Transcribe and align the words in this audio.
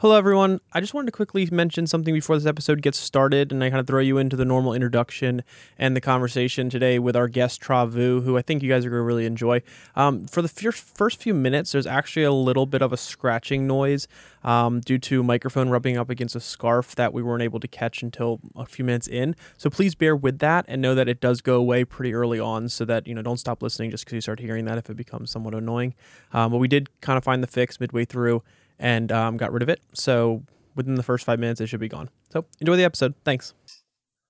Hello, 0.00 0.16
everyone. 0.16 0.60
I 0.72 0.78
just 0.78 0.94
wanted 0.94 1.06
to 1.06 1.12
quickly 1.12 1.48
mention 1.50 1.88
something 1.88 2.14
before 2.14 2.36
this 2.36 2.46
episode 2.46 2.82
gets 2.82 2.98
started, 2.98 3.50
and 3.50 3.64
I 3.64 3.68
kind 3.68 3.80
of 3.80 3.88
throw 3.88 3.98
you 3.98 4.16
into 4.16 4.36
the 4.36 4.44
normal 4.44 4.72
introduction 4.72 5.42
and 5.76 5.96
the 5.96 6.00
conversation 6.00 6.70
today 6.70 7.00
with 7.00 7.16
our 7.16 7.26
guest 7.26 7.60
Tra 7.60 7.84
Vu, 7.84 8.20
who 8.20 8.38
I 8.38 8.42
think 8.42 8.62
you 8.62 8.68
guys 8.68 8.86
are 8.86 8.90
going 8.90 9.00
to 9.00 9.04
really 9.04 9.26
enjoy. 9.26 9.60
Um, 9.96 10.28
for 10.28 10.40
the 10.40 10.46
first 10.46 10.84
first 10.84 11.20
few 11.20 11.34
minutes, 11.34 11.72
there's 11.72 11.84
actually 11.84 12.22
a 12.22 12.30
little 12.30 12.64
bit 12.64 12.80
of 12.80 12.92
a 12.92 12.96
scratching 12.96 13.66
noise 13.66 14.06
um, 14.44 14.78
due 14.78 14.98
to 14.98 15.24
microphone 15.24 15.68
rubbing 15.68 15.96
up 15.96 16.10
against 16.10 16.36
a 16.36 16.40
scarf 16.40 16.94
that 16.94 17.12
we 17.12 17.20
weren't 17.20 17.42
able 17.42 17.58
to 17.58 17.66
catch 17.66 18.00
until 18.00 18.38
a 18.54 18.66
few 18.66 18.84
minutes 18.84 19.08
in. 19.08 19.34
So 19.56 19.68
please 19.68 19.96
bear 19.96 20.14
with 20.14 20.38
that 20.38 20.64
and 20.68 20.80
know 20.80 20.94
that 20.94 21.08
it 21.08 21.20
does 21.20 21.40
go 21.40 21.56
away 21.56 21.84
pretty 21.84 22.14
early 22.14 22.38
on, 22.38 22.68
so 22.68 22.84
that 22.84 23.08
you 23.08 23.16
know 23.16 23.22
don't 23.22 23.38
stop 23.38 23.64
listening 23.64 23.90
just 23.90 24.04
because 24.04 24.14
you 24.14 24.20
start 24.20 24.38
hearing 24.38 24.64
that 24.66 24.78
if 24.78 24.88
it 24.88 24.96
becomes 24.96 25.32
somewhat 25.32 25.56
annoying. 25.56 25.96
Um, 26.32 26.52
but 26.52 26.58
we 26.58 26.68
did 26.68 26.88
kind 27.00 27.16
of 27.16 27.24
find 27.24 27.42
the 27.42 27.48
fix 27.48 27.80
midway 27.80 28.04
through 28.04 28.44
and 28.78 29.10
um, 29.12 29.36
got 29.36 29.52
rid 29.52 29.62
of 29.62 29.68
it. 29.68 29.80
So 29.94 30.44
within 30.74 30.94
the 30.94 31.02
first 31.02 31.24
five 31.24 31.38
minutes, 31.38 31.60
it 31.60 31.66
should 31.66 31.80
be 31.80 31.88
gone. 31.88 32.10
So 32.30 32.46
enjoy 32.60 32.76
the 32.76 32.84
episode. 32.84 33.14
Thanks. 33.24 33.54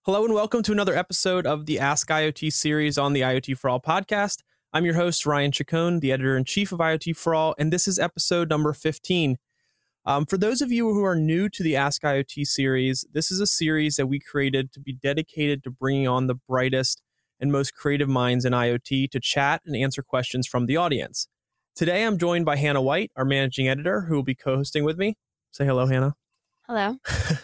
Hello, 0.02 0.24
and 0.24 0.32
welcome 0.32 0.62
to 0.62 0.72
another 0.72 0.96
episode 0.96 1.46
of 1.46 1.66
the 1.66 1.78
Ask 1.78 2.08
IoT 2.08 2.52
series 2.52 2.96
on 2.96 3.12
the 3.12 3.20
IoT 3.20 3.58
for 3.58 3.68
All 3.68 3.80
podcast. 3.80 4.38
I'm 4.72 4.84
your 4.84 4.94
host, 4.94 5.26
Ryan 5.26 5.52
Chacon, 5.52 6.00
the 6.00 6.12
editor 6.12 6.36
in 6.36 6.44
chief 6.44 6.72
of 6.72 6.78
IoT 6.78 7.16
for 7.16 7.34
All, 7.34 7.54
and 7.58 7.72
this 7.72 7.86
is 7.86 7.98
episode 7.98 8.48
number 8.48 8.72
15. 8.72 9.36
Um, 10.06 10.24
for 10.24 10.38
those 10.38 10.62
of 10.62 10.72
you 10.72 10.94
who 10.94 11.04
are 11.04 11.14
new 11.14 11.50
to 11.50 11.62
the 11.62 11.76
Ask 11.76 12.00
IoT 12.02 12.46
series, 12.46 13.04
this 13.12 13.30
is 13.30 13.40
a 13.40 13.46
series 13.46 13.96
that 13.96 14.06
we 14.06 14.18
created 14.18 14.72
to 14.72 14.80
be 14.80 14.94
dedicated 14.94 15.62
to 15.64 15.70
bringing 15.70 16.08
on 16.08 16.26
the 16.26 16.34
brightest 16.34 17.02
and 17.38 17.52
most 17.52 17.74
creative 17.74 18.08
minds 18.08 18.46
in 18.46 18.54
IoT 18.54 19.10
to 19.10 19.20
chat 19.20 19.60
and 19.66 19.76
answer 19.76 20.02
questions 20.02 20.46
from 20.46 20.64
the 20.64 20.78
audience. 20.78 21.28
Today, 21.78 22.02
I'm 22.02 22.18
joined 22.18 22.44
by 22.44 22.56
Hannah 22.56 22.82
White, 22.82 23.12
our 23.14 23.24
managing 23.24 23.68
editor, 23.68 24.00
who 24.00 24.16
will 24.16 24.24
be 24.24 24.34
co 24.34 24.56
hosting 24.56 24.82
with 24.82 24.98
me. 24.98 25.16
Say 25.52 25.64
hello, 25.64 25.86
Hannah. 25.86 26.16
Hello. 26.66 26.96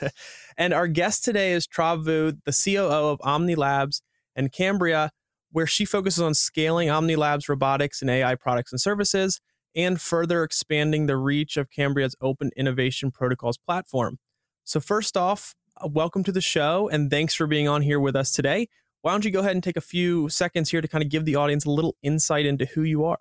and 0.58 0.74
our 0.74 0.88
guest 0.88 1.22
today 1.22 1.52
is 1.52 1.68
Tra 1.68 1.96
Vu, 1.96 2.32
the 2.44 2.50
COO 2.50 3.10
of 3.10 3.20
OhmniLabs 3.20 4.00
and 4.34 4.50
Kambria, 4.50 5.10
where 5.52 5.68
she 5.68 5.84
focuses 5.84 6.20
on 6.20 6.34
scaling 6.34 6.88
OhmniLabs 6.88 7.48
robotics 7.48 8.02
and 8.02 8.10
AI 8.10 8.34
products 8.34 8.72
and 8.72 8.80
services 8.80 9.40
and 9.72 10.00
further 10.00 10.42
expanding 10.42 11.06
the 11.06 11.16
reach 11.16 11.56
of 11.56 11.70
Kambria's 11.70 12.16
open 12.20 12.50
innovation 12.56 13.12
protocols 13.12 13.56
platform. 13.56 14.18
So, 14.64 14.80
first 14.80 15.16
off, 15.16 15.54
uh, 15.76 15.86
welcome 15.86 16.24
to 16.24 16.32
the 16.32 16.40
show 16.40 16.88
and 16.88 17.08
thanks 17.08 17.34
for 17.34 17.46
being 17.46 17.68
on 17.68 17.82
here 17.82 18.00
with 18.00 18.16
us 18.16 18.32
today. 18.32 18.66
Why 19.02 19.12
don't 19.12 19.24
you 19.24 19.30
go 19.30 19.38
ahead 19.38 19.52
and 19.52 19.62
take 19.62 19.76
a 19.76 19.80
few 19.80 20.28
seconds 20.28 20.72
here 20.72 20.80
to 20.80 20.88
kind 20.88 21.04
of 21.04 21.08
give 21.08 21.24
the 21.24 21.36
audience 21.36 21.64
a 21.64 21.70
little 21.70 21.94
insight 22.02 22.46
into 22.46 22.64
who 22.64 22.82
you 22.82 23.04
are? 23.04 23.20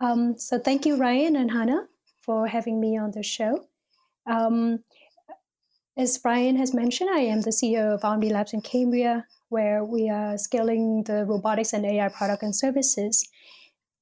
Um, 0.00 0.38
so 0.38 0.58
thank 0.58 0.86
you, 0.86 0.96
Ryan 0.96 1.36
and 1.36 1.50
Hannah, 1.50 1.86
for 2.22 2.46
having 2.46 2.80
me 2.80 2.96
on 2.96 3.10
the 3.10 3.22
show. 3.22 3.66
Um, 4.26 4.80
as 5.96 6.20
Ryan 6.24 6.56
has 6.56 6.72
mentioned, 6.72 7.10
I 7.10 7.20
am 7.20 7.40
the 7.40 7.50
CEO 7.50 7.94
of 7.94 8.02
OhmniLabs 8.02 8.54
in 8.54 8.62
Kambria, 8.62 9.24
where 9.48 9.84
we 9.84 10.08
are 10.08 10.38
scaling 10.38 11.02
the 11.04 11.24
robotics 11.24 11.72
and 11.72 11.84
AI 11.84 12.08
product 12.08 12.44
and 12.44 12.54
services. 12.54 13.28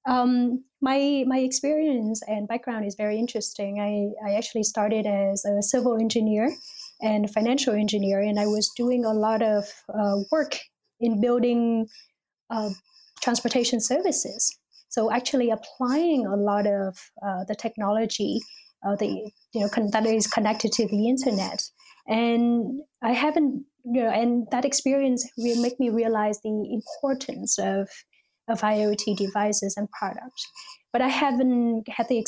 Um, 0.07 0.65
my 0.83 1.25
my 1.27 1.39
experience 1.39 2.23
and 2.29 2.47
background 2.47 2.85
is 2.85 2.95
very 2.95 3.19
interesting. 3.19 3.81
I, 3.81 4.29
I 4.29 4.35
actually 4.35 4.65
started 4.65 5.07
as 5.07 5.45
a 5.45 5.63
civil 5.63 5.97
engineer 5.99 6.55
and 7.01 7.31
financial 7.31 7.75
engineer, 7.75 8.21
and 8.21 8.39
I 8.39 8.47
was 8.47 8.71
doing 8.77 9.05
a 9.05 9.13
lot 9.15 9.43
of 9.43 9.65
uh, 9.89 10.17
work 10.31 10.59
in 11.01 11.21
building 11.21 11.89
uh, 12.51 12.71
transportation 13.23 13.81
services. 13.81 14.59
So 14.97 15.13
actually 15.13 15.51
applying 15.51 16.25
a 16.25 16.37
lot 16.37 16.67
of 16.67 16.97
uh, 17.23 17.45
the 17.47 17.55
technology 17.55 18.41
uh, 18.87 18.97
the, 18.97 19.31
you 19.53 19.61
know, 19.61 19.69
con- 19.69 19.91
that 19.91 20.07
is 20.07 20.27
connected 20.27 20.73
to 20.73 20.87
the 20.87 21.09
internet. 21.09 21.61
And 22.09 22.81
I 23.03 23.13
haven't, 23.13 23.65
you 23.85 24.03
know, 24.03 24.11
and 24.11 24.47
that 24.53 24.65
experience 24.65 25.29
will 25.37 25.61
make 25.61 25.79
me 25.79 25.91
realize 25.91 26.41
the 26.43 26.51
importance 26.73 27.59
of, 27.59 27.91
of 28.49 28.61
IoT 28.61 29.17
devices 29.17 29.77
and 29.77 29.91
products. 29.91 30.47
But 30.93 31.03
I 31.03 31.09
haven't 31.09 31.89
had 31.89 32.09
the, 32.09 32.25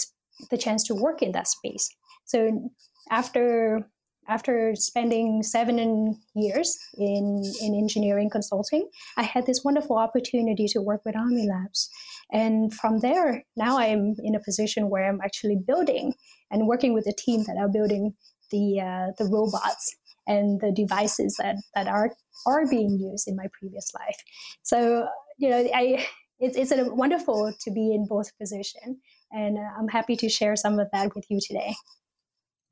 the 0.51 0.59
chance 0.59 0.83
to 0.89 0.95
work 0.95 1.23
in 1.23 1.33
that 1.33 1.49
space. 1.49 1.89
So 2.27 2.71
after 3.11 3.89
after 4.28 4.75
spending 4.75 5.43
seven 5.43 6.21
years 6.34 6.78
in, 6.99 7.43
in 7.62 7.75
engineering 7.75 8.28
consulting, 8.31 8.87
I 9.17 9.23
had 9.23 9.47
this 9.47 9.65
wonderful 9.65 9.97
opportunity 9.97 10.67
to 10.69 10.81
work 10.81 11.01
with 11.05 11.15
OhmniLabs. 11.15 11.89
And 12.33 12.72
from 12.75 13.00
there, 13.00 13.44
now 13.56 13.78
I'm 13.78 14.15
in 14.22 14.34
a 14.34 14.41
position 14.41 14.91
where 14.91 15.09
I'm 15.09 15.21
actually 15.22 15.56
building 15.56 16.15
and 16.50 16.66
working 16.66 16.93
with 16.93 17.06
a 17.06 17.12
team 17.12 17.44
that 17.44 17.56
are 17.59 17.69
building 17.69 18.15
the, 18.50 18.81
uh, 18.81 19.12
the 19.19 19.28
robots 19.31 19.97
and 20.27 20.61
the 20.61 20.72
devices 20.72 21.37
that, 21.39 21.56
that 21.75 21.89
are, 21.89 22.12
are 22.47 22.66
being 22.69 22.99
used 22.99 23.28
in 23.28 23.37
my 23.37 23.47
previous 23.59 23.91
life. 23.94 24.16
So, 24.62 25.09
you 25.39 25.49
know, 25.49 25.69
I, 25.75 26.06
it's, 26.39 26.56
it's 26.56 26.71
a 26.71 26.84
wonderful 26.94 27.53
to 27.61 27.71
be 27.71 27.94
in 27.94 28.06
both 28.06 28.37
position, 28.39 29.00
And 29.33 29.59
uh, 29.59 29.71
I'm 29.78 29.89
happy 29.89 30.16
to 30.16 30.28
share 30.28 30.55
some 30.56 30.78
of 30.78 30.89
that 30.93 31.15
with 31.15 31.25
you 31.28 31.41
today. 31.41 31.75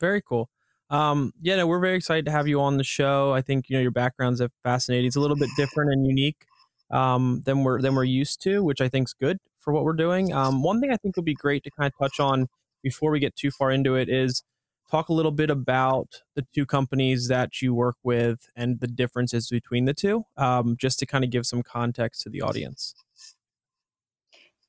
Very 0.01 0.23
cool. 0.23 0.51
Um, 0.89 1.33
yeah, 1.41 1.57
no, 1.57 1.67
we're 1.67 1.81
very 1.81 1.97
excited 1.97 2.27
to 2.27 2.31
have 2.31 2.47
you 2.47 2.61
on 2.61 2.77
the 2.77 2.85
show. 2.85 3.33
I 3.33 3.41
think 3.41 3.69
you 3.69 3.77
know 3.77 3.83
your 3.83 3.91
background's 3.91 4.41
are 4.41 4.51
fascinating. 4.63 5.07
It's 5.07 5.17
a 5.17 5.21
little 5.21 5.37
bit 5.37 5.51
different 5.57 5.93
and 5.93 6.07
unique 6.07 6.47
um, 6.91 7.43
than 7.45 7.65
we're 7.65 7.81
than 7.81 7.95
we're 7.95 8.05
used 8.05 8.43
to, 8.43 8.63
which 8.63 8.81
I 8.81 8.89
think 8.89 9.09
is 9.09 9.15
good 9.15 9.39
for 9.59 9.73
what 9.73 9.85
we're 9.85 9.95
doing. 9.95 10.33
Um, 10.33 10.63
one 10.63 10.81
thing 10.81 10.91
I 10.91 10.97
think 10.97 11.17
would 11.17 11.25
be 11.25 11.35
great 11.35 11.65
to 11.65 11.71
kind 11.71 11.87
of 11.93 11.99
touch 11.99 12.21
on 12.21 12.49
before 12.83 13.11
we 13.11 13.19
get 13.19 13.35
too 13.35 13.51
far 13.51 13.71
into 13.71 13.97
it 13.97 14.09
is 14.09 14.45
talk 14.91 15.09
a 15.09 15.13
little 15.13 15.33
bit 15.33 15.51
about 15.51 16.23
the 16.37 16.47
two 16.55 16.65
companies 16.65 17.29
that 17.29 17.61
you 17.61 17.75
work 17.75 17.97
with 18.05 18.49
and 18.55 18.79
the 18.81 18.87
differences 18.87 19.49
between 19.49 19.85
the 19.85 19.95
two, 19.95 20.25
um, 20.37 20.77
just 20.79 20.99
to 21.01 21.07
kind 21.07 21.25
of 21.25 21.31
give 21.31 21.47
some 21.47 21.63
context 21.63 22.23
to 22.23 22.31
the 22.31 22.41
audience. 22.41 22.95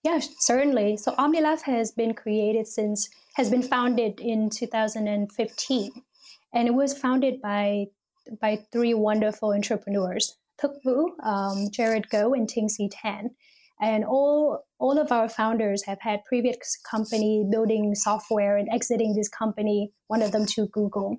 Yeah, 0.03 0.19
certainly. 0.39 0.97
So 0.97 1.13
OhmniLab 1.13 1.61
has 1.63 1.91
been 1.91 2.13
created 2.13 2.67
since 2.67 3.09
has 3.35 3.51
been 3.51 3.61
founded 3.61 4.19
in 4.19 4.49
2015 4.49 5.91
and 6.53 6.67
it 6.67 6.73
was 6.73 6.97
founded 6.97 7.41
by 7.41 7.87
by 8.41 8.57
three 8.71 8.93
wonderful 8.93 9.53
entrepreneurs: 9.53 10.37
Thuc 10.61 10.75
Vu, 10.83 11.15
um, 11.23 11.69
Jared 11.71 12.09
Go, 12.09 12.33
and 12.33 12.47
Tingxi 12.47 12.89
Tan. 12.91 13.29
And 13.79 14.03
all 14.03 14.63
all 14.79 14.97
of 14.97 15.11
our 15.11 15.29
founders 15.29 15.83
have 15.85 15.99
had 16.01 16.25
previous 16.25 16.77
company 16.89 17.45
building 17.51 17.93
software 17.93 18.57
and 18.57 18.67
exiting 18.71 19.15
this 19.15 19.29
company, 19.29 19.91
one 20.07 20.23
of 20.23 20.31
them 20.31 20.45
to 20.47 20.67
Google. 20.67 21.17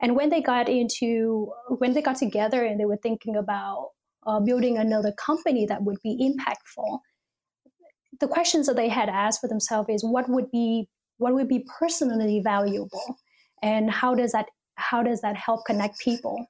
And 0.00 0.16
when 0.16 0.30
they 0.30 0.40
got 0.40 0.68
into 0.68 1.52
when 1.68 1.92
they 1.92 2.02
got 2.02 2.16
together 2.16 2.64
and 2.64 2.80
they 2.80 2.86
were 2.86 2.98
thinking 3.02 3.36
about 3.36 3.90
uh, 4.26 4.40
building 4.40 4.78
another 4.78 5.12
company 5.12 5.66
that 5.66 5.82
would 5.82 5.98
be 6.02 6.16
impactful, 6.18 7.00
the 8.20 8.28
questions 8.28 8.66
that 8.66 8.76
they 8.76 8.88
had 8.88 9.08
asked 9.08 9.40
for 9.40 9.48
themselves 9.48 9.88
is 9.90 10.04
what 10.04 10.28
would 10.28 10.50
be 10.50 10.88
what 11.18 11.34
would 11.34 11.48
be 11.48 11.66
personally 11.78 12.40
valuable, 12.42 13.16
and 13.62 13.90
how 13.90 14.14
does 14.14 14.32
that 14.32 14.46
how 14.76 15.02
does 15.02 15.20
that 15.20 15.36
help 15.36 15.66
connect 15.66 15.98
people? 15.98 16.46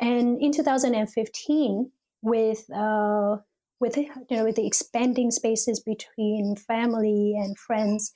And 0.00 0.40
in 0.40 0.52
2015, 0.52 1.90
with 2.22 2.64
uh, 2.74 3.36
with 3.80 3.96
you 3.96 4.10
know 4.30 4.44
with 4.44 4.56
the 4.56 4.66
expanding 4.66 5.30
spaces 5.30 5.80
between 5.80 6.56
family 6.56 7.34
and 7.36 7.56
friends, 7.58 8.12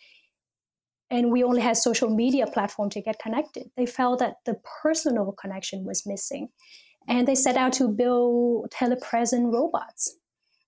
and 1.11 1.31
we 1.31 1.45
only 1.45 1.61
had 1.61 1.77
social 1.77 2.11
media 2.11 2.47
platform 2.47 2.91
to 2.91 3.03
get 3.03 3.19
connected, 3.19 3.71
they 3.77 3.87
felt 3.87 4.19
that 4.19 4.37
the 4.45 4.61
personal 4.83 5.33
connection 5.33 5.85
was 5.85 6.07
missing, 6.07 6.49
and 7.07 7.29
they 7.29 7.35
set 7.35 7.57
out 7.57 7.73
to 7.75 7.89
build 7.89 8.71
telepresent 8.71 9.53
robots 9.53 10.18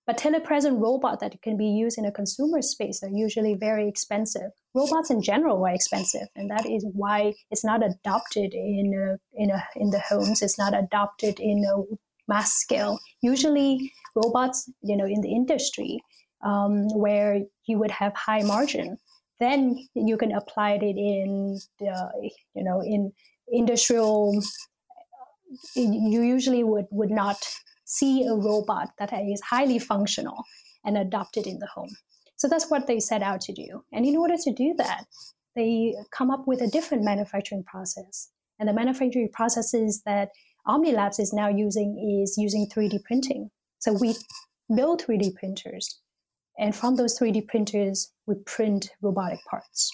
but 0.07 0.17
telepresent 0.17 0.79
robots 0.79 1.21
that 1.21 1.41
can 1.41 1.57
be 1.57 1.67
used 1.67 1.97
in 1.97 2.05
a 2.05 2.11
consumer 2.11 2.61
space 2.61 3.03
are 3.03 3.09
usually 3.09 3.53
very 3.53 3.87
expensive. 3.87 4.51
Robots 4.73 5.11
in 5.11 5.21
general 5.21 5.63
are 5.65 5.73
expensive, 5.73 6.27
and 6.35 6.49
that 6.49 6.65
is 6.65 6.85
why 6.93 7.33
it's 7.51 7.63
not 7.63 7.85
adopted 7.85 8.53
in 8.53 8.93
a, 8.93 9.41
in 9.41 9.51
a, 9.51 9.63
in 9.75 9.91
the 9.91 9.99
homes. 9.99 10.41
It's 10.41 10.57
not 10.57 10.73
adopted 10.77 11.39
in 11.39 11.63
a 11.63 11.95
mass 12.27 12.53
scale. 12.53 12.99
Usually, 13.21 13.91
robots, 14.15 14.69
you 14.81 14.97
know, 14.97 15.05
in 15.05 15.21
the 15.21 15.31
industry 15.31 15.99
um, 16.43 16.87
where 16.97 17.41
you 17.65 17.77
would 17.77 17.91
have 17.91 18.13
high 18.15 18.41
margin, 18.41 18.97
then 19.39 19.87
you 19.93 20.17
can 20.17 20.31
apply 20.31 20.79
it 20.81 20.83
in, 20.83 21.59
uh, 21.81 22.09
you 22.55 22.63
know, 22.63 22.81
in 22.81 23.11
industrial. 23.49 24.41
You 25.75 26.21
usually 26.21 26.63
would 26.63 26.85
would 26.91 27.11
not 27.11 27.37
see 27.91 28.25
a 28.25 28.33
robot 28.33 28.89
that 28.99 29.11
is 29.13 29.41
highly 29.41 29.77
functional 29.77 30.45
and 30.85 30.97
adopt 30.97 31.35
it 31.35 31.45
in 31.45 31.59
the 31.59 31.67
home. 31.67 31.93
So 32.37 32.47
that's 32.47 32.71
what 32.71 32.87
they 32.87 32.99
set 32.99 33.21
out 33.21 33.41
to 33.41 33.53
do. 33.53 33.83
And 33.91 34.05
in 34.05 34.15
order 34.15 34.35
to 34.37 34.53
do 34.53 34.73
that, 34.77 35.03
they 35.55 35.93
come 36.11 36.31
up 36.31 36.47
with 36.47 36.61
a 36.61 36.67
different 36.67 37.03
manufacturing 37.03 37.63
process. 37.63 38.29
And 38.59 38.69
the 38.69 38.73
manufacturing 38.73 39.29
processes 39.33 40.01
that 40.05 40.29
OhmniLabs 40.67 41.19
is 41.19 41.33
now 41.33 41.49
using 41.49 42.21
is 42.23 42.35
using 42.37 42.67
3D 42.73 43.03
printing. 43.03 43.49
So 43.79 43.93
we 43.93 44.15
build 44.73 45.03
3D 45.03 45.35
printers, 45.35 45.99
and 46.57 46.75
from 46.75 46.95
those 46.95 47.19
3D 47.19 47.47
printers, 47.47 48.13
we 48.27 48.35
print 48.45 48.89
robotic 49.01 49.39
parts. 49.49 49.91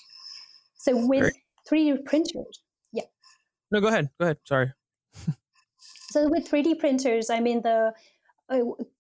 So 0.76 1.08
with 1.08 1.34
3D 1.72 2.06
printers. 2.06 2.62
Yeah. 2.92 3.04
No, 3.72 3.82
go 3.82 3.88
ahead. 3.88 4.10
Go 4.20 4.26
ahead. 4.26 4.38
Sorry. 4.44 4.74
so 6.10 6.30
with 6.30 6.50
3D 6.50 6.80
printers, 6.80 7.30
I 7.30 7.40
mean 7.40 7.62
the 7.62 7.94
uh, 8.50 8.60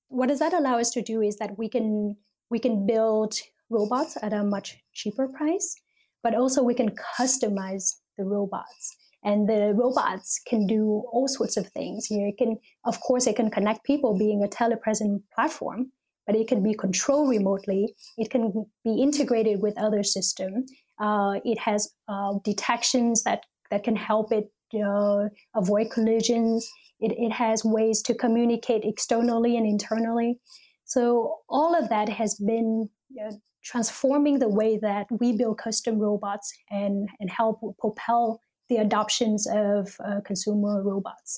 what 0.09 0.29
does 0.29 0.39
that 0.39 0.53
allow 0.53 0.77
us 0.77 0.91
to 0.91 1.01
do 1.01 1.21
is 1.21 1.37
that 1.37 1.57
we 1.57 1.69
can 1.69 2.15
we 2.49 2.59
can 2.59 2.85
build 2.85 3.35
robots 3.69 4.17
at 4.21 4.33
a 4.33 4.43
much 4.43 4.77
cheaper 4.93 5.27
price, 5.27 5.75
but 6.23 6.35
also 6.35 6.63
we 6.63 6.73
can 6.73 6.91
customize 7.17 7.95
the 8.17 8.23
robots. 8.23 8.95
And 9.23 9.49
the 9.49 9.73
robots 9.75 10.39
can 10.47 10.67
do 10.67 11.03
all 11.11 11.27
sorts 11.27 11.57
of 11.57 11.67
things. 11.67 12.09
You 12.09 12.19
know, 12.19 12.27
it 12.27 12.37
can, 12.37 12.57
of 12.85 12.99
course, 13.01 13.27
it 13.27 13.35
can 13.35 13.49
connect 13.49 13.83
people, 13.83 14.17
being 14.17 14.43
a 14.43 14.47
telepresence 14.47 15.21
platform, 15.35 15.91
but 16.25 16.35
it 16.35 16.47
can 16.47 16.63
be 16.63 16.73
controlled 16.73 17.29
remotely. 17.29 17.93
It 18.17 18.29
can 18.29 18.65
be 18.85 19.01
integrated 19.01 19.61
with 19.61 19.77
other 19.77 20.03
systems. 20.03 20.71
Uh, 20.99 21.39
it 21.43 21.59
has 21.59 21.89
uh, 22.07 22.35
detections 22.43 23.23
that 23.23 23.45
that 23.69 23.83
can 23.83 23.95
help 23.95 24.31
it 24.31 24.49
uh, 24.81 25.27
avoid 25.55 25.91
collisions. 25.91 26.69
It, 26.99 27.13
it 27.17 27.31
has 27.31 27.63
ways 27.63 28.01
to 28.03 28.13
communicate 28.15 28.83
externally 28.83 29.57
and 29.57 29.65
internally. 29.65 30.39
So 30.85 31.39
all 31.49 31.75
of 31.75 31.89
that 31.89 32.09
has 32.09 32.35
been 32.35 32.89
uh, 33.21 33.33
transforming 33.63 34.39
the 34.39 34.47
way 34.47 34.77
that 34.77 35.07
we 35.19 35.35
build 35.35 35.57
custom 35.57 35.99
robots 35.99 36.51
and, 36.69 37.09
and 37.19 37.29
help 37.29 37.59
propel 37.79 38.41
the 38.69 38.77
adoptions 38.77 39.47
of 39.47 39.95
uh, 40.05 40.21
consumer 40.25 40.81
robots. 40.83 41.37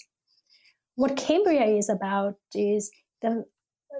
What 0.95 1.15
Kambria 1.15 1.77
is 1.77 1.89
about 1.89 2.35
is 2.53 2.91
the, 3.21 3.45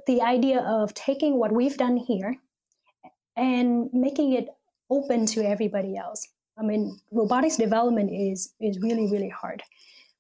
the 0.08 0.22
idea 0.22 0.60
of 0.60 0.94
taking 0.94 1.40
what 1.40 1.52
we've 1.52 1.78
done 1.78 1.98
here 1.98 2.36
and 3.36 3.90
making 3.94 4.34
it 4.34 4.50
open 4.90 5.26
to 5.28 5.42
everybody 5.46 5.96
else. 5.96 6.28
I 6.58 6.64
mean, 6.64 7.00
robotics 7.12 7.58
development 7.58 8.12
is, 8.12 8.54
is 8.60 8.80
really, 8.82 9.10
really 9.12 9.30
hard. 9.30 9.64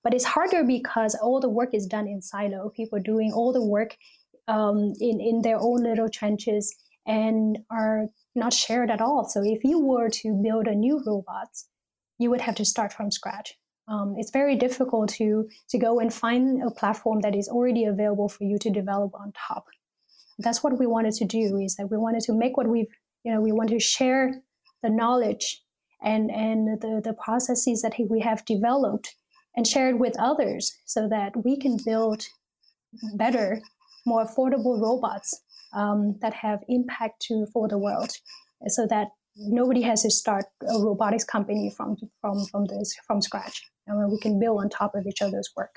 But 0.03 0.13
it's 0.13 0.25
harder 0.25 0.63
because 0.63 1.15
all 1.15 1.39
the 1.39 1.49
work 1.49 1.73
is 1.73 1.85
done 1.85 2.07
in 2.07 2.21
silo. 2.21 2.69
People 2.69 2.99
doing 2.99 3.31
all 3.33 3.51
the 3.51 3.63
work 3.63 3.97
um, 4.47 4.93
in, 4.99 5.19
in 5.19 5.41
their 5.41 5.59
own 5.59 5.83
little 5.83 6.09
trenches 6.09 6.75
and 7.05 7.59
are 7.69 8.05
not 8.35 8.53
shared 8.53 8.91
at 8.91 9.01
all. 9.01 9.27
So 9.27 9.41
if 9.43 9.63
you 9.63 9.79
were 9.79 10.09
to 10.09 10.39
build 10.43 10.67
a 10.67 10.75
new 10.75 11.01
robot, 11.05 11.49
you 12.17 12.29
would 12.29 12.41
have 12.41 12.55
to 12.55 12.65
start 12.65 12.93
from 12.93 13.11
scratch. 13.11 13.55
Um, 13.87 14.15
it's 14.17 14.31
very 14.31 14.55
difficult 14.55 15.09
to 15.13 15.49
to 15.69 15.79
go 15.79 15.99
and 15.99 16.13
find 16.13 16.61
a 16.61 16.69
platform 16.69 17.21
that 17.21 17.35
is 17.35 17.47
already 17.49 17.85
available 17.85 18.29
for 18.29 18.43
you 18.43 18.59
to 18.59 18.69
develop 18.69 19.15
on 19.15 19.33
top. 19.47 19.65
That's 20.37 20.63
what 20.63 20.77
we 20.77 20.85
wanted 20.85 21.13
to 21.13 21.25
do. 21.25 21.57
Is 21.57 21.75
that 21.77 21.89
we 21.89 21.97
wanted 21.97 22.21
to 22.25 22.33
make 22.33 22.55
what 22.55 22.67
we've 22.67 22.93
you 23.23 23.33
know 23.33 23.41
we 23.41 23.51
want 23.51 23.71
to 23.71 23.79
share 23.79 24.43
the 24.83 24.89
knowledge 24.89 25.63
and 26.03 26.29
and 26.29 26.79
the 26.79 27.01
the 27.03 27.13
processes 27.13 27.81
that 27.81 27.95
we 28.09 28.19
have 28.19 28.45
developed 28.45 29.15
and 29.59 29.67
share 29.67 29.89
it 29.89 29.99
with 29.99 30.15
others 30.17 30.71
so 30.85 31.09
that 31.09 31.33
we 31.43 31.57
can 31.57 31.75
build 31.85 32.25
better, 33.15 33.61
more 34.05 34.25
affordable 34.25 34.79
robots 34.81 35.41
um, 35.73 36.15
that 36.21 36.33
have 36.33 36.59
impact 36.69 37.21
to 37.23 37.45
for 37.51 37.67
the 37.67 37.77
world, 37.77 38.11
so 38.67 38.87
that 38.87 39.09
nobody 39.35 39.81
has 39.81 40.03
to 40.03 40.09
start 40.09 40.45
a 40.61 40.79
robotics 40.79 41.25
company 41.25 41.69
from 41.75 41.97
from 42.21 42.45
from 42.45 42.67
this 42.67 42.95
from 43.05 43.21
scratch, 43.21 43.61
and 43.85 44.09
we 44.09 44.17
can 44.21 44.39
build 44.39 44.61
on 44.61 44.69
top 44.69 44.95
of 44.95 45.05
each 45.05 45.21
other's 45.21 45.49
work. 45.57 45.75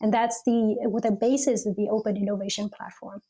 And 0.00 0.12
that's 0.12 0.42
the 0.44 0.76
what 0.94 1.04
the 1.04 1.12
basis 1.12 1.66
of 1.66 1.76
the 1.76 1.88
open 1.88 2.16
innovation 2.16 2.68
platform. 2.68 3.20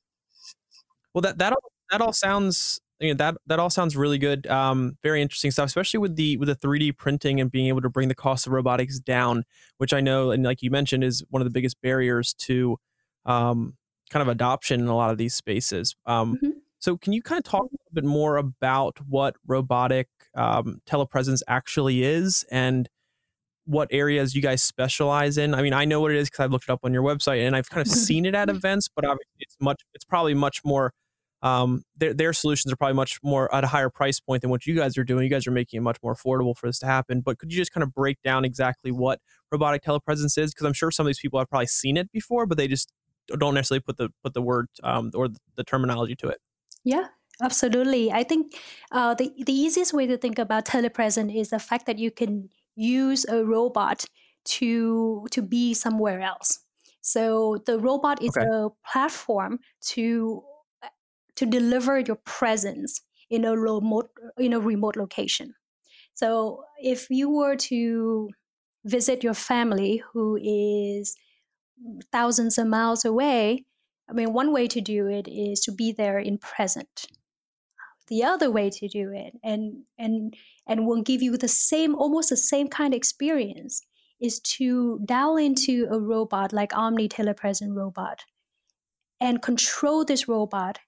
Well, 1.13 1.21
that 1.21 1.37
that 1.37 1.53
all, 1.53 1.73
that 1.91 2.01
all 2.01 2.15
sounds 2.15 2.81
you 3.01 3.15
know, 3.15 3.17
that 3.17 3.37
that 3.47 3.59
all 3.59 3.71
sounds 3.71 3.97
really 3.97 4.19
good. 4.19 4.47
Um, 4.47 4.97
very 5.03 5.23
interesting 5.23 5.51
stuff, 5.51 5.67
especially 5.67 5.99
with 5.99 6.17
the 6.17 6.37
with 6.37 6.49
the 6.49 6.57
3D 6.57 6.97
printing 6.97 7.41
and 7.41 7.51
being 7.51 7.69
able 7.69 7.81
to 7.81 7.89
bring 7.89 8.09
the 8.09 8.15
cost 8.15 8.47
of 8.47 8.53
robotics 8.53 8.99
down, 8.99 9.45
which 9.79 9.93
I 9.93 10.01
know 10.01 10.31
and 10.31 10.45
like 10.45 10.63
you 10.63 10.71
mentioned 10.71 11.03
is 11.03 11.25
one 11.31 11.41
of 11.41 11.45
the 11.45 11.51
biggest 11.51 11.81
barriers 11.81 12.35
to 12.41 12.79
um, 13.25 13.77
kind 14.11 14.23
of 14.23 14.29
adoption 14.29 14.81
in 14.81 14.87
a 14.89 14.97
lot 14.97 15.11
of 15.11 15.19
these 15.19 15.35
spaces. 15.35 15.97
Um, 16.07 16.37
mm-hmm. 16.37 16.51
So, 16.81 16.97
can 16.97 17.13
you 17.13 17.23
kind 17.23 17.39
of 17.39 17.45
talk 17.45 17.63
a 17.63 17.65
little 17.65 17.93
bit 17.93 18.05
more 18.05 18.37
about 18.37 18.99
what 19.07 19.37
robotic 19.47 20.09
um, 20.35 20.81
telepresence 20.87 21.43
actually 21.47 22.03
is 22.03 22.45
and 22.51 22.89
what 23.67 23.89
areas 23.91 24.35
you 24.35 24.43
guys 24.43 24.63
specialize 24.63 25.37
in? 25.37 25.55
I 25.55 25.63
mean, 25.63 25.75
I 25.75 25.85
know 25.85 26.01
what 26.01 26.11
it 26.11 26.17
is 26.17 26.29
because 26.29 26.45
I've 26.45 26.53
looked 26.53 26.65
it 26.65 26.73
up 26.73 26.81
on 26.83 26.95
your 26.95 27.03
website 27.03 27.47
and 27.47 27.55
I've 27.55 27.69
kind 27.69 27.87
of 27.87 27.93
seen 27.93 28.25
it 28.25 28.35
at 28.35 28.49
events, 28.49 28.89
but 28.89 29.05
obviously 29.05 29.41
it's 29.41 29.57
much, 29.61 29.83
it's 29.95 30.05
probably 30.05 30.35
much 30.35 30.65
more. 30.65 30.93
Um, 31.43 31.85
their 31.97 32.13
their 32.13 32.33
solutions 32.33 32.73
are 32.73 32.77
probably 32.77 32.95
much 32.95 33.19
more 33.23 33.53
at 33.55 33.65
a 33.65 33.67
higher 33.67 33.89
price 33.89 34.21
point 34.21 34.43
than 34.43 34.51
what 34.51 34.67
you 34.67 34.75
guys 34.75 34.99
are 34.99 35.05
doing. 35.05 35.25
You 35.25 35.31
guys 35.31 35.47
are 35.47 35.53
making 35.53 35.79
it 35.79 35.83
much 35.83 35.97
more 36.03 36.15
affordable 36.15 36.57
for 36.57 36.67
this 36.67 36.79
to 36.81 36.87
happen. 36.87 37.21
But 37.21 37.39
could 37.39 37.53
you 37.53 37.59
just 37.59 37.73
kind 37.73 37.83
of 37.83 37.95
break 37.95 38.21
down 38.23 38.45
exactly 38.45 38.91
what 38.91 39.21
robotic 39.51 39.83
telepresence 39.83 40.37
is? 40.37 40.53
Because 40.53 40.67
I'm 40.67 40.73
sure 40.73 40.91
some 40.91 41.07
of 41.07 41.09
these 41.09 41.21
people 41.21 41.39
have 41.39 41.49
probably 41.49 41.67
seen 41.67 41.97
it 41.97 42.13
before, 42.13 42.47
but 42.47 42.59
they 42.59 42.69
just 42.69 42.93
don't 43.39 43.55
necessarily 43.55 43.81
put 43.81 43.97
the 43.97 44.11
put 44.23 44.35
the 44.35 44.43
word 44.43 44.69
um, 44.83 45.11
or 45.15 45.29
the 45.57 45.65
terminology 45.65 46.15
to 46.17 46.29
it. 46.29 46.39
Yeah, 46.85 47.07
absolutely. 47.43 48.13
I 48.13 48.23
think 48.23 48.55
uh, 48.93 49.15
the 49.15 49.33
the 49.45 49.53
easiest 49.53 49.95
way 49.95 50.07
to 50.07 50.17
think 50.17 50.39
about 50.39 50.67
telepresence 50.67 51.35
is 51.35 51.51
the 51.51 51.59
fact 51.59 51.87
that 51.87 51.99
you 51.99 52.11
can 52.11 52.51
use 52.77 53.25
a 53.27 53.45
robot 53.45 54.05
to 54.45 55.27
to 55.31 55.43
be 55.43 55.75
somewhere 55.75 56.21
else. 56.21 56.61
So 57.03 57.63
the 57.67 57.79
robot 57.79 58.23
is 58.23 58.37
okay. 58.37 58.47
a 58.47 58.69
platform 58.87 59.59
to 59.93 60.43
to 61.41 61.47
deliver 61.47 61.99
your 61.99 62.21
presence 62.27 63.01
in 63.31 63.47
a 63.47 63.57
remote 63.57 64.11
in 64.39 64.53
a 64.53 64.61
remote 64.61 64.97
location. 64.97 65.55
So 66.13 66.65
if 66.83 67.09
you 67.09 67.31
were 67.31 67.57
to 67.57 68.29
visit 68.85 69.25
your 69.25 69.33
family 69.35 70.03
who 70.13 70.37
is 70.37 71.17
thousands 72.13 72.59
of 72.59 72.67
miles 72.67 73.07
away, 73.07 73.65
I 74.07 74.13
mean, 74.13 74.35
one 74.35 74.53
way 74.53 74.69
to 74.69 74.83
do 74.83 75.07
it 75.07 75.29
is 75.29 75.61
to 75.61 75.73
be 75.73 75.93
there 75.93 76.19
in 76.19 76.37
present. 76.37 77.07
The 78.09 78.23
other 78.25 78.51
way 78.51 78.69
to 78.69 78.89
do 78.89 79.11
it, 79.15 79.33
and 79.43 79.85
and 79.97 80.35
and 80.67 80.87
will 80.87 81.01
give 81.01 81.23
you 81.23 81.39
the 81.39 81.49
same, 81.49 81.95
almost 81.95 82.29
the 82.29 82.37
same 82.37 82.69
kind 82.69 82.93
of 82.93 82.99
experience, 82.99 83.81
is 84.21 84.41
to 84.59 85.01
dial 85.07 85.39
into 85.39 85.89
a 85.91 85.99
robot 85.99 86.53
like 86.53 86.73
Ohmni 86.73 87.09
Telepresent 87.09 87.75
robot, 87.75 88.25
and 89.21 89.41
control 89.41 90.05
this 90.05 90.29
robot, 90.29 90.81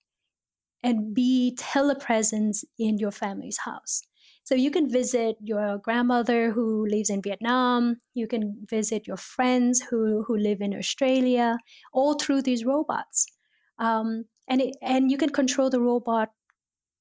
and 0.83 1.15
be 1.15 1.57
telepresence 1.59 2.65
in 2.79 2.99
your 2.99 3.11
family's 3.11 3.59
house. 3.59 4.03
So 4.45 4.55
you 4.57 4.71
can 4.71 4.91
visit 4.91 5.37
your 5.41 5.79
grandmother 5.79 6.51
who 6.51 6.87
lives 6.87 7.11
in 7.11 7.23
Vietnam. 7.23 8.01
You 8.15 8.27
can 8.27 8.57
visit 8.69 9.07
your 9.07 9.17
friends 9.17 9.81
who, 9.81 10.25
who 10.27 10.37
live 10.37 10.61
in 10.61 10.75
Australia, 10.75 11.59
all 11.93 12.15
through 12.15 12.43
these 12.43 12.65
robots. 12.65 13.27
Um, 13.79 14.25
and, 14.49 14.61
it, 14.61 14.77
and 14.83 15.11
you 15.11 15.17
can 15.17 15.31
control 15.31 15.71
the 15.71 15.81
robot 15.81 16.31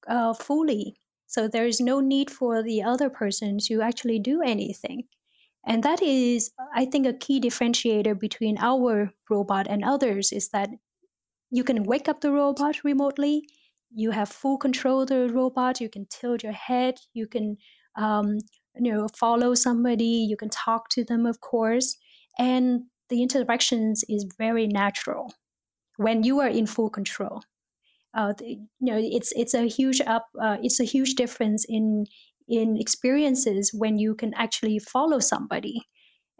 uh, 0.08 0.34
fully. 0.34 0.96
So 1.26 1.48
there 1.48 1.66
is 1.66 1.82
no 1.82 2.00
need 2.00 2.30
for 2.30 2.62
the 2.62 2.84
other 2.84 3.10
person 3.10 3.58
to 3.66 3.82
actually 3.82 4.20
do 4.20 4.42
anything. 4.42 5.04
And 5.66 5.84
that 5.84 6.02
is, 6.02 6.52
I 6.76 6.86
think, 6.86 7.08
a 7.08 7.14
key 7.14 7.40
differentiator 7.40 8.20
between 8.20 8.58
our 8.60 9.14
robot 9.30 9.68
and 9.70 9.84
others 9.84 10.32
is 10.32 10.50
that 10.50 10.70
you 11.50 11.64
can 11.64 11.84
wake 11.84 12.08
up 12.08 12.22
the 12.22 12.32
robot 12.32 12.84
remotely 12.84 13.48
you 13.94 14.12
have 14.12 14.30
full 14.30 14.58
control 14.58 15.02
of 15.02 15.10
the 15.10 15.30
robot 15.30 15.82
you 15.82 15.90
can 15.90 16.06
tilt 16.10 16.44
your 16.44 16.54
head 16.54 16.96
you 17.14 17.28
can 17.28 17.58
um, 17.96 18.38
you 18.76 18.92
know 18.92 19.08
follow 19.18 19.54
somebody 19.54 20.26
you 20.30 20.38
can 20.38 20.50
talk 20.50 20.90
to 20.90 21.04
them 21.04 21.26
of 21.26 21.42
course 21.42 21.98
and 22.40 22.84
the 23.10 23.22
interactions 23.22 24.04
is 24.08 24.26
very 24.38 24.68
natural 24.68 25.34
when 25.98 26.24
you 26.24 26.40
are 26.40 26.48
in 26.48 26.66
full 26.66 26.90
control. 26.90 27.42
Uh, 28.14 28.34
the, 28.38 28.46
you 28.46 28.68
know 28.82 28.98
it's 28.98 29.32
it's 29.38 29.54
a 29.54 29.70
huge 29.70 30.02
up 30.02 30.28
uh, 30.42 30.58
it's 30.62 30.82
a 30.82 30.84
huge 30.84 31.16
difference 31.16 31.66
in 31.70 32.06
in 32.50 32.76
experiences 32.78 33.72
when 33.74 33.98
you 33.98 34.14
can 34.16 34.34
actually 34.34 34.80
follow 34.80 35.20
somebody 35.20 35.82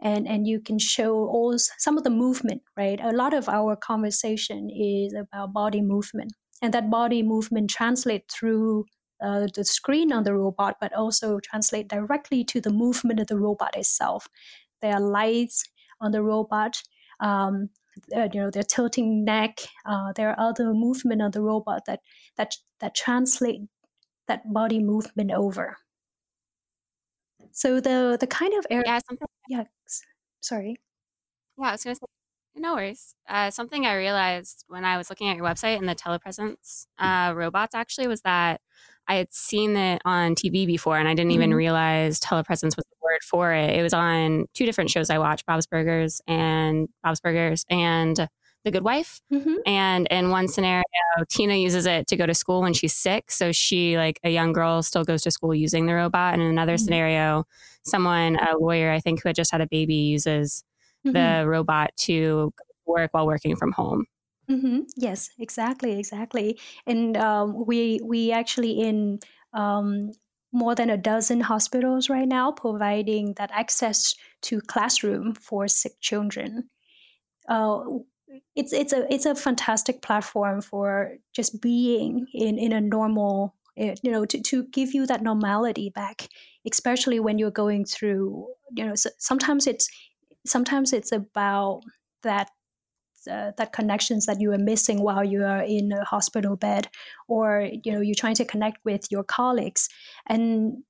and 0.02 0.28
and 0.28 0.46
you 0.46 0.60
can 0.60 0.78
show 0.78 1.14
all 1.14 1.56
some 1.78 1.96
of 1.96 2.04
the 2.04 2.10
movement 2.10 2.60
right? 2.76 3.00
A 3.02 3.12
lot 3.12 3.32
of 3.32 3.48
our 3.48 3.74
conversation 3.74 4.68
is 4.68 5.14
about 5.14 5.54
body 5.54 5.80
movement 5.80 6.32
and 6.62 6.72
that 6.72 6.90
body 6.90 7.22
movement 7.22 7.68
translate 7.68 8.30
through 8.30 8.86
uh, 9.20 9.46
the 9.54 9.64
screen 9.64 10.12
on 10.12 10.22
the 10.22 10.34
robot, 10.34 10.76
but 10.80 10.92
also 10.94 11.40
translate 11.40 11.88
directly 11.88 12.44
to 12.44 12.60
the 12.60 12.70
movement 12.70 13.20
of 13.20 13.26
the 13.26 13.38
robot 13.38 13.76
itself. 13.76 14.28
There 14.80 14.94
are 14.94 15.00
lights 15.00 15.64
on 16.00 16.12
the 16.12 16.22
robot. 16.22 16.82
Um, 17.20 17.70
uh, 18.16 18.28
you 18.32 18.40
know, 18.40 18.50
their 18.50 18.62
tilting 18.62 19.22
neck. 19.22 19.60
Uh, 19.84 20.12
there 20.16 20.30
are 20.30 20.48
other 20.48 20.72
movement 20.72 21.20
on 21.20 21.30
the 21.30 21.42
robot 21.42 21.82
that 21.86 22.00
that 22.36 22.56
that 22.80 22.94
translate 22.94 23.60
that 24.28 24.50
body 24.50 24.80
movement 24.80 25.30
over. 25.30 25.76
So 27.52 27.80
the 27.80 28.16
the 28.18 28.26
kind 28.26 28.54
of 28.54 28.66
area. 28.70 28.84
Yeah, 28.86 29.00
something. 29.06 29.28
Yeah, 29.48 29.64
sorry. 30.40 30.76
Yeah, 31.58 31.68
I 31.68 31.72
was 31.72 31.84
gonna 31.84 31.96
say 31.96 32.06
no 32.54 32.74
worries. 32.74 33.14
Uh, 33.28 33.50
something 33.50 33.86
I 33.86 33.96
realized 33.96 34.64
when 34.68 34.84
I 34.84 34.96
was 34.98 35.10
looking 35.10 35.28
at 35.28 35.36
your 35.36 35.44
website 35.46 35.78
and 35.78 35.88
the 35.88 35.94
telepresence 35.94 36.86
uh, 36.98 37.32
robots 37.34 37.74
actually 37.74 38.08
was 38.08 38.22
that 38.22 38.60
I 39.08 39.16
had 39.16 39.32
seen 39.32 39.76
it 39.76 40.00
on 40.04 40.34
TV 40.34 40.66
before 40.66 40.96
and 40.98 41.08
I 41.08 41.14
didn't 41.14 41.30
mm-hmm. 41.32 41.42
even 41.42 41.54
realize 41.54 42.20
telepresence 42.20 42.76
was 42.76 42.84
the 42.84 42.96
word 43.02 43.22
for 43.22 43.52
it. 43.52 43.70
It 43.76 43.82
was 43.82 43.92
on 43.92 44.46
two 44.54 44.64
different 44.66 44.90
shows 44.90 45.10
I 45.10 45.18
watched, 45.18 45.46
Bob's 45.46 45.66
Burgers 45.66 46.20
and 46.26 46.88
Bob's 47.02 47.20
Burgers 47.20 47.64
and 47.68 48.28
The 48.64 48.70
Good 48.70 48.84
Wife. 48.84 49.20
Mhm. 49.32 49.56
And 49.66 50.06
in 50.10 50.30
one 50.30 50.46
scenario, 50.46 50.84
Tina 51.28 51.54
uses 51.54 51.84
it 51.86 52.06
to 52.08 52.16
go 52.16 52.26
to 52.26 52.34
school 52.34 52.60
when 52.60 52.74
she's 52.74 52.94
sick. 52.94 53.30
So 53.30 53.50
she, 53.50 53.96
like 53.96 54.20
a 54.22 54.30
young 54.30 54.52
girl, 54.52 54.82
still 54.82 55.04
goes 55.04 55.22
to 55.22 55.30
school 55.32 55.54
using 55.54 55.86
the 55.86 55.94
robot. 55.94 56.34
And 56.34 56.42
in 56.42 56.48
another 56.48 56.74
Mhm. 56.74 56.80
scenario, 56.80 57.44
someone, 57.82 58.36
a 58.36 58.56
lawyer, 58.56 58.92
I 58.92 59.00
think, 59.00 59.22
who 59.22 59.28
had 59.28 59.36
just 59.36 59.50
had 59.50 59.60
a 59.60 59.66
baby, 59.66 59.94
uses 59.94 60.62
Mhm. 61.04 61.36
the 61.38 61.44
robot 61.46 61.96
to 61.98 62.52
work 62.86 63.12
while 63.14 63.26
working 63.26 63.56
from 63.56 63.72
home. 63.72 64.06
hmm 64.48 64.80
Yes, 64.96 65.30
exactly, 65.38 65.98
exactly. 65.98 66.58
And 66.86 67.16
um, 67.16 67.64
we 67.66 68.00
we 68.04 68.32
actually 68.32 68.80
in 68.80 69.20
um, 69.52 70.10
more 70.52 70.74
than 70.74 70.90
a 70.90 70.96
dozen 70.96 71.40
hospitals 71.40 72.10
right 72.10 72.28
now 72.28 72.52
providing 72.52 73.34
that 73.34 73.50
access 73.52 74.14
to 74.42 74.60
classroom 74.60 75.34
for 75.34 75.68
sick 75.68 75.92
children. 76.00 76.68
Uh, 77.48 77.84
it's 78.56 78.72
it's 78.72 78.92
a 78.92 79.12
it's 79.12 79.26
a 79.26 79.34
fantastic 79.34 80.02
platform 80.02 80.60
for 80.62 81.16
just 81.34 81.60
being 81.62 82.26
in 82.34 82.58
in 82.58 82.72
a 82.72 82.80
normal 82.80 83.56
eh, 83.76 83.94
you 84.02 84.10
know 84.12 84.24
to, 84.26 84.40
to 84.42 84.64
give 84.68 84.94
you 84.94 85.06
that 85.06 85.22
normality 85.22 85.90
back 85.90 86.28
especially 86.70 87.20
when 87.20 87.38
you're 87.38 87.50
going 87.50 87.84
through 87.84 88.46
you 88.76 88.84
know 88.86 88.94
sometimes 89.18 89.66
it's 89.66 89.88
sometimes 90.46 90.92
it's 90.92 91.12
about 91.12 91.82
that 92.22 92.50
uh, 93.30 93.52
that 93.56 93.72
connections 93.72 94.26
that 94.26 94.40
you 94.40 94.52
are 94.52 94.58
missing 94.58 95.00
while 95.00 95.22
you 95.24 95.44
are 95.44 95.62
in 95.62 95.92
a 95.92 96.04
hospital 96.04 96.56
bed 96.56 96.88
or 97.28 97.68
you 97.84 97.92
know 97.92 98.00
you're 98.00 98.16
trying 98.16 98.34
to 98.34 98.44
connect 98.44 98.78
with 98.84 99.02
your 99.10 99.22
colleagues. 99.22 99.88
And 100.26 100.82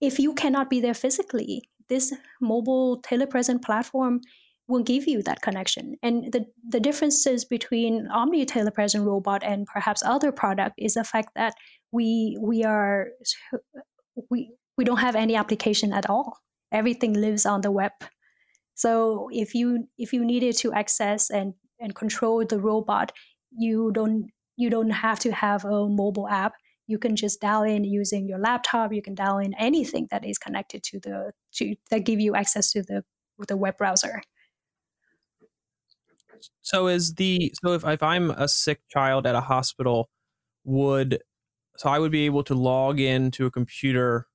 if 0.00 0.18
you 0.18 0.34
cannot 0.34 0.68
be 0.68 0.80
there 0.80 0.94
physically 0.94 1.62
this 1.88 2.12
mobile 2.40 3.00
telepresent 3.02 3.62
platform 3.62 4.20
will 4.68 4.82
give 4.82 5.06
you 5.06 5.22
that 5.22 5.42
connection. 5.42 5.94
And 6.02 6.32
the, 6.32 6.46
the 6.68 6.80
differences 6.80 7.44
between 7.44 8.08
Ohmni 8.08 8.44
telepresent 8.46 9.04
robot 9.04 9.42
and 9.44 9.66
perhaps 9.66 10.02
other 10.04 10.32
product 10.32 10.74
is 10.78 10.94
the 10.94 11.04
fact 11.04 11.30
that 11.36 11.54
we 11.92 12.36
we 12.40 12.64
are 12.64 13.08
we 14.30 14.50
we 14.76 14.84
don't 14.84 14.98
have 14.98 15.14
any 15.14 15.36
application 15.36 15.92
at 15.92 16.10
all. 16.10 16.38
Everything 16.72 17.12
lives 17.12 17.46
on 17.46 17.60
the 17.60 17.70
web 17.70 17.92
so 18.76 19.28
if 19.32 19.54
you 19.54 19.88
if 19.98 20.12
you 20.12 20.24
needed 20.24 20.56
to 20.58 20.72
access 20.72 21.30
and 21.30 21.54
and 21.80 21.94
control 21.94 22.44
the 22.44 22.60
robot, 22.60 23.10
you 23.50 23.90
don't 23.92 24.30
you 24.56 24.70
don't 24.70 24.90
have 24.90 25.18
to 25.20 25.32
have 25.32 25.64
a 25.64 25.88
mobile 25.88 26.28
app. 26.28 26.52
You 26.86 26.98
can 26.98 27.16
just 27.16 27.40
dial 27.40 27.62
in 27.62 27.84
using 27.84 28.28
your 28.28 28.38
laptop. 28.38 28.92
You 28.92 29.02
can 29.02 29.14
dial 29.14 29.38
in 29.38 29.54
anything 29.54 30.06
that 30.10 30.24
is 30.24 30.38
connected 30.38 30.82
to 30.84 31.00
the 31.00 31.32
to 31.54 31.74
that 31.90 32.04
give 32.04 32.20
you 32.20 32.36
access 32.36 32.70
to 32.72 32.82
the 32.82 33.02
the 33.48 33.56
web 33.56 33.78
browser. 33.78 34.20
So 36.60 36.86
is 36.88 37.14
the 37.14 37.54
so 37.64 37.72
if 37.72 37.84
if 37.86 38.02
I'm 38.02 38.30
a 38.30 38.46
sick 38.46 38.80
child 38.90 39.26
at 39.26 39.34
a 39.34 39.40
hospital, 39.40 40.10
would 40.64 41.22
so 41.78 41.88
I 41.88 41.98
would 41.98 42.12
be 42.12 42.26
able 42.26 42.44
to 42.44 42.54
log 42.54 43.00
in 43.00 43.30
to 43.32 43.46
a 43.46 43.50
computer 43.50 44.26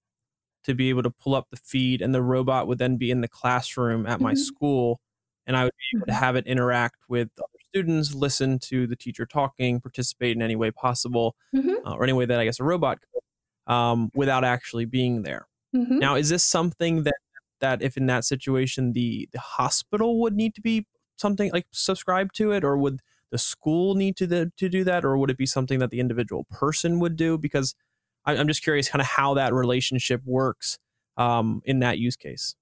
to 0.63 0.73
be 0.75 0.89
able 0.89 1.03
to 1.03 1.09
pull 1.11 1.35
up 1.35 1.49
the 1.51 1.57
feed, 1.57 2.01
and 2.01 2.13
the 2.15 2.21
robot 2.21 2.67
would 2.67 2.77
then 2.79 2.97
be 2.97 3.11
in 3.11 3.21
the 3.21 3.27
classroom 3.27 4.05
at 4.07 4.21
my 4.21 4.33
Mhm. 4.33 4.37
school, 4.37 5.01
and 5.47 5.57
I 5.57 5.63
would 5.65 5.73
be 5.73 5.97
able 5.97 6.07
to 6.07 6.13
Mhm. 6.13 6.19
have 6.19 6.35
it 6.35 6.47
interact 6.47 6.97
with 7.09 7.29
other 7.39 7.59
students, 7.69 8.13
listen 8.15 8.59
to 8.59 8.87
the 8.87 8.95
teacher 8.95 9.25
talking, 9.25 9.81
participate 9.81 10.35
in 10.35 10.41
any 10.41 10.55
way 10.55 10.71
possible, 10.71 11.35
Mhm. 11.53 11.85
uh, 11.85 11.93
or 11.95 12.03
any 12.03 12.13
way 12.13 12.25
that 12.25 12.39
I 12.39 12.45
guess 12.45 12.59
a 12.59 12.63
robot 12.63 12.99
could, 13.01 13.73
um, 13.73 14.11
without 14.15 14.43
actually 14.43 14.85
being 14.85 15.23
there. 15.23 15.47
Mhm. 15.73 16.01
Now, 16.01 16.15
is 16.15 16.29
this 16.29 16.43
something 16.45 17.03
that 17.03 17.15
that 17.61 17.81
if 17.83 17.95
in 17.97 18.07
that 18.07 18.25
situation 18.25 18.93
the 18.93 19.29
the 19.33 19.39
hospital 19.39 20.19
would 20.21 20.33
need 20.35 20.55
to 20.55 20.61
be 20.61 20.85
something 21.17 21.51
like 21.53 21.67
subscribe 21.71 22.33
to 22.33 22.51
it, 22.53 22.63
or 22.63 22.77
would 22.77 23.01
the 23.31 23.37
school 23.37 23.95
need 23.95 24.17
to 24.17 24.27
the, 24.27 24.51
to 24.57 24.69
do 24.69 24.83
that, 24.85 25.05
or 25.05 25.17
would 25.17 25.29
it 25.31 25.37
be 25.37 25.45
something 25.45 25.79
that 25.79 25.91
the 25.91 25.99
individual 26.01 26.45
person 26.51 26.99
would 26.99 27.15
do? 27.17 27.37
Because 27.37 27.75
I'm 28.25 28.47
just 28.47 28.63
curious, 28.63 28.89
kind 28.89 29.01
of 29.01 29.07
how 29.07 29.33
that 29.35 29.53
relationship 29.53 30.21
works 30.25 30.77
um, 31.17 31.61
in 31.65 31.79
that 31.79 31.99
use 31.99 32.15
case. 32.15 32.55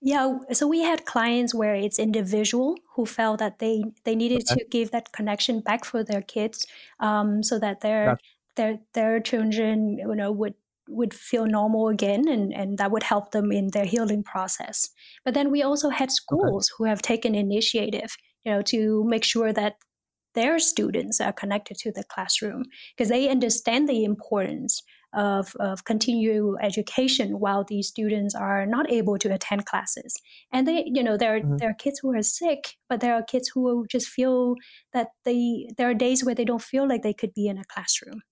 Yeah, 0.00 0.38
so 0.52 0.66
we 0.66 0.80
had 0.80 1.06
clients 1.06 1.54
where 1.54 1.74
it's 1.74 1.98
individual 1.98 2.76
who 2.94 3.06
felt 3.06 3.38
that 3.38 3.58
they 3.58 3.84
they 4.04 4.14
needed 4.14 4.46
Okay. 4.48 4.56
to 4.56 4.64
give 4.70 4.90
that 4.90 5.12
connection 5.12 5.60
back 5.60 5.84
for 5.84 6.04
their 6.04 6.22
kids, 6.22 6.66
um, 7.00 7.42
so 7.42 7.58
that 7.58 7.80
their 7.80 8.14
Gotcha. 8.14 8.34
their 8.56 8.78
their 8.92 9.20
children, 9.20 9.98
you 9.98 10.14
know, 10.14 10.30
would 10.32 10.54
would 10.88 11.14
feel 11.14 11.46
normal 11.46 11.88
again, 11.88 12.28
and 12.28 12.52
and 12.52 12.78
that 12.78 12.90
would 12.90 13.02
help 13.02 13.30
them 13.32 13.50
in 13.52 13.68
their 13.68 13.86
healing 13.86 14.22
process. 14.22 14.90
But 15.24 15.34
then 15.34 15.50
we 15.50 15.62
also 15.62 15.88
had 15.90 16.10
Okay. 16.32 16.50
schools 16.50 16.70
who 16.76 16.84
have 16.84 17.00
taken 17.02 17.34
initiative, 17.34 18.16
you 18.44 18.52
know, 18.52 18.62
to 18.62 19.04
make 19.04 19.24
sure 19.24 19.52
that 19.52 19.76
their 20.34 20.58
students 20.58 21.20
are 21.20 21.32
connected 21.32 21.76
to 21.78 21.92
the 21.92 22.04
classroom 22.04 22.64
because 22.96 23.08
they 23.08 23.28
understand 23.28 23.88
the 23.88 24.04
importance 24.04 24.82
of, 25.12 25.54
of 25.60 25.84
continued 25.84 26.56
education 26.60 27.38
while 27.38 27.62
these 27.64 27.86
students 27.88 28.34
are 28.34 28.66
not 28.66 28.90
able 28.90 29.16
to 29.18 29.32
attend 29.32 29.64
classes 29.66 30.14
and 30.52 30.66
they 30.66 30.82
you 30.86 31.02
know 31.02 31.16
there, 31.16 31.42
Mhm. 31.42 31.58
there 31.58 31.70
are 31.70 31.74
kids 31.74 32.00
who 32.00 32.12
are 32.14 32.22
sick 32.22 32.76
but 32.88 33.00
there 33.00 33.14
are 33.14 33.22
kids 33.22 33.48
who 33.54 33.86
just 33.88 34.08
feel 34.08 34.56
that 34.92 35.08
they 35.24 35.68
there 35.76 35.88
are 35.88 35.94
days 35.94 36.24
where 36.24 36.34
they 36.34 36.44
don't 36.44 36.62
feel 36.62 36.88
like 36.88 37.02
they 37.02 37.14
could 37.14 37.32
be 37.34 37.46
in 37.46 37.58
a 37.58 37.64
classroom 37.64 38.22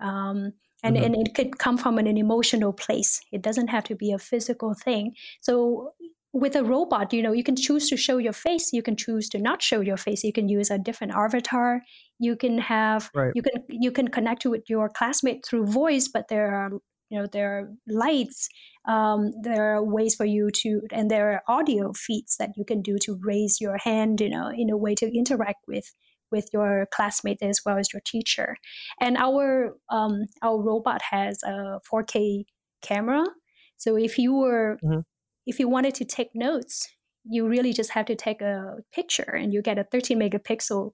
um, 0.00 0.52
and, 0.82 0.96
Mhm. 0.96 1.04
and 1.04 1.14
it 1.14 1.34
could 1.34 1.58
come 1.58 1.76
from 1.76 1.98
an 1.98 2.06
emotional 2.16 2.72
place 2.72 3.20
it 3.32 3.42
doesn't 3.42 3.68
have 3.68 3.84
to 3.84 3.94
be 3.94 4.12
a 4.12 4.18
physical 4.18 4.74
thing 4.74 5.14
so 5.42 5.92
with 6.32 6.54
a 6.54 6.62
robot 6.62 7.12
you 7.12 7.22
know 7.22 7.32
you 7.32 7.42
can 7.42 7.56
choose 7.56 7.88
to 7.88 7.96
show 7.96 8.18
your 8.18 8.32
face 8.32 8.72
you 8.72 8.82
can 8.82 8.96
choose 8.96 9.28
to 9.28 9.38
not 9.38 9.62
show 9.62 9.80
your 9.80 9.96
face 9.96 10.22
you 10.22 10.32
can 10.32 10.48
use 10.48 10.70
a 10.70 10.78
different 10.78 11.12
avatar 11.12 11.82
you 12.18 12.36
can 12.36 12.58
have 12.58 13.10
Right. 13.14 13.34
you 13.34 13.42
can 13.42 13.62
you 13.68 13.90
can 13.90 14.08
connect 14.08 14.46
with 14.46 14.62
your 14.68 14.88
classmate 14.88 15.44
through 15.44 15.66
voice 15.66 16.08
but 16.08 16.28
there 16.28 16.54
are 16.54 16.70
you 17.10 17.18
know 17.18 17.26
there 17.26 17.58
are 17.58 17.72
lights 17.88 18.48
um, 18.88 19.32
there 19.42 19.74
are 19.76 19.84
ways 19.84 20.14
for 20.14 20.24
you 20.24 20.50
to 20.52 20.82
and 20.92 21.10
there 21.10 21.32
are 21.32 21.42
audio 21.48 21.92
feeds 21.92 22.36
that 22.38 22.50
you 22.56 22.64
can 22.64 22.80
do 22.82 22.96
to 22.98 23.18
raise 23.22 23.60
your 23.60 23.76
hand 23.78 24.20
you 24.20 24.30
know 24.30 24.50
in 24.54 24.70
a 24.70 24.76
way 24.76 24.94
to 24.94 25.06
interact 25.16 25.64
with 25.66 25.92
with 26.30 26.48
your 26.52 26.86
classmate 26.92 27.42
as 27.42 27.60
well 27.66 27.76
as 27.76 27.92
your 27.92 28.02
teacher 28.06 28.56
and 29.00 29.16
our 29.16 29.76
um, 29.90 30.26
our 30.42 30.62
robot 30.62 31.02
has 31.10 31.42
a 31.42 31.80
4k 31.90 32.44
camera 32.82 33.24
so 33.76 33.96
if 33.96 34.16
you 34.18 34.32
were 34.34 34.78
Mhm. 34.82 35.02
If 35.46 35.58
you 35.58 35.68
wanted 35.68 35.94
to 35.94 36.04
take 36.04 36.30
notes 36.34 36.88
you 37.24 37.46
really 37.46 37.72
just 37.72 37.90
have 37.90 38.06
to 38.06 38.14
take 38.14 38.40
a 38.40 38.76
picture 38.92 39.36
and 39.38 39.52
you 39.52 39.60
get 39.60 39.78
a 39.78 39.84
13 39.84 40.18
megapixel 40.18 40.92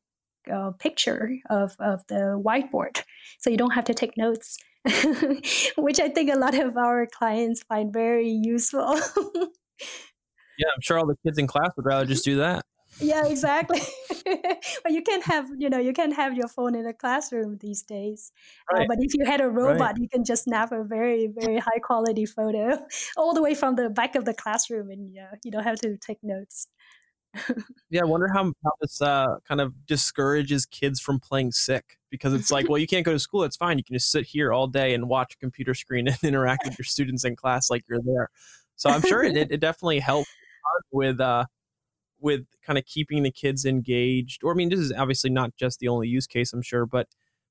uh, 0.52 0.70
picture 0.78 1.36
of, 1.50 1.76
of 1.80 2.06
the 2.08 2.40
whiteboard 2.44 3.02
so 3.38 3.50
you 3.50 3.56
don't 3.56 3.74
have 3.74 3.84
to 3.84 3.94
take 3.94 4.16
notes 4.16 4.58
which 5.76 6.00
i 6.00 6.08
think 6.08 6.30
a 6.30 6.38
lot 6.38 6.56
of 6.58 6.76
our 6.76 7.06
clients 7.06 7.62
find 7.64 7.92
very 7.92 8.28
useful 8.28 8.98
Yeah, 10.58 10.68
I'm 10.74 10.80
sure 10.80 10.98
all 10.98 11.06
the 11.06 11.16
kids 11.24 11.38
in 11.38 11.46
class 11.46 11.70
would 11.76 11.86
rather 11.86 12.06
just 12.06 12.24
do 12.24 12.36
that. 12.36 12.64
Yeah 13.00 13.26
exactly 13.28 13.80
but 14.24 14.92
you 14.92 15.02
can't 15.02 15.24
have 15.24 15.46
you 15.58 15.68
know 15.68 15.78
you 15.78 15.92
can't 15.92 16.14
have 16.14 16.34
your 16.34 16.48
phone 16.48 16.74
in 16.74 16.86
a 16.86 16.94
classroom 16.94 17.58
these 17.60 17.82
days 17.82 18.32
uh, 18.74 18.84
but 18.88 18.96
if 19.00 19.12
you 19.14 19.24
had 19.24 19.40
a 19.40 19.48
Right. 19.62 19.76
robot 19.78 19.96
you 19.98 20.08
can 20.08 20.24
just 20.24 20.44
snap 20.44 20.72
a 20.72 20.82
very 20.82 21.26
very 21.26 21.58
high 21.58 21.78
quality 21.82 22.24
photo 22.24 22.78
all 23.16 23.34
the 23.34 23.42
way 23.42 23.54
from 23.54 23.74
the 23.76 23.90
back 23.90 24.14
of 24.14 24.24
the 24.24 24.34
classroom 24.34 24.90
and 24.90 25.10
yeah 25.10 25.32
you 25.44 25.50
don't 25.50 25.64
have 25.64 25.78
to 25.80 25.96
take 25.98 26.18
notes 26.22 26.68
Yeah, 27.88 28.00
I 28.02 28.04
wonder 28.04 28.26
how, 28.34 28.52
how 28.64 28.72
this 28.80 29.00
uh, 29.00 29.36
kind 29.46 29.60
of 29.60 29.86
discourages 29.86 30.66
kids 30.66 30.98
from 30.98 31.20
playing 31.20 31.52
sick 31.52 31.98
because 32.10 32.34
it's 32.34 32.50
like, 32.50 32.68
well, 32.68 32.78
you 32.78 32.86
can't 32.86 33.04
go 33.04 33.12
to 33.12 33.18
school. 33.18 33.44
It's 33.44 33.56
fine. 33.56 33.78
You 33.78 33.84
can 33.84 33.94
just 33.94 34.10
sit 34.10 34.26
here 34.26 34.52
all 34.52 34.66
day 34.66 34.92
and 34.92 35.08
watch 35.08 35.34
a 35.34 35.38
computer 35.38 35.72
screen 35.72 36.08
and 36.08 36.18
interact 36.24 36.64
with 36.64 36.76
your 36.78 36.84
students 36.84 37.24
in 37.24 37.36
class 37.36 37.70
like 37.70 37.84
you're 37.88 38.00
there. 38.04 38.30
So 38.74 38.90
I'm 38.90 39.02
sure 39.02 39.22
it, 39.22 39.36
it 39.36 39.60
definitely 39.60 40.00
helps 40.00 40.30
with 40.90 41.20
uh, 41.20 41.46
with 42.20 42.46
kind 42.64 42.78
of 42.78 42.85
keeping 42.87 43.23
the 43.23 43.30
kids 43.30 43.64
engaged. 43.64 44.42
Or 44.44 44.52
I 44.52 44.54
mean, 44.54 44.68
this 44.70 44.80
is 44.80 44.92
obviously 44.92 45.30
not 45.30 45.56
just 45.56 45.78
the 45.80 45.88
only 45.88 46.08
use 46.08 46.26
case, 46.26 46.52
I'm 46.52 46.62
sure, 46.62 46.87
but 46.87 47.08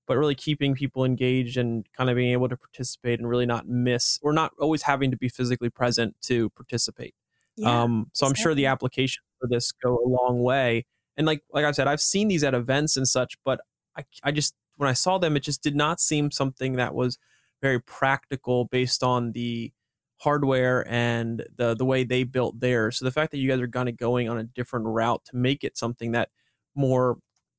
but 0.08 0.18
really 0.18 0.36
keeping 0.36 0.76
people 0.76 1.04
engaged 1.04 1.58
and 1.58 1.86
kind 1.94 2.10
of 2.10 2.16
being 2.16 2.32
able 2.32 2.48
to 2.50 2.58
participate 2.58 3.20
and 3.20 3.28
really 3.28 3.46
not 3.46 3.68
miss 3.68 4.20
or 4.22 4.34
not 4.34 4.52
always 4.60 4.84
having 4.84 5.10
to 5.12 5.18
be 5.18 5.30
physically 5.30 5.70
present 5.70 6.16
to 6.22 6.50
participate. 6.52 7.16
yeah 7.58 7.84
Um, 7.84 8.10
so 8.14 8.28
I'm 8.28 8.34
sure 8.36 8.54
the 8.54 8.66
exactly. 8.66 8.68
application 8.68 9.24
for 9.40 9.48
this 9.48 9.72
go 9.72 9.98
a 9.98 10.08
long 10.08 10.42
way. 10.44 10.86
And 11.18 11.26
like 11.26 11.44
like 11.52 11.66
I 11.66 11.72
said, 11.72 11.88
I've 11.88 12.02
seen 12.02 12.28
these 12.28 12.44
at 12.44 12.54
events 12.54 12.98
and 12.98 13.08
such, 13.08 13.38
but 13.44 13.62
I 13.98 14.04
I 14.24 14.32
just 14.32 14.56
when 14.78 14.90
I 14.90 14.94
saw 14.94 15.18
them, 15.18 15.36
it 15.38 15.42
just 15.42 15.64
did 15.64 15.76
not 15.76 16.00
seem 16.00 16.32
something 16.32 16.74
that 16.74 16.94
was 16.94 17.18
very 17.62 17.80
practical 17.82 18.66
based 18.66 19.04
on 19.04 19.32
the 19.32 19.72
hardware 20.26 20.86
and 20.90 21.46
the 21.56 21.76
the 21.76 21.86
way 21.86 22.04
they 22.04 22.24
built 22.24 22.60
theirs. 22.60 22.98
So 22.98 23.06
the 23.06 23.12
fact 23.12 23.32
that 23.32 23.38
you 23.38 23.48
guys 23.48 23.62
are 23.62 23.68
kind 23.68 23.88
of 23.88 23.96
going 23.96 24.28
on 24.28 24.38
a 24.38 24.44
different 24.44 24.88
route 24.88 25.24
to 25.26 25.36
make 25.38 25.64
it 25.64 25.78
something 25.78 26.12
that 26.12 26.30
more 26.76 27.18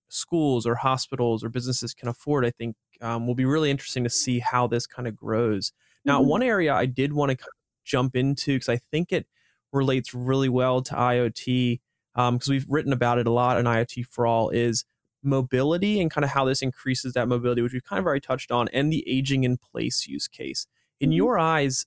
schools 0.08 0.66
or 0.66 0.74
hospitals 0.74 1.42
or 1.44 1.48
businesses 1.48 1.94
can 1.94 2.08
afford, 2.08 2.44
I 2.44 2.50
think 2.50 2.76
um, 3.00 3.26
will 3.26 3.34
be 3.34 3.44
really 3.44 3.70
interesting 3.70 4.04
to 4.04 4.10
see 4.10 4.40
how 4.40 4.66
this 4.66 4.86
kind 4.86 5.08
of 5.08 5.16
grows. 5.16 5.72
Now, 6.04 6.20
Mhm. 6.20 6.26
one 6.26 6.42
area 6.42 6.74
I 6.74 6.86
did 6.86 7.12
want 7.12 7.38
to 7.38 7.44
jump 7.84 8.16
into 8.16 8.54
because 8.54 8.68
I 8.68 8.76
think 8.76 9.12
it 9.12 9.26
relates 9.72 10.12
really 10.14 10.48
well 10.48 10.82
to 10.82 10.94
IoT 10.94 11.80
because 12.14 12.48
um, 12.48 12.52
we've 12.52 12.66
written 12.68 12.92
about 12.92 13.18
it 13.18 13.26
a 13.26 13.32
lot 13.32 13.58
in 13.58 13.66
IoT 13.66 14.06
for 14.06 14.26
All 14.26 14.48
is 14.50 14.84
mobility 15.22 16.00
and 16.00 16.10
kind 16.10 16.24
of 16.24 16.30
how 16.30 16.44
this 16.44 16.62
increases 16.62 17.12
that 17.12 17.28
mobility, 17.28 17.62
which 17.62 17.72
we've 17.72 17.84
kind 17.84 18.00
of 18.00 18.06
already 18.06 18.20
touched 18.20 18.50
on, 18.50 18.68
and 18.72 18.92
the 18.92 19.06
aging 19.08 19.44
in 19.44 19.56
place 19.56 20.06
use 20.06 20.28
case. 20.28 20.66
In 20.98 21.10
mm-hmm. 21.10 21.16
your 21.16 21.38
eyes, 21.38 21.84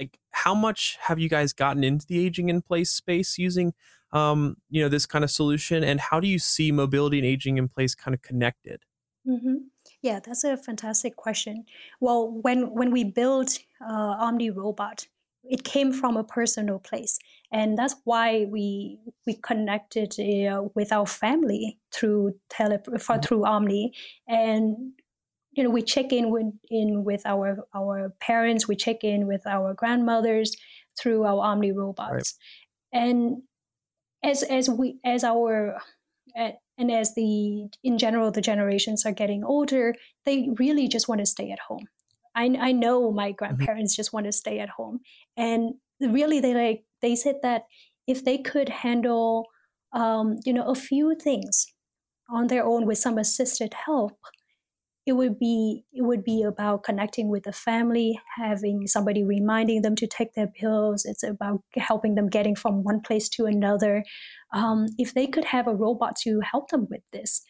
like 0.00 0.18
how 0.30 0.54
much 0.54 0.98
have 1.02 1.18
you 1.18 1.28
guys 1.28 1.52
gotten 1.52 1.84
into 1.84 2.06
the 2.06 2.24
aging 2.24 2.48
in 2.48 2.62
place 2.62 2.90
space 2.90 3.38
using 3.38 3.74
um, 4.12 4.56
you 4.70 4.82
know 4.82 4.88
this 4.88 5.06
kind 5.06 5.22
of 5.22 5.30
solution, 5.30 5.84
and 5.84 6.00
how 6.00 6.18
do 6.18 6.26
you 6.26 6.38
see 6.38 6.72
mobility 6.72 7.18
and 7.18 7.26
aging 7.26 7.58
in 7.58 7.68
place 7.68 7.94
kind 7.94 8.14
of 8.14 8.22
connected? 8.22 8.82
Mm-hmm. 9.26 9.56
Yeah, 10.02 10.18
that's 10.24 10.42
a 10.44 10.56
fantastic 10.56 11.14
question. 11.16 11.64
Well, 12.00 12.30
when 12.42 12.74
when 12.74 12.90
we 12.90 13.04
built 13.04 13.58
uh, 13.80 14.16
Ohmni 14.24 14.54
Robot, 14.54 15.06
it 15.44 15.62
came 15.62 15.92
from 15.92 16.16
a 16.16 16.24
personal 16.24 16.78
place 16.78 17.18
and 17.52 17.76
that's 17.76 17.96
why 18.04 18.46
we 18.50 18.98
we 19.26 19.34
connected 19.34 20.14
uh, 20.20 20.62
with 20.74 20.92
our 20.92 21.06
family 21.06 21.78
through 21.92 22.34
tele 22.48 22.78
mm-hmm. 22.78 23.20
through 23.20 23.40
Ohmni 23.40 23.90
and 24.28 24.92
you 25.52 25.64
know 25.64 25.70
we 25.70 25.82
check 25.82 26.12
in 26.12 26.30
with 26.30 26.52
in 26.70 27.04
with 27.04 27.22
our 27.26 27.66
our 27.74 28.12
parents 28.20 28.68
we 28.68 28.76
check 28.76 29.02
in 29.02 29.26
with 29.26 29.46
our 29.46 29.74
grandmothers 29.74 30.56
through 31.00 31.24
our 31.24 31.36
Ohmni 31.36 31.74
robots 31.74 32.34
right. 32.92 33.00
and 33.00 33.42
as 34.22 34.42
as 34.42 34.68
we 34.68 34.98
as 35.04 35.24
our 35.24 35.80
and 36.36 36.90
as 36.90 37.14
the 37.14 37.68
in 37.82 37.98
general 37.98 38.30
the 38.30 38.40
generations 38.40 39.04
are 39.04 39.12
getting 39.12 39.44
older 39.44 39.94
they 40.24 40.48
really 40.58 40.88
just 40.88 41.08
want 41.08 41.20
to 41.20 41.26
stay 41.26 41.50
at 41.50 41.58
home 41.58 41.86
I, 42.34 42.56
I 42.60 42.72
know 42.72 43.10
my 43.10 43.28
mm-hmm. 43.28 43.36
grandparents 43.36 43.94
mm-hmm. 43.94 44.00
just 44.00 44.12
want 44.12 44.26
to 44.26 44.32
stay 44.32 44.58
at 44.60 44.70
home. 44.70 45.00
And 45.36 45.74
really, 46.00 46.40
they 46.40 46.54
like 46.54 46.84
they 47.02 47.16
said 47.16 47.36
that 47.42 47.64
if 48.06 48.24
they 48.24 48.38
could 48.38 48.68
handle, 48.68 49.46
um, 49.92 50.36
you 50.44 50.52
know, 50.52 50.64
a 50.64 50.74
few 50.74 51.14
things 51.14 51.66
on 52.28 52.46
their 52.46 52.64
own 52.64 52.86
with 52.86 52.98
some 52.98 53.18
assisted 53.18 53.74
help, 53.74 54.18
it 55.06 55.12
would 55.12 55.38
be 55.38 55.84
it 55.92 56.02
would 56.02 56.22
be 56.24 56.42
about 56.42 56.84
connecting 56.84 57.28
with 57.28 57.44
the 57.44 57.52
family, 57.52 58.20
having 58.36 58.86
somebody 58.86 59.24
reminding 59.24 59.82
them 59.82 59.96
to 59.96 60.06
take 60.06 60.34
their 60.34 60.46
pills. 60.46 61.04
It's 61.04 61.22
about 61.22 61.62
helping 61.74 62.14
them 62.14 62.28
getting 62.28 62.54
from 62.54 62.84
one 62.84 63.00
place 63.00 63.28
to 63.30 63.46
another. 63.46 64.04
Um, 64.52 64.86
if 64.98 65.14
they 65.14 65.26
could 65.26 65.46
have 65.46 65.66
a 65.66 65.74
robot 65.74 66.16
to 66.22 66.40
help 66.40 66.70
them 66.70 66.86
with 66.90 67.02
this, 67.12 67.42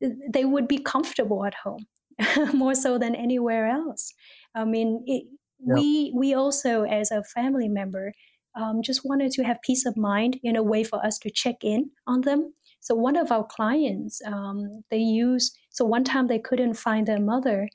they 0.00 0.44
would 0.44 0.68
be 0.68 0.78
comfortable 0.78 1.44
at 1.44 1.54
home 1.54 1.86
more 2.54 2.74
so 2.74 2.98
than 2.98 3.14
anywhere 3.14 3.68
else. 3.68 4.12
I 4.54 4.64
mean, 4.64 5.02
it, 5.06 5.24
yep. 5.58 5.78
we 5.78 6.12
we 6.14 6.34
also 6.34 6.84
as 6.84 7.10
a 7.10 7.24
family 7.24 7.68
member 7.68 8.12
um, 8.54 8.82
just 8.82 9.02
wanted 9.04 9.32
to 9.32 9.44
have 9.44 9.62
peace 9.62 9.86
of 9.86 9.96
mind 9.96 10.38
in 10.42 10.56
a 10.56 10.62
way 10.62 10.84
for 10.84 11.04
us 11.04 11.18
to 11.20 11.30
check 11.30 11.56
in 11.62 11.90
on 12.06 12.22
them. 12.22 12.52
So 12.80 12.94
one 12.94 13.16
of 13.16 13.30
our 13.30 13.44
clients, 13.44 14.20
um, 14.26 14.82
they 14.90 14.98
use 14.98 15.52
so 15.70 15.84
one 15.84 16.04
time 16.04 16.26
they 16.26 16.38
couldn't 16.38 16.74
find 16.74 17.06
their 17.06 17.20
mother, 17.20 17.68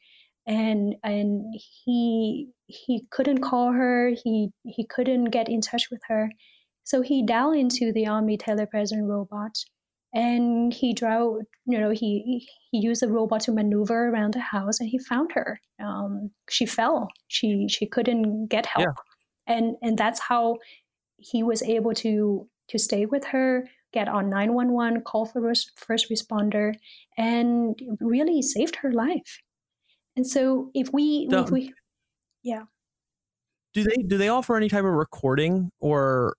and 0.45 0.95
and 1.03 1.53
he 1.83 2.49
he 2.67 3.05
couldn't 3.11 3.41
call 3.41 3.71
her. 3.71 4.11
He 4.23 4.49
he 4.63 4.85
couldn't 4.85 5.25
get 5.25 5.49
in 5.49 5.61
touch 5.61 5.89
with 5.89 6.01
her. 6.07 6.29
So 6.83 7.01
he 7.01 7.25
dialed 7.25 7.55
into 7.55 7.91
the 7.91 8.03
Ohmni 8.03 8.39
telepresence 8.39 9.07
robot 9.07 9.57
and 10.15 10.73
he 10.73 10.93
drove 10.93 11.41
you 11.65 11.77
know 11.77 11.89
he 11.91 12.47
he 12.71 12.79
used 12.79 13.01
the 13.01 13.07
robot 13.07 13.41
to 13.41 13.51
maneuver 13.51 14.07
around 14.07 14.33
the 14.33 14.39
house 14.39 14.79
and 14.79 14.89
he 14.89 14.97
found 14.97 15.31
her 15.33 15.59
um, 15.83 16.31
she 16.49 16.65
fell 16.65 17.09
she 17.27 17.67
she 17.69 17.85
couldn't 17.85 18.47
get 18.47 18.65
help 18.65 18.95
yeah. 19.47 19.55
and 19.55 19.75
and 19.81 19.97
that's 19.97 20.21
how 20.21 20.55
he 21.17 21.43
was 21.43 21.61
able 21.63 21.93
to 21.93 22.47
to 22.69 22.79
stay 22.79 23.05
with 23.05 23.25
her 23.25 23.67
get 23.95 24.07
on 24.07 24.29
911 24.29 25.01
call 25.01 25.25
for 25.25 25.41
first 25.75 26.09
responder 26.11 26.75
and 27.17 27.79
really 27.99 28.41
saved 28.41 28.75
her 28.75 28.91
life. 28.91 29.39
And 30.15 30.27
so 30.27 30.69
if 30.75 30.93
we 30.93 31.27
if 31.31 31.49
we 31.49 31.73
yeah. 32.43 32.63
Do 33.73 33.83
they 33.83 34.03
do 34.03 34.17
they 34.17 34.29
offer 34.29 34.55
any 34.55 34.69
type 34.69 34.85
of 34.85 34.93
recording 34.93 35.71
or 35.79 36.35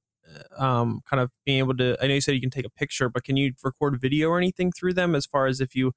um, 0.58 1.00
kind 1.08 1.20
of 1.20 1.30
being 1.44 1.58
able 1.58 1.76
to 1.76 1.96
i 2.02 2.06
know 2.06 2.14
you 2.14 2.20
said 2.20 2.34
you 2.34 2.40
can 2.40 2.50
take 2.50 2.66
a 2.66 2.70
picture 2.70 3.08
but 3.08 3.22
can 3.22 3.36
you 3.36 3.52
record 3.62 4.00
video 4.00 4.28
or 4.28 4.38
anything 4.38 4.72
through 4.72 4.92
them 4.92 5.14
as 5.14 5.24
far 5.24 5.46
as 5.46 5.60
if 5.60 5.76
you 5.76 5.92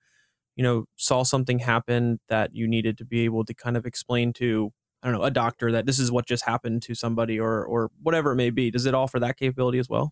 you 0.56 0.64
know 0.64 0.86
saw 0.96 1.24
something 1.24 1.60
happen 1.60 2.20
that 2.30 2.54
you 2.54 2.68
needed 2.68 2.96
to 2.98 3.06
be 3.06 3.22
able 3.22 3.44
to 3.44 3.56
kind 3.56 3.76
of 3.76 3.88
explain 3.88 4.32
to 4.34 4.72
i 5.04 5.08
don't 5.08 5.18
know 5.18 5.24
a 5.24 5.32
doctor 5.32 5.72
that 5.72 5.86
this 5.86 6.00
is 6.00 6.12
what 6.12 6.26
just 6.26 6.46
happened 6.46 6.82
to 6.82 6.94
somebody 6.96 7.40
or 7.40 7.64
or 7.66 7.92
whatever 8.02 8.32
it 8.32 8.36
may 8.36 8.50
be 8.50 8.72
does 8.72 8.86
it 8.86 8.94
offer 8.94 9.20
that 9.20 9.38
capability 9.38 9.80
as 9.80 9.90
well 9.90 10.10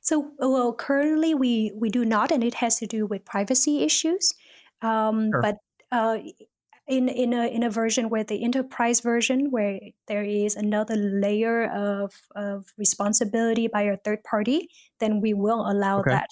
so 0.00 0.30
well 0.38 0.72
currently 0.72 1.34
we 1.34 1.72
we 1.76 1.88
do 1.88 2.04
not 2.04 2.30
and 2.30 2.44
it 2.44 2.54
has 2.54 2.76
to 2.78 2.86
do 2.86 3.06
with 3.06 3.24
privacy 3.24 3.82
issues 3.82 4.32
um, 4.82 5.30
sure. 5.32 5.42
but 5.42 5.56
uh, 5.92 6.18
in 6.88 7.08
in 7.08 7.32
a 7.32 7.46
in 7.46 7.62
a 7.62 7.70
version 7.70 8.08
where 8.08 8.24
the 8.24 8.44
enterprise 8.44 9.00
version 9.00 9.50
where 9.50 9.80
there 10.06 10.22
is 10.22 10.54
another 10.54 10.94
layer 10.96 11.70
of 11.72 12.12
of 12.34 12.66
responsibility 12.78 13.66
by 13.66 13.82
a 13.82 13.96
third 13.96 14.22
party, 14.22 14.68
then 15.00 15.20
we 15.20 15.34
will 15.34 15.68
allow 15.68 16.00
okay. 16.00 16.10
that. 16.10 16.28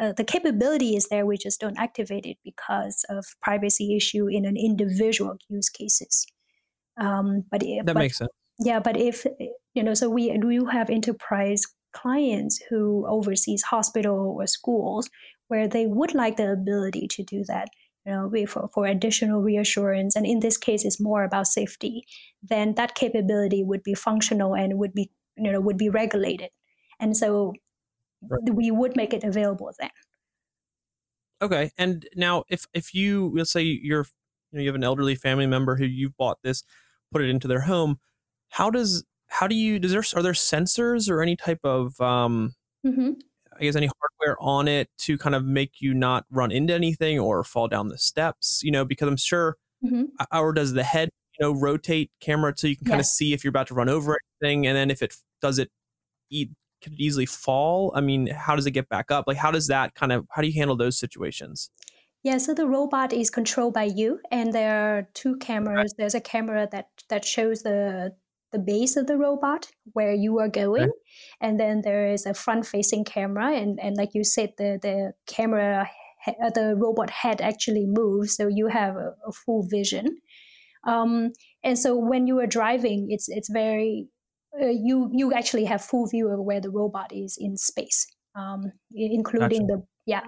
Uh, 0.00 0.12
the 0.12 0.24
capability 0.24 0.94
is 0.94 1.08
there, 1.08 1.26
we 1.26 1.36
just 1.36 1.60
don't 1.60 1.76
activate 1.76 2.24
it 2.24 2.36
because 2.44 3.04
of 3.08 3.26
privacy 3.42 3.96
issue 3.96 4.28
in 4.28 4.44
an 4.44 4.56
individual 4.56 5.36
use 5.48 5.68
cases. 5.68 6.24
Um, 6.98 7.44
but 7.50 7.60
that 7.60 7.82
but, 7.84 7.96
makes 7.96 8.18
sense. 8.18 8.30
Yeah, 8.58 8.80
but 8.80 8.96
if 8.96 9.24
you 9.74 9.82
know, 9.82 9.94
so 9.94 10.10
we 10.10 10.36
do 10.36 10.66
have 10.66 10.90
enterprise 10.90 11.62
clients 11.92 12.60
who 12.68 13.06
oversees 13.08 13.62
hospital 13.62 14.36
or 14.38 14.46
schools 14.46 15.08
where 15.48 15.68
they 15.68 15.86
would 15.86 16.14
like 16.14 16.36
the 16.36 16.52
ability 16.52 17.08
to 17.08 17.22
do 17.22 17.42
that 17.44 17.68
you 18.08 18.12
know, 18.12 18.46
for, 18.46 18.68
for 18.72 18.86
additional 18.86 19.42
reassurance, 19.42 20.16
and 20.16 20.24
in 20.24 20.40
this 20.40 20.56
case, 20.56 20.84
it's 20.84 20.98
more 20.98 21.24
about 21.24 21.46
safety, 21.46 22.06
then 22.42 22.74
that 22.76 22.94
capability 22.94 23.62
would 23.62 23.82
be 23.82 23.94
functional 23.94 24.54
and 24.54 24.78
would 24.78 24.94
be, 24.94 25.10
you 25.36 25.52
know, 25.52 25.60
would 25.60 25.76
be 25.76 25.90
regulated. 25.90 26.48
And 27.00 27.14
so 27.14 27.52
right. 28.22 28.40
we 28.50 28.70
would 28.70 28.96
make 28.96 29.12
it 29.12 29.24
available 29.24 29.70
then. 29.78 29.90
Okay. 31.42 31.70
And 31.76 32.08
now 32.16 32.44
if 32.48 32.66
if 32.72 32.94
you 32.94 33.30
let's 33.34 33.52
say 33.52 33.62
you're 33.62 34.06
you 34.50 34.58
know 34.58 34.60
you 34.62 34.68
have 34.68 34.74
an 34.74 34.84
elderly 34.84 35.14
family 35.14 35.46
member 35.46 35.76
who 35.76 35.84
you've 35.84 36.16
bought 36.16 36.38
this, 36.42 36.64
put 37.12 37.22
it 37.22 37.30
into 37.30 37.48
their 37.48 37.62
home, 37.62 37.98
how 38.50 38.70
does 38.70 39.04
how 39.28 39.46
do 39.46 39.54
you 39.54 39.78
does 39.78 39.92
there 39.92 40.04
are 40.16 40.22
there 40.22 40.32
sensors 40.32 41.10
or 41.10 41.22
any 41.22 41.36
type 41.36 41.60
of 41.64 42.00
um 42.00 42.54
mm-hmm. 42.86 43.12
I 43.58 43.62
guess 43.62 43.76
any 43.76 43.88
hardware 44.00 44.36
on 44.40 44.68
it 44.68 44.88
to 44.98 45.18
kind 45.18 45.34
of 45.34 45.44
make 45.44 45.80
you 45.80 45.94
not 45.94 46.24
run 46.30 46.52
into 46.52 46.74
anything 46.74 47.18
or 47.18 47.42
fall 47.42 47.68
down 47.68 47.88
the 47.88 47.98
steps, 47.98 48.60
you 48.62 48.70
know, 48.70 48.84
because 48.84 49.08
I'm 49.08 49.16
sure, 49.16 49.56
mm-hmm. 49.84 50.04
or 50.32 50.52
does 50.52 50.74
the 50.74 50.84
head, 50.84 51.10
you 51.38 51.46
know, 51.46 51.58
rotate 51.58 52.10
camera 52.20 52.54
so 52.56 52.68
you 52.68 52.76
can 52.76 52.86
kind 52.86 52.98
yes. 53.00 53.08
of 53.08 53.12
see 53.12 53.32
if 53.32 53.42
you're 53.42 53.50
about 53.50 53.66
to 53.68 53.74
run 53.74 53.88
over 53.88 54.16
anything, 54.40 54.66
and 54.66 54.76
then 54.76 54.90
if 54.90 55.02
it 55.02 55.14
does 55.42 55.58
it, 55.58 55.70
eat 56.30 56.50
could 56.82 56.92
it 56.92 57.00
easily 57.00 57.26
fall? 57.26 57.92
I 57.94 58.00
mean, 58.00 58.28
how 58.28 58.54
does 58.54 58.66
it 58.66 58.70
get 58.70 58.88
back 58.88 59.10
up? 59.10 59.24
Like, 59.26 59.36
how 59.36 59.50
does 59.50 59.66
that 59.66 59.94
kind 59.94 60.12
of 60.12 60.26
how 60.30 60.42
do 60.42 60.48
you 60.48 60.54
handle 60.54 60.76
those 60.76 60.98
situations? 60.98 61.70
Yeah, 62.22 62.38
so 62.38 62.52
the 62.52 62.66
robot 62.66 63.12
is 63.12 63.30
controlled 63.30 63.74
by 63.74 63.84
you, 63.84 64.20
and 64.30 64.52
there 64.52 64.98
are 64.98 65.08
two 65.14 65.36
cameras. 65.36 65.94
There's 65.96 66.14
a 66.14 66.20
camera 66.20 66.68
that 66.72 66.88
that 67.08 67.24
shows 67.24 67.62
the 67.62 68.12
the 68.52 68.58
base 68.58 68.96
of 68.96 69.06
the 69.06 69.16
robot 69.16 69.70
where 69.92 70.12
you 70.12 70.38
are 70.38 70.48
going 70.48 70.84
okay. 70.84 70.92
and 71.40 71.60
then 71.60 71.82
there 71.82 72.10
is 72.10 72.24
a 72.24 72.34
front 72.34 72.66
facing 72.66 73.04
camera 73.04 73.52
and, 73.54 73.78
and 73.80 73.96
like 73.96 74.10
you 74.14 74.24
said 74.24 74.52
the, 74.56 74.78
the 74.80 75.12
camera 75.26 75.88
uh, 76.26 76.50
the 76.50 76.74
robot 76.76 77.10
head 77.10 77.40
actually 77.40 77.86
moves 77.86 78.36
so 78.36 78.48
you 78.48 78.68
have 78.68 78.96
a, 78.96 79.12
a 79.26 79.32
full 79.32 79.66
vision 79.68 80.06
um, 80.86 81.30
and 81.62 81.78
so 81.78 81.96
when 81.96 82.26
you 82.26 82.38
are 82.38 82.46
driving 82.46 83.08
it's 83.10 83.28
it's 83.28 83.50
very 83.50 84.08
uh, 84.60 84.66
you 84.66 85.10
you 85.12 85.32
actually 85.32 85.64
have 85.64 85.84
full 85.84 86.06
view 86.08 86.28
of 86.28 86.40
where 86.40 86.60
the 86.60 86.70
robot 86.70 87.12
is 87.12 87.36
in 87.38 87.56
space 87.56 88.06
um, 88.34 88.72
including 88.94 89.66
gotcha. 89.66 89.80
the 89.80 89.86
yeah 90.06 90.24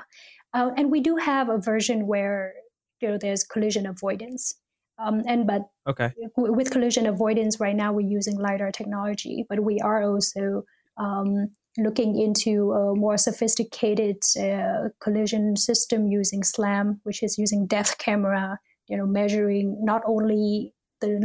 uh, 0.53 0.71
and 0.77 0.91
we 0.91 1.01
do 1.01 1.17
have 1.17 1.49
a 1.49 1.59
version 1.59 2.07
where 2.07 2.53
you 3.01 3.09
know 3.09 3.19
there's 3.19 3.45
collision 3.45 3.87
avoidance 3.87 4.55
um, 5.03 5.23
and 5.27 5.47
but 5.47 5.63
okay. 5.89 6.13
with 6.37 6.71
collision 6.71 7.07
avoidance 7.07 7.61
right 7.61 7.77
now 7.77 7.93
we're 7.93 8.07
using 8.07 8.39
lidar 8.39 8.71
technology, 8.71 9.45
but 9.49 9.61
we 9.61 9.81
are 9.81 10.03
also 10.03 10.65
um, 10.97 11.49
looking 11.79 12.19
into 12.21 12.73
a 12.73 12.95
more 12.95 13.17
sophisticated 13.17 14.17
uh, 14.39 14.89
collision 15.01 15.57
system 15.57 16.09
using 16.09 16.43
SLAM, 16.43 17.01
which 17.05 17.23
is 17.23 17.39
using 17.39 17.67
depth 17.67 17.99
camera, 17.99 18.59
you 18.89 18.97
know, 18.97 19.07
measuring 19.07 19.79
not 19.83 20.03
only 20.07 20.75
the, 21.01 21.19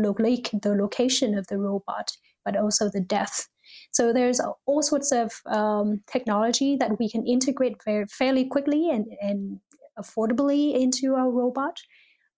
the 0.61 0.75
location 0.75 1.37
of 1.37 1.47
the 1.47 1.57
robot, 1.57 2.11
but 2.43 2.55
also 2.55 2.89
the 2.89 3.01
depth. 3.01 3.47
So 3.91 4.13
there's 4.13 4.39
all 4.65 4.81
sorts 4.83 5.11
of 5.11 5.33
um, 5.47 6.01
technology 6.11 6.77
that 6.77 6.99
we 6.99 7.09
can 7.09 7.25
integrate 7.25 7.83
very, 7.83 8.05
fairly 8.05 8.45
quickly 8.45 8.89
and, 8.89 9.07
and 9.21 9.59
affordably 9.97 10.79
into 10.79 11.15
our 11.15 11.31
robot 11.31 11.79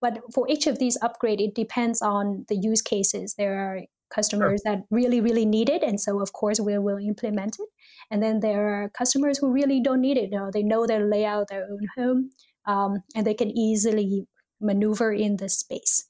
but 0.00 0.20
for 0.32 0.48
each 0.48 0.66
of 0.66 0.78
these 0.78 0.96
upgrade, 1.02 1.40
it 1.40 1.54
depends 1.54 2.02
on 2.02 2.44
the 2.48 2.56
use 2.56 2.82
cases. 2.82 3.34
There 3.34 3.58
are 3.58 3.80
customers 4.10 4.62
sure. 4.64 4.76
that 4.76 4.84
really 4.90 5.20
really 5.20 5.44
need 5.44 5.68
it 5.68 5.82
and 5.82 6.00
so 6.00 6.20
of 6.20 6.32
course 6.32 6.60
we 6.60 6.78
will 6.78 6.98
implement 6.98 7.56
it 7.58 7.68
and 8.10 8.22
then 8.22 8.40
there 8.40 8.68
are 8.68 8.88
customers 8.90 9.38
who 9.38 9.52
really 9.52 9.80
don't 9.80 10.00
need 10.00 10.16
it 10.16 10.30
you 10.30 10.38
know, 10.38 10.50
they 10.50 10.62
know 10.62 10.86
their 10.86 11.06
layout 11.06 11.48
their 11.48 11.64
own 11.64 11.86
home 11.96 12.30
um, 12.66 13.02
and 13.14 13.26
they 13.26 13.34
can 13.34 13.50
easily 13.50 14.26
maneuver 14.60 15.12
in 15.12 15.36
the 15.36 15.48
space 15.48 16.06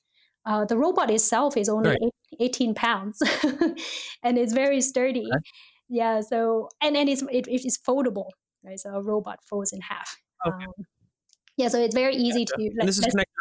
uh, 0.46 0.64
the 0.64 0.76
robot 0.76 1.10
itself 1.10 1.56
is 1.56 1.68
only 1.68 1.90
right. 1.90 2.12
18 2.40 2.74
pounds 2.74 3.18
and 4.22 4.38
it's 4.38 4.52
very 4.52 4.80
sturdy 4.80 5.26
okay. 5.26 5.42
yeah 5.88 6.20
so 6.20 6.68
and, 6.80 6.96
and 6.96 7.08
it's, 7.08 7.22
it, 7.22 7.46
it's 7.48 7.78
foldable 7.78 8.30
right 8.64 8.78
so 8.78 8.90
a 8.90 9.02
robot 9.02 9.40
folds 9.48 9.72
in 9.72 9.80
half 9.80 10.16
okay. 10.46 10.64
um, 10.64 10.84
yeah 11.56 11.68
so 11.68 11.80
it's 11.80 11.94
very 11.94 12.14
easy 12.14 12.44
to 12.44 12.54
like, 12.58 12.86
this 12.86 12.98
is 12.98 13.06
connected 13.06 13.34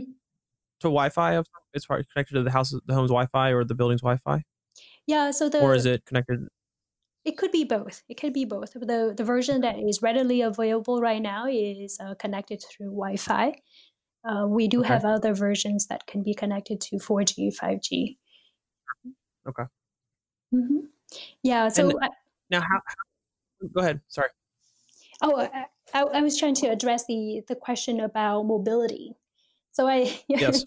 to 0.80 0.88
Wi-Fi 0.88 1.42
far 1.86 2.02
connected 2.12 2.34
to 2.34 2.42
the 2.42 2.50
house, 2.50 2.70
the 2.86 2.94
home's 2.94 3.10
Wi-Fi 3.10 3.50
or 3.50 3.64
the 3.64 3.74
building's 3.74 4.02
Wi-Fi? 4.02 4.42
Yeah. 5.06 5.30
So 5.30 5.48
the 5.48 5.60
or 5.60 5.74
is 5.74 5.86
it 5.86 6.04
connected? 6.06 6.48
It 7.24 7.36
could 7.36 7.50
be 7.50 7.64
both. 7.64 8.02
It 8.08 8.14
could 8.14 8.32
be 8.32 8.44
both. 8.44 8.72
The 8.72 9.14
the 9.16 9.24
version 9.24 9.60
that 9.62 9.78
is 9.78 10.00
readily 10.00 10.42
available 10.42 11.00
right 11.00 11.20
now 11.20 11.46
is 11.48 11.98
uh, 12.00 12.14
connected 12.14 12.62
through 12.62 12.90
Wi-Fi. 12.90 13.54
Uh, 14.24 14.46
we 14.46 14.68
do 14.68 14.80
okay. 14.80 14.88
have 14.88 15.04
other 15.04 15.34
versions 15.34 15.86
that 15.86 16.06
can 16.06 16.22
be 16.22 16.34
connected 16.34 16.80
to 16.80 16.96
4G, 16.96 17.56
5G. 17.56 18.16
Okay. 19.48 19.62
Mm-hmm. 20.52 20.78
Yeah. 21.44 21.68
So 21.68 21.90
and 21.90 22.10
now, 22.50 22.60
how, 22.60 22.80
how, 22.84 23.68
Go 23.72 23.80
ahead. 23.80 24.00
Sorry. 24.08 24.28
Oh, 25.22 25.48
I, 25.94 26.02
I 26.02 26.22
was 26.22 26.36
trying 26.38 26.54
to 26.56 26.66
address 26.66 27.06
the 27.06 27.42
the 27.48 27.54
question 27.54 28.00
about 28.00 28.42
mobility. 28.42 29.14
So 29.76 29.86
I, 29.86 30.18
yes. 30.28 30.64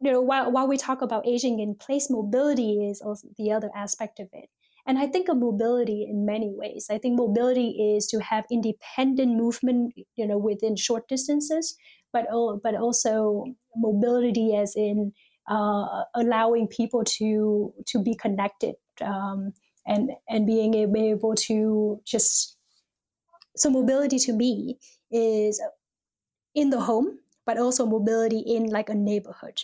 you 0.00 0.12
know, 0.12 0.20
while, 0.20 0.52
while 0.52 0.68
we 0.68 0.76
talk 0.76 1.02
about 1.02 1.26
aging 1.26 1.58
in 1.58 1.74
place, 1.74 2.08
mobility 2.08 2.86
is 2.88 3.00
also 3.00 3.26
the 3.36 3.50
other 3.50 3.70
aspect 3.74 4.20
of 4.20 4.28
it. 4.32 4.48
And 4.86 4.96
I 4.96 5.06
think 5.08 5.28
of 5.28 5.36
mobility 5.36 6.06
in 6.08 6.24
many 6.24 6.50
ways. 6.54 6.86
I 6.88 6.98
think 6.98 7.18
mobility 7.18 7.96
is 7.96 8.06
to 8.06 8.20
have 8.20 8.44
independent 8.50 9.36
movement, 9.36 9.92
you 10.16 10.26
know, 10.26 10.38
within 10.38 10.76
short 10.76 11.08
distances, 11.08 11.76
but 12.12 12.26
but 12.62 12.74
also 12.74 13.44
mobility 13.76 14.56
as 14.56 14.74
in 14.76 15.12
uh, 15.50 16.04
allowing 16.14 16.68
people 16.68 17.04
to 17.18 17.74
to 17.86 18.02
be 18.02 18.14
connected 18.14 18.76
um, 19.02 19.52
and 19.86 20.12
and 20.30 20.46
being 20.46 20.72
able 20.72 21.34
to 21.34 22.00
just 22.06 22.56
so 23.56 23.68
mobility 23.68 24.18
to 24.18 24.32
me 24.32 24.78
is 25.10 25.60
in 26.54 26.70
the 26.70 26.80
home 26.80 27.18
but 27.48 27.56
also 27.56 27.86
mobility 27.86 28.40
in 28.40 28.66
like 28.66 28.90
a 28.90 28.94
neighborhood. 28.94 29.62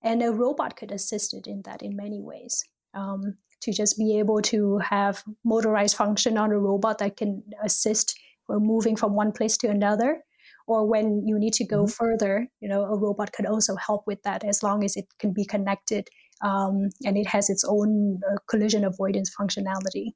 And 0.00 0.22
a 0.22 0.30
robot 0.30 0.76
could 0.76 0.92
assist 0.92 1.34
it 1.34 1.48
in 1.48 1.62
that 1.64 1.82
in 1.82 1.96
many 1.96 2.20
ways. 2.22 2.64
Um, 2.94 3.34
to 3.62 3.72
just 3.72 3.98
be 3.98 4.18
able 4.20 4.40
to 4.42 4.78
have 4.78 5.24
motorized 5.44 5.96
function 5.96 6.38
on 6.38 6.52
a 6.52 6.58
robot 6.58 6.98
that 6.98 7.16
can 7.16 7.42
assist 7.64 8.16
moving 8.48 8.94
from 8.94 9.14
one 9.14 9.32
place 9.32 9.56
to 9.56 9.68
another 9.68 10.22
or 10.66 10.86
when 10.86 11.26
you 11.26 11.38
need 11.38 11.52
to 11.54 11.64
go 11.64 11.84
mm-hmm. 11.84 11.98
further 12.00 12.48
you 12.60 12.68
know 12.68 12.82
a 12.82 12.98
robot 12.98 13.32
could 13.32 13.46
also 13.46 13.76
help 13.76 14.02
with 14.08 14.20
that 14.24 14.42
as 14.44 14.62
long 14.62 14.82
as 14.82 14.96
it 14.96 15.04
can 15.20 15.32
be 15.32 15.44
connected 15.44 16.08
um, 16.42 16.88
and 17.04 17.16
it 17.16 17.28
has 17.28 17.48
its 17.48 17.64
own 17.64 18.18
uh, 18.28 18.38
collision 18.48 18.84
avoidance 18.84 19.30
functionality 19.38 20.06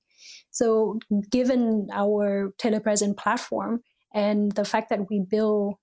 so 0.51 0.99
given 1.31 1.87
our 1.93 2.53
telepresent 2.59 3.17
platform 3.17 3.81
and 4.15 4.53
the 4.53 4.65
fact 4.65 4.91
that 4.91 5.09
we 5.11 5.21
build 5.21 5.75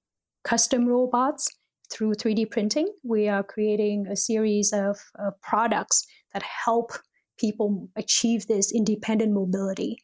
custom 0.44 0.88
robots 0.88 1.48
through 1.92 2.14
3D 2.14 2.50
printing. 2.50 2.88
We 3.04 3.28
are 3.28 3.44
creating 3.44 4.08
a 4.08 4.16
series 4.16 4.72
of 4.74 4.98
uh, 5.20 5.32
products 5.42 6.06
that 6.34 6.44
help 6.44 6.92
people 7.38 7.90
achieve 7.96 8.48
this 8.48 8.74
independent 8.74 9.34
mobility. 9.34 9.98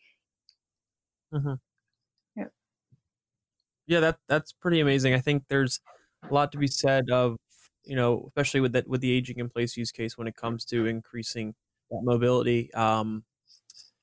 Mm-hmm. 1.34 1.54
Yeah. 2.36 2.46
Yeah, 3.88 4.00
that 4.02 4.18
that's 4.28 4.52
pretty 4.52 4.80
amazing. 4.80 5.14
I 5.14 5.20
think 5.20 5.44
there's 5.50 5.80
a 6.30 6.34
lot 6.34 6.52
to 6.52 6.58
be 6.58 6.68
said 6.68 7.10
of 7.10 7.38
you 7.86 7.96
know, 7.96 8.26
especially 8.28 8.60
with 8.60 8.74
that 8.74 8.88
with 8.88 9.02
the 9.02 9.12
aging 9.12 9.40
in 9.40 9.50
place 9.50 9.78
use 9.78 9.92
case 9.92 10.18
when 10.18 10.28
it 10.28 10.36
comes 10.36 10.66
to 10.66 10.86
increasing 10.86 11.56
that 11.90 12.02
mobility. 12.04 12.74
Um, 12.74 13.24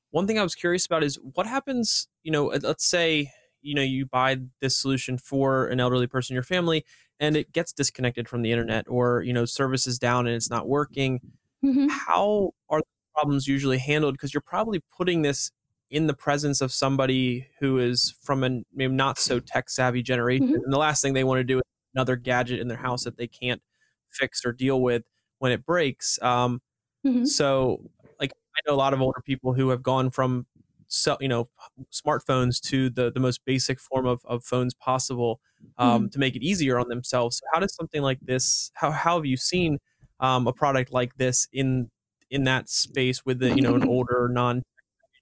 one 0.09 0.27
thing 0.27 0.39
I 0.39 0.43
was 0.43 0.55
curious 0.55 0.85
about 0.85 1.03
is 1.03 1.19
what 1.21 1.45
happens. 1.45 2.07
You 2.23 2.31
know, 2.31 2.45
let's 2.45 2.87
say 2.87 3.31
you 3.65 3.73
know 3.73 3.81
you 3.81 4.05
buy 4.05 4.37
this 4.61 4.77
solution 4.77 5.17
for 5.17 5.67
an 5.67 5.79
elderly 5.79 6.07
person 6.07 6.33
in 6.33 6.35
your 6.35 6.43
family 6.43 6.85
and 7.19 7.35
it 7.35 7.51
gets 7.51 7.73
disconnected 7.73 8.29
from 8.29 8.41
the 8.41 8.51
internet 8.51 8.85
or 8.87 9.21
you 9.23 9.33
know 9.33 9.45
service 9.45 9.87
is 9.87 9.97
down 9.97 10.27
and 10.27 10.35
it's 10.35 10.49
not 10.49 10.67
working 10.67 11.19
mm-hmm. 11.63 11.87
how 11.87 12.51
are 12.69 12.81
problems 13.13 13.47
usually 13.47 13.77
handled 13.77 14.13
because 14.13 14.33
you're 14.33 14.41
probably 14.41 14.81
putting 14.95 15.23
this 15.23 15.51
in 15.89 16.07
the 16.07 16.13
presence 16.13 16.61
of 16.61 16.71
somebody 16.71 17.47
who 17.59 17.77
is 17.77 18.13
from 18.21 18.43
a 18.43 18.61
maybe 18.73 18.93
not 18.93 19.17
so 19.17 19.39
tech 19.39 19.69
savvy 19.69 20.03
generation 20.03 20.47
mm-hmm. 20.47 20.63
and 20.63 20.73
the 20.73 20.77
last 20.77 21.01
thing 21.01 21.13
they 21.13 21.23
want 21.23 21.39
to 21.39 21.43
do 21.43 21.57
is 21.57 21.63
another 21.95 22.15
gadget 22.15 22.59
in 22.59 22.67
their 22.67 22.77
house 22.77 23.03
that 23.03 23.17
they 23.17 23.27
can't 23.27 23.61
fix 24.09 24.45
or 24.45 24.51
deal 24.51 24.81
with 24.81 25.03
when 25.39 25.51
it 25.51 25.65
breaks 25.65 26.21
um, 26.21 26.61
mm-hmm. 27.05 27.25
so 27.25 27.81
like 28.19 28.31
i 28.31 28.59
know 28.67 28.75
a 28.75 28.77
lot 28.77 28.93
of 28.93 29.01
older 29.01 29.21
people 29.25 29.53
who 29.53 29.69
have 29.69 29.81
gone 29.81 30.09
from 30.09 30.45
so, 30.87 31.17
you 31.19 31.27
know 31.27 31.49
smartphones 31.91 32.59
to 32.61 32.89
the 32.89 33.11
the 33.11 33.19
most 33.19 33.43
basic 33.45 33.79
form 33.79 34.05
of, 34.05 34.21
of 34.25 34.43
phones 34.43 34.73
possible 34.73 35.39
um, 35.77 36.03
mm-hmm. 36.03 36.07
to 36.09 36.19
make 36.19 36.35
it 36.35 36.43
easier 36.43 36.79
on 36.79 36.89
themselves. 36.89 37.37
So 37.37 37.45
how 37.53 37.59
does 37.59 37.73
something 37.75 38.01
like 38.01 38.19
this? 38.21 38.71
How 38.75 38.91
how 38.91 39.17
have 39.17 39.25
you 39.25 39.37
seen 39.37 39.79
um, 40.19 40.47
a 40.47 40.53
product 40.53 40.91
like 40.91 41.17
this 41.17 41.47
in 41.51 41.89
in 42.29 42.43
that 42.45 42.69
space 42.69 43.25
with 43.25 43.39
the 43.39 43.55
you 43.55 43.61
know 43.61 43.75
an 43.75 43.83
older 43.87 44.29
non 44.31 44.63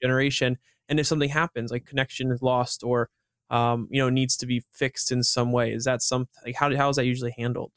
generation? 0.01 0.57
And 0.89 0.99
if 0.99 1.07
something 1.07 1.29
happens, 1.29 1.71
like 1.71 1.85
connection 1.85 2.31
is 2.31 2.41
lost 2.41 2.83
or 2.83 3.09
um, 3.49 3.87
you 3.89 4.01
know 4.01 4.09
needs 4.09 4.37
to 4.37 4.45
be 4.45 4.63
fixed 4.71 5.11
in 5.11 5.23
some 5.23 5.51
way, 5.51 5.71
is 5.71 5.85
that 5.85 6.01
something? 6.01 6.43
Like 6.45 6.55
how 6.55 6.75
how 6.75 6.89
is 6.89 6.97
that 6.97 7.05
usually 7.05 7.33
handled? 7.37 7.71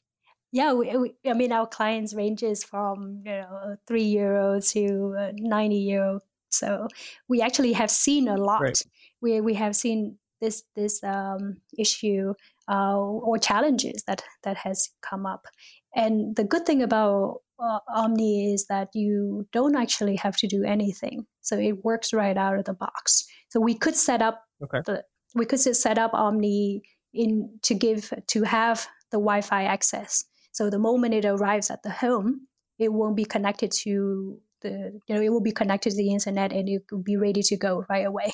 Yeah, 0.53 0.72
we, 0.72 0.96
we, 0.96 1.14
I 1.27 1.35
mean, 1.35 1.53
our 1.53 1.66
clients 1.66 2.14
ranges 2.14 2.64
from 2.64 3.22
you 3.25 3.33
know 3.33 3.77
three 3.87 4.18
old 4.20 4.62
to 4.68 5.33
ninety 5.37 5.77
year 5.77 6.05
old 6.05 6.22
so 6.57 6.88
we 7.29 7.40
actually 7.40 7.73
have 7.73 7.90
seen 7.90 8.29
a 8.29 8.37
lot. 8.37 8.61
Right. 8.61 8.83
We 9.21 9.40
we 9.40 9.55
have 9.55 9.77
seen 9.77 10.19
this 10.40 10.62
this 10.75 11.03
um, 11.03 11.57
issue 11.79 12.35
uh, 12.69 12.97
or 12.99 13.38
challenges 13.38 14.05
that 14.07 14.23
that 14.45 14.57
has 14.57 14.90
come 15.03 15.27
up. 15.27 15.47
And 15.95 16.37
the 16.37 16.45
good 16.45 16.66
thing 16.66 16.83
about 16.83 17.40
uh, 17.59 17.81
Ohmni 17.97 18.53
is 18.53 18.66
that 18.66 18.88
you 18.95 19.47
don't 19.53 19.77
actually 19.77 20.16
have 20.16 20.37
to 20.38 20.47
do 20.47 20.62
anything. 20.64 21.27
So 21.40 21.59
it 21.59 21.85
works 21.85 22.12
right 22.12 22.37
out 22.37 22.59
of 22.59 22.64
the 22.64 22.75
box. 22.75 23.25
So 23.49 23.61
we 23.61 23.75
could 23.75 23.97
set 23.97 24.21
up 24.21 24.42
okay. 24.62 24.81
the 24.85 25.05
we 25.35 25.47
could 25.47 25.61
set 25.61 25.99
up 25.99 26.12
Ohmni 26.12 26.81
in 27.14 27.59
to 27.62 27.75
give 27.75 28.12
to 28.29 28.42
have 28.42 28.87
the 29.11 29.19
Wi-Fi 29.19 29.64
access. 29.64 30.25
So 30.53 30.71
the 30.71 30.79
moment 30.79 31.14
it 31.14 31.25
arrives 31.25 31.71
at 31.71 31.83
the 31.83 31.90
home, 31.90 32.47
it 32.79 32.92
won't 32.92 33.16
be 33.16 33.25
connected 33.25 33.71
to 33.83 34.38
the 34.66 35.00
you 35.07 35.14
know 35.14 35.20
it 35.20 35.31
will 35.31 35.40
be 35.40 35.52
connected 35.52 35.90
to 35.90 35.96
the 35.96 36.11
internet 36.11 36.52
and 36.52 36.68
it 36.68 36.83
will 36.90 37.02
be 37.02 37.16
ready 37.16 37.42
to 37.42 37.57
go 37.57 37.85
right 37.88 38.07
away 38.07 38.33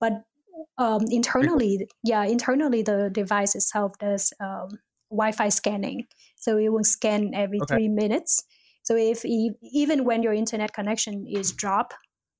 but 0.00 0.12
um, 0.78 1.04
internally 1.10 1.88
yeah 2.04 2.24
internally 2.24 2.82
the 2.82 3.10
device 3.12 3.54
itself 3.54 3.92
does 3.98 4.32
um, 4.40 4.68
wi-fi 5.10 5.48
scanning 5.48 6.04
so 6.36 6.56
it 6.58 6.70
will 6.70 6.84
scan 6.84 7.32
every 7.34 7.60
okay. 7.60 7.74
three 7.74 7.88
minutes 7.88 8.44
so 8.82 8.96
if 8.96 9.24
even 9.24 10.04
when 10.04 10.22
your 10.22 10.32
internet 10.32 10.72
connection 10.72 11.26
is 11.26 11.52
drop 11.52 11.92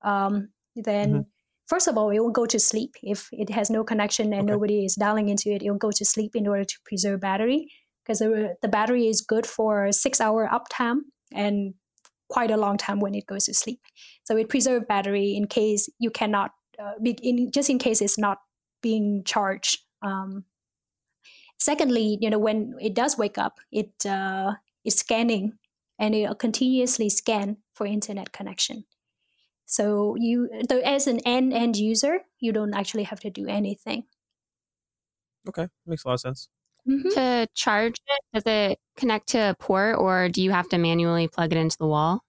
um, 0.02 0.48
then 0.74 1.10
mm-hmm. 1.10 1.20
first 1.66 1.88
of 1.88 1.96
all 1.96 2.10
it 2.10 2.20
will 2.20 2.30
go 2.30 2.46
to 2.46 2.58
sleep 2.58 2.94
if 3.02 3.28
it 3.32 3.50
has 3.50 3.70
no 3.70 3.84
connection 3.84 4.32
and 4.32 4.42
okay. 4.42 4.52
nobody 4.52 4.84
is 4.84 4.94
dialing 4.94 5.28
into 5.28 5.50
it 5.50 5.62
it 5.62 5.70
will 5.70 5.78
go 5.78 5.90
to 5.90 6.04
sleep 6.04 6.34
in 6.34 6.46
order 6.46 6.64
to 6.64 6.76
preserve 6.84 7.20
battery 7.20 7.68
because 8.04 8.20
the, 8.20 8.54
the 8.62 8.68
battery 8.68 9.08
is 9.08 9.20
good 9.20 9.46
for 9.46 9.90
six 9.90 10.20
hour 10.20 10.48
uptime 10.48 11.00
and 11.34 11.74
quite 12.28 12.50
a 12.50 12.56
long 12.56 12.76
time 12.76 13.00
when 13.00 13.14
it 13.14 13.26
goes 13.26 13.44
to 13.44 13.54
sleep. 13.54 13.80
So 14.24 14.36
it 14.36 14.48
preserves 14.48 14.86
battery 14.88 15.36
in 15.36 15.46
case 15.46 15.88
you 15.98 16.10
cannot, 16.10 16.52
uh, 16.78 16.92
be, 17.02 17.12
in, 17.22 17.50
just 17.50 17.70
in 17.70 17.78
case 17.78 18.00
it's 18.00 18.18
not 18.18 18.38
being 18.82 19.22
charged. 19.24 19.78
Um, 20.02 20.44
secondly, 21.58 22.18
you 22.20 22.30
know, 22.30 22.38
when 22.38 22.74
it 22.80 22.94
does 22.94 23.16
wake 23.16 23.38
up, 23.38 23.58
it 23.70 24.04
uh, 24.06 24.54
is 24.84 24.96
scanning 24.96 25.54
and 25.98 26.14
it 26.14 26.28
will 26.28 26.34
continuously 26.34 27.08
scan 27.08 27.58
for 27.74 27.86
internet 27.86 28.32
connection. 28.32 28.84
So 29.66 30.14
you, 30.18 30.48
though, 30.68 30.78
as 30.80 31.06
an 31.06 31.20
end 31.26 31.52
end 31.52 31.76
user, 31.76 32.20
you 32.38 32.52
don't 32.52 32.74
actually 32.74 33.02
have 33.04 33.20
to 33.20 33.30
do 33.30 33.46
anything. 33.48 34.04
Okay, 35.48 35.68
makes 35.86 36.04
a 36.04 36.08
lot 36.08 36.14
of 36.14 36.20
sense. 36.20 36.48
Mm-hmm. 36.88 37.08
To 37.10 37.48
charge 37.54 37.96
it, 38.06 38.20
does 38.32 38.42
it 38.46 38.78
connect 38.96 39.28
to 39.30 39.50
a 39.50 39.54
port 39.58 39.98
or 39.98 40.28
do 40.28 40.42
you 40.42 40.52
have 40.52 40.68
to 40.68 40.78
manually 40.78 41.28
plug 41.28 41.52
it 41.52 41.58
into 41.58 41.76
the 41.78 41.86
wall? 41.86 42.22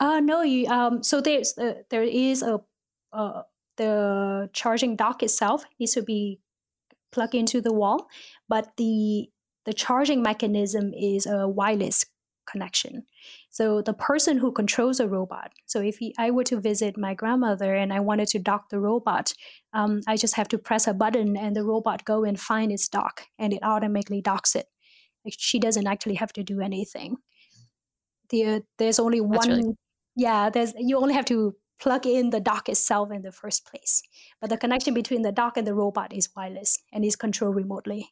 Uh, 0.00 0.20
no, 0.20 0.42
you, 0.42 0.66
um, 0.68 1.02
so 1.02 1.20
there's 1.20 1.56
uh, 1.58 1.82
there 1.90 2.04
is 2.04 2.42
a 2.42 2.60
uh, 3.12 3.42
the 3.76 4.48
charging 4.52 4.96
dock 4.96 5.22
itself 5.22 5.64
needs 5.78 5.94
to 5.94 6.02
be 6.02 6.40
plugged 7.10 7.34
into 7.34 7.60
the 7.60 7.72
wall, 7.72 8.08
but 8.48 8.76
the 8.76 9.28
the 9.64 9.72
charging 9.72 10.22
mechanism 10.22 10.94
is 10.94 11.26
a 11.26 11.48
wireless 11.48 12.06
connection. 12.50 13.04
So 13.50 13.82
the 13.82 13.92
person 13.92 14.38
who 14.38 14.52
controls 14.52 15.00
a 15.00 15.08
robot. 15.08 15.52
So 15.66 15.80
if 15.80 15.98
he, 15.98 16.14
I 16.18 16.30
were 16.30 16.44
to 16.44 16.60
visit 16.60 16.96
my 16.96 17.14
grandmother 17.14 17.74
and 17.74 17.92
I 17.92 18.00
wanted 18.00 18.28
to 18.28 18.38
dock 18.38 18.70
the 18.70 18.80
robot, 18.80 19.32
um, 19.72 20.00
I 20.06 20.16
just 20.16 20.34
have 20.36 20.48
to 20.48 20.58
press 20.58 20.86
a 20.86 20.94
button 20.94 21.36
and 21.36 21.54
the 21.54 21.64
robot 21.64 22.04
go 22.04 22.24
and 22.24 22.38
find 22.40 22.72
its 22.72 22.88
dock 22.88 23.26
and 23.38 23.52
it 23.52 23.62
automatically 23.62 24.20
docks 24.22 24.56
it. 24.56 24.66
She 25.30 25.58
doesn't 25.58 25.86
actually 25.86 26.14
have 26.14 26.32
to 26.34 26.42
do 26.42 26.60
anything. 26.60 27.16
The, 28.30 28.44
uh, 28.44 28.60
there's 28.78 28.98
only 28.98 29.20
That's 29.20 29.46
one. 29.46 29.56
really- 29.56 29.76
yeah, 30.16 30.50
there's 30.50 30.74
you 30.76 30.98
only 30.98 31.14
have 31.14 31.26
to 31.26 31.54
plug 31.78 32.06
in 32.06 32.30
the 32.30 32.40
dock 32.40 32.68
itself 32.68 33.12
in 33.12 33.22
the 33.22 33.32
first 33.32 33.64
place. 33.66 34.02
But 34.40 34.50
the 34.50 34.56
connection 34.56 34.94
between 34.94 35.22
the 35.22 35.32
dock 35.32 35.56
and 35.56 35.66
the 35.66 35.74
robot 35.74 36.12
is 36.12 36.28
wireless 36.34 36.78
and 36.92 37.04
is 37.04 37.16
controlled 37.16 37.56
remotely. 37.56 38.10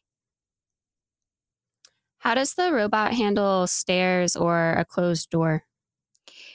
How 2.19 2.35
does 2.35 2.53
the 2.55 2.73
robot 2.73 3.13
handle 3.13 3.67
stairs 3.67 4.35
or 4.35 4.73
a 4.73 4.85
closed 4.85 5.29
door? 5.29 5.63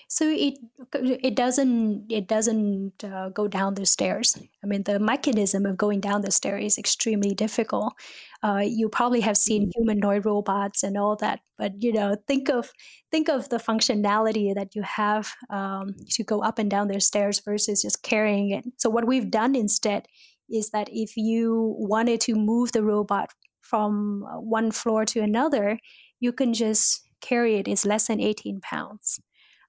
So 0.09 0.29
it 0.29 0.59
it 0.93 1.35
doesn't 1.35 2.13
it 2.13 2.29
doesn't 2.29 3.03
uh, 3.03 3.31
go 3.31 3.49
down 3.49 3.75
the 3.75 3.87
stairs. 3.87 4.37
I 4.63 4.67
mean, 4.67 4.83
the 4.83 4.99
mechanism 4.99 5.65
of 5.65 5.79
going 5.79 6.01
down 6.01 6.21
the 6.21 6.31
stair 6.31 6.59
is 6.59 6.77
extremely 6.77 7.35
difficult. 7.35 7.95
Uh, 8.43 8.63
you 8.63 8.91
probably 8.91 9.21
have 9.23 9.39
seen 9.39 9.71
humanoid 9.75 10.27
robots 10.27 10.83
and 10.83 10.99
all 10.99 11.17
that, 11.17 11.41
but 11.57 11.83
you 11.83 11.95
know, 11.95 12.17
think 12.27 12.51
of 12.51 12.71
think 13.11 13.31
of 13.31 13.49
the 13.49 13.57
functionality 13.57 14.55
that 14.55 14.75
you 14.75 14.83
have 14.83 15.33
um, 15.49 15.95
to 16.11 16.23
go 16.23 16.43
up 16.43 16.59
and 16.59 16.71
down 16.71 16.89
the 16.89 17.01
stairs 17.01 17.41
versus 17.41 17.81
just 17.81 18.03
carrying 18.03 18.51
it. 18.51 18.65
So 18.77 18.91
what 18.91 19.07
we've 19.07 19.31
done 19.31 19.55
instead 19.57 20.07
is 20.51 20.71
that 20.71 20.91
if 20.93 21.17
you 21.17 21.75
wanted 21.79 22.21
to 22.23 22.35
move 22.35 22.73
the 22.73 22.83
robot 22.83 23.31
from 23.73 24.27
one 24.39 24.71
floor 24.71 25.07
to 25.07 25.21
another, 25.21 25.79
you 26.21 26.31
can 26.31 26.53
just 26.53 27.09
carry 27.23 27.57
it. 27.57 27.67
It's 27.67 27.87
less 27.87 28.09
than 28.09 28.21
18 28.21 28.61
pounds. 28.61 29.19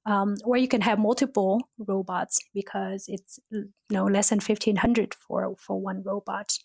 Um, 0.06 0.36
or 0.44 0.58
you 0.58 0.68
can 0.68 0.82
have 0.82 1.00
multiple 1.00 1.70
robots 1.78 2.38
because 2.54 3.06
it's 3.08 3.40
you 3.50 3.70
know 3.90 4.04
less 4.04 4.28
than 4.30 4.42
1500 4.42 5.14
for 5.14 5.56
for 5.58 5.80
one 5.80 6.04
robot. 6.04 6.58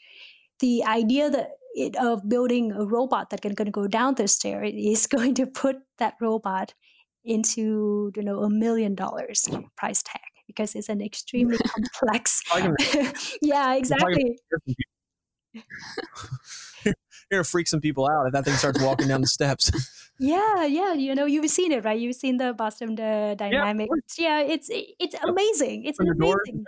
The 0.58 0.82
idea 0.82 1.30
that 1.30 1.50
it, 1.74 1.94
of 1.94 2.28
building 2.28 2.72
a 2.72 2.84
robot 2.84 3.30
that 3.30 3.40
can, 3.40 3.54
can 3.54 3.70
go 3.70 3.86
down 3.86 4.16
the 4.16 4.26
stair 4.26 4.64
is 4.64 5.06
going 5.16 5.34
to 5.34 5.46
put 5.46 5.76
that 5.98 6.14
robot 6.20 6.74
into 7.24 8.10
you 8.16 8.22
know 8.22 8.42
a 8.42 8.50
million 8.50 8.96
dollars 8.96 9.46
price 9.76 10.02
tag 10.02 10.22
because 10.48 10.74
it's 10.74 10.88
an 10.88 11.00
extremely 11.00 11.58
complex 11.74 12.42
yeah 13.42 13.74
exactly 13.74 14.36
You're 17.30 17.38
gonna 17.38 17.44
freak 17.44 17.68
some 17.68 17.80
people 17.80 18.08
out 18.08 18.26
if 18.26 18.32
that 18.32 18.44
thing 18.44 18.54
starts 18.54 18.82
walking 18.82 19.08
down 19.08 19.20
the 19.20 19.26
steps. 19.26 19.70
Yeah, 20.20 20.64
yeah, 20.64 20.94
you 20.94 21.14
know, 21.14 21.26
you've 21.26 21.48
seen 21.48 21.70
it, 21.70 21.84
right? 21.84 21.96
You've 21.96 22.16
seen 22.16 22.38
the 22.38 22.52
Boston 22.52 22.96
the 22.96 23.36
Dynamics. 23.38 24.18
Yeah, 24.18 24.40
yeah, 24.40 24.52
it's 24.52 24.68
it's 24.68 25.14
amazing. 25.22 25.84
It's 25.84 25.96
the 25.96 26.12
door. 26.18 26.42
amazing. 26.44 26.64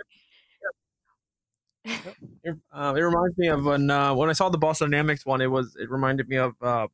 It, 2.43 2.55
uh, 2.71 2.93
it 2.95 3.01
reminds 3.01 3.37
me 3.37 3.47
of 3.47 3.65
when 3.65 3.89
uh, 3.89 4.13
when 4.13 4.29
I 4.29 4.33
saw 4.33 4.47
the 4.47 4.57
Boston 4.57 4.89
Dynamics 4.91 5.25
one. 5.25 5.41
It 5.41 5.51
was 5.51 5.75
it 5.75 5.89
reminded 5.89 6.29
me 6.29 6.37
of 6.37 6.53
uh, 6.61 6.87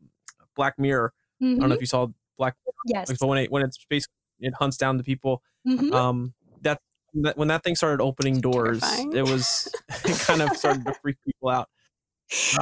Black 0.55 0.79
Mirror. 0.79 1.13
I 1.41 1.45
don't 1.45 1.69
know 1.69 1.75
if 1.75 1.81
you 1.81 1.85
saw 1.87 2.07
Black. 2.37 2.55
Mirror. 2.65 3.05
Yes. 3.07 3.17
But 3.19 3.27
when 3.27 3.37
it 3.37 3.51
when 3.51 3.63
it's 3.63 3.77
basically 3.87 4.15
it 4.39 4.53
hunts 4.55 4.77
down 4.77 4.97
the 4.97 5.03
people. 5.03 5.41
Mhm. 5.67 5.93
Um, 5.93 6.33
that, 6.61 6.81
that 7.21 7.37
when 7.37 7.49
that 7.49 7.63
thing 7.63 7.75
started 7.75 8.01
opening 8.01 8.39
doors, 8.41 8.79
Terrifying. 8.79 9.13
it 9.15 9.23
was 9.23 9.71
it 10.05 10.19
kind 10.21 10.41
of 10.41 10.55
started 10.57 10.85
to 10.85 10.93
freak 11.01 11.17
people 11.25 11.49
out. 11.49 11.69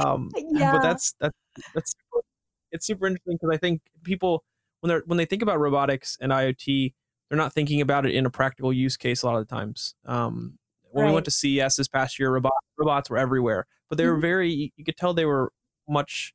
Um, 0.00 0.30
Yeah. 0.36 0.72
but 0.72 0.82
that's 0.82 1.14
that's 1.20 1.36
that's 1.74 1.94
it's 2.72 2.86
super 2.86 3.06
interesting 3.06 3.34
because 3.40 3.54
I 3.54 3.58
think 3.58 3.82
people 4.02 4.44
when 4.80 4.88
they're 4.88 5.02
when 5.06 5.18
they 5.18 5.24
think 5.26 5.42
about 5.42 5.58
robotics 5.60 6.18
and 6.20 6.32
IoT, 6.32 6.94
they're 7.28 7.38
not 7.38 7.52
thinking 7.52 7.80
about 7.80 8.06
it 8.06 8.14
in 8.14 8.26
a 8.26 8.30
practical 8.30 8.72
use 8.72 8.96
case 8.96 9.22
a 9.22 9.26
lot 9.26 9.36
of 9.38 9.46
the 9.46 9.54
times. 9.54 9.94
Um, 10.04 10.58
when 10.92 11.06
we 11.06 11.12
went 11.12 11.24
to 11.26 11.30
CES 11.30 11.76
this 11.76 11.88
past 11.88 12.18
year, 12.18 12.30
robot, 12.32 12.52
robots 12.78 13.10
were 13.10 13.18
everywhere, 13.18 13.66
but 13.88 13.98
they 13.98 14.06
were 14.06 14.16
Mhm. 14.16 14.20
very. 14.22 14.72
You 14.76 14.84
could 14.84 14.96
tell 14.96 15.14
they 15.14 15.26
were 15.26 15.52
much 15.88 16.34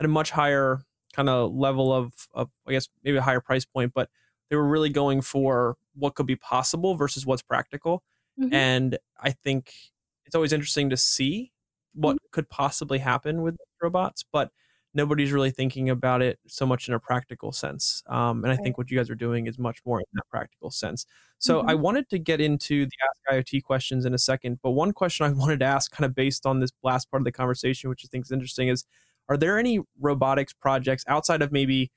at 0.00 0.06
a 0.06 0.08
much 0.08 0.30
higher 0.32 0.82
kind 1.14 1.28
of 1.30 1.54
level 1.54 1.92
of, 1.92 2.28
of 2.34 2.50
I 2.66 2.72
guess 2.72 2.88
maybe 3.04 3.18
a 3.18 3.22
higher 3.22 3.40
price 3.40 3.64
point, 3.64 3.94
but 3.94 4.10
they 4.50 4.56
were 4.56 4.68
really 4.68 4.90
going 4.90 5.22
for 5.22 5.76
what 5.94 6.16
could 6.16 6.26
be 6.26 6.36
possible 6.36 6.96
versus 6.96 7.26
what's 7.26 7.42
practical. 7.42 8.04
Mhm. 8.38 8.52
And 8.52 8.98
I 9.18 9.32
think 9.32 9.72
it's 10.26 10.34
always 10.36 10.52
interesting 10.52 10.90
to 10.90 10.96
see 10.98 11.52
what 11.94 12.18
could 12.30 12.48
possibly 12.50 12.98
happen 12.98 13.42
with 13.42 13.56
robots, 13.80 14.24
but 14.30 14.50
nobody's 14.94 15.32
really 15.32 15.50
thinking 15.50 15.90
about 15.90 16.22
it 16.22 16.38
so 16.46 16.64
much 16.64 16.88
in 16.88 16.94
a 16.94 17.00
practical 17.00 17.52
sense. 17.52 18.02
Um, 18.06 18.44
and 18.44 18.52
I 18.52 18.56
think 18.56 18.78
what 18.78 18.90
you 18.90 18.96
guys 18.96 19.10
are 19.10 19.16
doing 19.16 19.46
is 19.46 19.58
much 19.58 19.80
more 19.84 19.98
in 19.98 20.04
that 20.14 20.28
practical 20.30 20.70
sense. 20.70 21.04
So 21.38 21.60
I 21.66 21.74
wanted 21.74 22.08
to 22.10 22.18
get 22.18 22.40
into 22.40 22.86
the 22.86 22.92
Ask 23.32 23.46
IoT 23.46 23.64
questions 23.64 24.04
in 24.04 24.14
a 24.14 24.18
second, 24.18 24.60
but 24.62 24.70
one 24.70 24.92
question 24.92 25.26
I 25.26 25.30
wanted 25.32 25.60
to 25.60 25.66
ask, 25.66 25.90
kind 25.90 26.04
of 26.04 26.14
based 26.14 26.46
on 26.46 26.60
this 26.60 26.70
last 26.82 27.10
part 27.10 27.20
of 27.20 27.24
the 27.24 27.32
conversation, 27.32 27.90
which 27.90 28.04
I 28.04 28.08
think 28.08 28.24
is 28.24 28.32
interesting, 28.32 28.68
is 28.68 28.84
are 29.28 29.36
there 29.36 29.58
any 29.58 29.80
robotics 30.00 30.52
projects 30.52 31.04
outside 31.08 31.42
of 31.42 31.50
maybe 31.50 31.90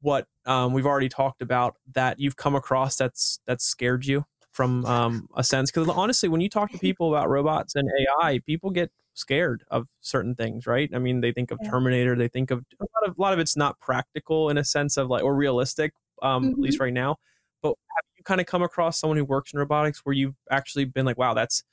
what 0.00 0.26
um, 0.46 0.72
we've 0.72 0.86
already 0.86 1.08
talked 1.08 1.42
about 1.42 1.76
that 1.92 2.20
you've 2.20 2.36
come 2.36 2.54
across 2.54 2.96
that's 2.96 3.40
that's 3.46 3.64
scared 3.64 4.06
you 4.06 4.24
from 4.52 4.84
um, 4.84 5.28
a 5.36 5.42
sense? 5.42 5.70
Because 5.70 5.88
honestly, 5.88 6.28
when 6.28 6.40
you 6.40 6.48
talk 6.48 6.70
to 6.72 6.78
people 6.80 7.12
about 7.14 7.28
robots 7.28 7.74
and 7.74 7.90
AI, 8.22 8.40
people 8.46 8.70
get 8.70 8.92
scared 9.18 9.64
of 9.70 9.88
certain 10.00 10.34
things, 10.34 10.66
right? 10.66 10.90
I 10.94 10.98
mean, 10.98 11.20
they 11.20 11.32
think 11.32 11.50
of 11.50 11.60
Yeah. 11.60 11.70
Terminator, 11.70 12.16
they 12.16 12.28
think 12.28 12.50
of 12.50 12.64
a 12.80 12.84
lot 12.84 13.08
of 13.08 13.18
a 13.18 13.20
lot 13.20 13.32
of 13.34 13.38
it's 13.40 13.56
not 13.56 13.80
practical 13.80 14.50
in 14.50 14.58
a 14.58 14.64
sense 14.64 14.96
of 14.96 15.08
like 15.08 15.24
or 15.24 15.34
realistic, 15.36 15.92
um, 16.22 16.50
at 16.54 16.58
Mm-hmm. 16.58 16.68
least 16.68 16.80
right 16.80 16.92
now. 16.92 17.16
But 17.62 17.70
have 17.70 18.04
you 18.16 18.24
kind 18.24 18.40
of 18.40 18.46
come 18.46 18.62
across 18.62 18.98
someone 19.00 19.16
who 19.18 19.24
works 19.24 19.52
in 19.52 19.58
robotics 19.58 20.00
where 20.04 20.14
you've 20.14 20.36
actually 20.50 20.84
been 20.86 21.06
like, 21.06 21.18
wow, 21.18 21.34
that's 21.34 21.64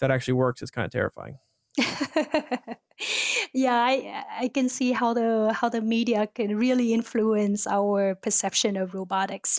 that 0.00 0.10
actually 0.10 0.34
works, 0.34 0.62
it's 0.62 0.70
kind 0.72 0.86
of 0.86 0.92
terrifying. 0.92 1.38
yeah, 3.52 3.74
I 3.82 4.24
I 4.44 4.48
can 4.48 4.68
see 4.68 4.92
how 4.92 5.12
the 5.14 5.52
how 5.52 5.68
the 5.68 5.80
media 5.80 6.26
can 6.26 6.56
really 6.56 6.92
influence 6.92 7.66
our 7.66 8.14
perception 8.14 8.76
of 8.76 8.94
robotics. 8.94 9.58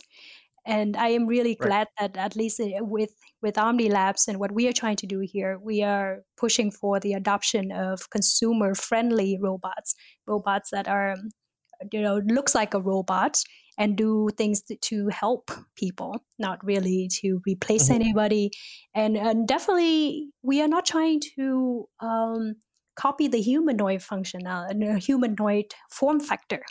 And 0.65 0.97
I 0.97 1.09
am 1.09 1.27
really 1.27 1.55
Right. 1.59 1.75
glad 1.75 1.87
that 1.99 2.17
at 2.17 2.35
least 2.35 2.59
uh, 2.61 2.83
with 2.85 3.11
with 3.45 3.55
OhmniLabs 3.55 4.27
and 4.27 4.39
what 4.39 4.51
we 4.51 4.67
are 4.67 4.73
trying 4.73 4.95
to 4.97 5.05
do 5.05 5.19
here, 5.19 5.59
we 5.61 5.83
are 5.83 6.23
pushing 6.35 6.71
for 6.71 6.99
the 6.99 7.13
adoption 7.13 7.71
of 7.71 8.09
consumer 8.09 8.73
friendly 8.73 9.37
robots, 9.39 9.93
robots 10.27 10.71
that 10.71 10.87
are 10.87 11.15
you 11.91 12.01
know 12.01 12.21
looks 12.25 12.55
like 12.55 12.73
a 12.73 12.79
robot 12.81 13.37
and 13.77 13.97
do 13.97 14.29
things 14.37 14.61
to, 14.63 14.75
to 14.77 15.09
help 15.09 15.51
people, 15.75 16.11
not 16.39 16.57
really 16.65 17.09
to 17.21 17.41
replace 17.45 17.89
Mhm. 17.89 17.95
anybody. 17.95 18.51
And, 18.93 19.17
and 19.17 19.47
definitely, 19.47 20.29
we 20.41 20.61
are 20.61 20.67
not 20.69 20.85
trying 20.85 21.19
to 21.35 21.85
um, 21.99 22.55
copy 22.95 23.27
the 23.27 23.41
humanoid 23.41 23.99
functionality, 23.99 24.79
the 24.93 24.97
humanoid 24.97 25.65
form 25.91 26.19
factor. 26.19 26.63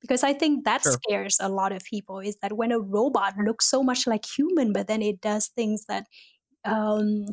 Because 0.00 0.24
I 0.24 0.32
think 0.32 0.64
that 0.64 0.84
Sure. 0.84 1.00
scares 1.00 1.38
a 1.40 1.48
lot 1.48 1.72
of 1.72 1.82
people 1.84 2.20
is 2.20 2.36
that 2.42 2.54
when 2.56 2.72
a 2.72 2.80
robot 2.80 3.34
looks 3.38 3.66
so 3.68 3.82
much 3.82 4.06
like 4.06 4.24
human, 4.26 4.72
but 4.72 4.86
then 4.88 5.02
it 5.02 5.20
does 5.20 5.48
things 5.48 5.86
that, 5.86 6.06
um, 6.64 7.26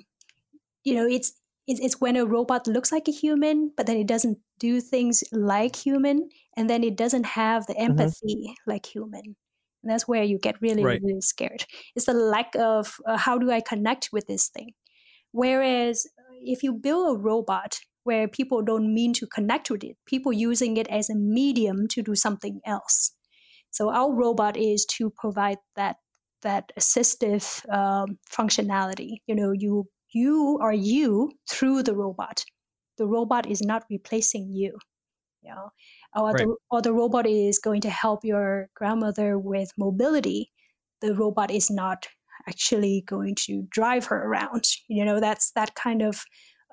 you 0.84 0.96
know, 0.96 1.06
it's, 1.08 1.34
it's 1.68 1.82
it's 1.82 2.00
when 2.00 2.16
a 2.16 2.26
robot 2.26 2.66
looks 2.68 2.92
like 2.92 3.08
a 3.10 3.12
human, 3.12 3.72
but 3.76 3.88
then 3.88 3.98
it 3.98 4.08
doesn't 4.08 4.38
do 4.60 4.80
things 4.80 5.24
like 5.34 5.76
human, 5.76 6.30
and 6.56 6.70
then 6.70 6.84
it 6.84 6.96
doesn't 6.96 7.26
have 7.26 7.68
the 7.68 7.78
empathy 7.78 8.56
like 8.66 8.86
human. 8.86 9.36
And 9.84 9.92
that's 9.92 10.08
where 10.08 10.24
you 10.24 10.40
get 10.40 10.62
really, 10.62 10.86
Right. 10.86 11.02
really 11.02 11.22
scared. 11.22 11.66
It's 11.96 12.06
the 12.06 12.14
lack 12.14 12.56
of 12.56 12.96
uh, 13.06 13.18
how 13.18 13.38
do 13.38 13.52
I 13.52 13.60
connect 13.62 14.10
with 14.14 14.28
this 14.28 14.48
thing? 14.50 14.74
Whereas 15.32 16.06
uh, 16.20 16.36
if 16.42 16.64
you 16.64 16.74
build 16.74 17.18
a 17.18 17.20
robot 17.20 17.80
where 18.08 18.28
people 18.28 18.62
don't 18.63 18.93
mean 18.93 19.13
to 19.13 19.28
connect 19.28 19.70
with 19.70 19.84
it, 19.84 19.98
people 20.06 20.32
using 20.32 20.78
it 20.78 20.88
as 20.88 21.10
a 21.10 21.15
medium 21.15 21.88
to 21.89 22.02
do 22.02 22.15
something 22.15 22.62
else. 22.65 23.12
So 23.72 23.91
our 23.91 24.12
robot 24.13 24.56
is 24.56 24.86
to 24.98 25.10
provide 25.10 25.58
that 25.76 25.98
that 26.41 26.72
assistive 26.80 27.46
um, 27.74 28.17
functionality. 28.32 29.17
You 29.28 29.36
know, 29.36 29.52
you 29.52 29.89
you 30.13 30.58
are 30.62 30.74
you 30.74 31.32
through 31.52 31.84
the 31.84 31.96
robot. 31.96 32.46
The 32.98 33.06
robot 33.08 33.46
is 33.46 33.62
not 33.62 33.84
replacing 33.89 34.54
you. 34.54 34.78
You 35.43 35.54
know, 35.54 35.70
or 36.15 36.34
the 36.34 36.56
or 36.72 36.82
the 36.82 36.93
robot 36.93 37.28
is 37.28 37.60
going 37.60 37.82
to 37.82 37.89
help 37.89 38.24
your 38.24 38.70
grandmother 38.74 39.38
with 39.38 39.72
mobility. 39.78 40.52
The 41.02 41.13
robot 41.13 41.52
is 41.52 41.70
not 41.70 42.08
actually 42.48 43.04
going 43.06 43.36
to 43.48 43.63
drive 43.70 44.06
her 44.06 44.24
around. 44.24 44.63
You 44.88 45.06
know, 45.06 45.20
that's 45.20 45.52
that 45.52 45.76
kind 45.76 46.02
of. 46.02 46.24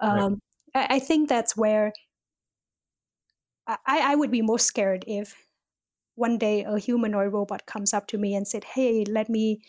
Right. 0.02 0.30
I, 0.74 0.86
I 0.96 0.98
think 0.98 1.28
that's 1.28 1.56
where 1.56 1.92
I, 3.66 3.78
I 3.86 4.14
would 4.14 4.30
be 4.30 4.42
most 4.42 4.66
scared 4.66 5.04
if 5.06 5.48
one 6.16 6.38
day 6.38 6.64
a 6.64 6.78
humanoid 6.78 7.32
robot 7.32 7.66
comes 7.66 7.94
up 7.94 8.06
to 8.08 8.18
me 8.18 8.34
and 8.34 8.46
said, 8.48 8.64
"Hey, 8.64 9.04
let 9.06 9.28
me 9.28 9.62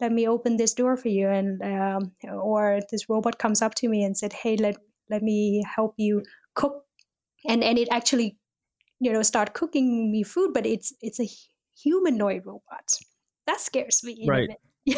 let 0.00 0.12
me 0.12 0.28
open 0.28 0.56
this 0.56 0.74
door 0.74 0.96
for 0.96 1.08
you," 1.08 1.28
and 1.28 1.62
um, 1.62 2.12
or 2.30 2.80
this 2.90 3.08
robot 3.08 3.38
comes 3.38 3.62
up 3.62 3.74
to 3.76 3.88
me 3.88 4.04
and 4.04 4.16
said, 4.18 4.32
"Hey, 4.34 4.56
let 4.56 4.76
let 5.10 5.22
me 5.22 5.64
help 5.64 5.94
you 5.98 6.24
cook," 6.54 6.86
and 7.48 7.64
and 7.64 7.78
it 7.78 7.88
actually, 7.90 8.38
you 9.00 9.12
know, 9.12 9.22
start 9.22 9.54
cooking 9.54 10.12
me 10.12 10.22
food, 10.24 10.54
but 10.54 10.66
it's 10.66 10.94
it's 11.02 11.20
a 11.20 11.28
humanoid 11.82 12.46
robot. 12.46 12.98
That 13.46 13.60
scares 13.60 14.04
me. 14.04 14.24
Right. 14.24 14.50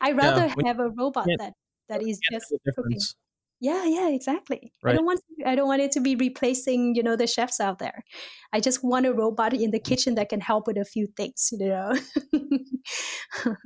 I'd 0.00 0.16
rather 0.16 0.48
Yeah, 0.48 0.54
have 0.66 0.80
a 0.80 0.90
robot 0.90 1.32
that 1.38 1.54
that 1.88 2.02
is 2.02 2.22
just 2.22 2.54
cooking. 2.74 3.08
Yeah, 3.60 3.84
yeah, 3.86 4.08
exactly. 4.10 4.72
I 4.84 4.92
don't 4.92 5.04
want 5.04 5.20
I 5.44 5.56
don't 5.56 5.66
want 5.66 5.82
it 5.82 5.90
to 5.92 6.00
be 6.00 6.14
replacing, 6.14 6.94
you 6.94 7.02
know, 7.02 7.16
the 7.16 7.26
chefs 7.26 7.58
out 7.60 7.80
there. 7.80 8.04
I 8.52 8.60
just 8.60 8.84
want 8.84 9.06
a 9.06 9.12
robot 9.12 9.52
in 9.52 9.72
the 9.72 9.80
kitchen 9.80 10.14
that 10.14 10.28
can 10.28 10.40
help 10.40 10.68
with 10.68 10.76
a 10.76 10.84
few 10.84 11.08
things, 11.16 11.48
you 11.52 11.68
know. 11.68 11.96
sure. 13.42 13.58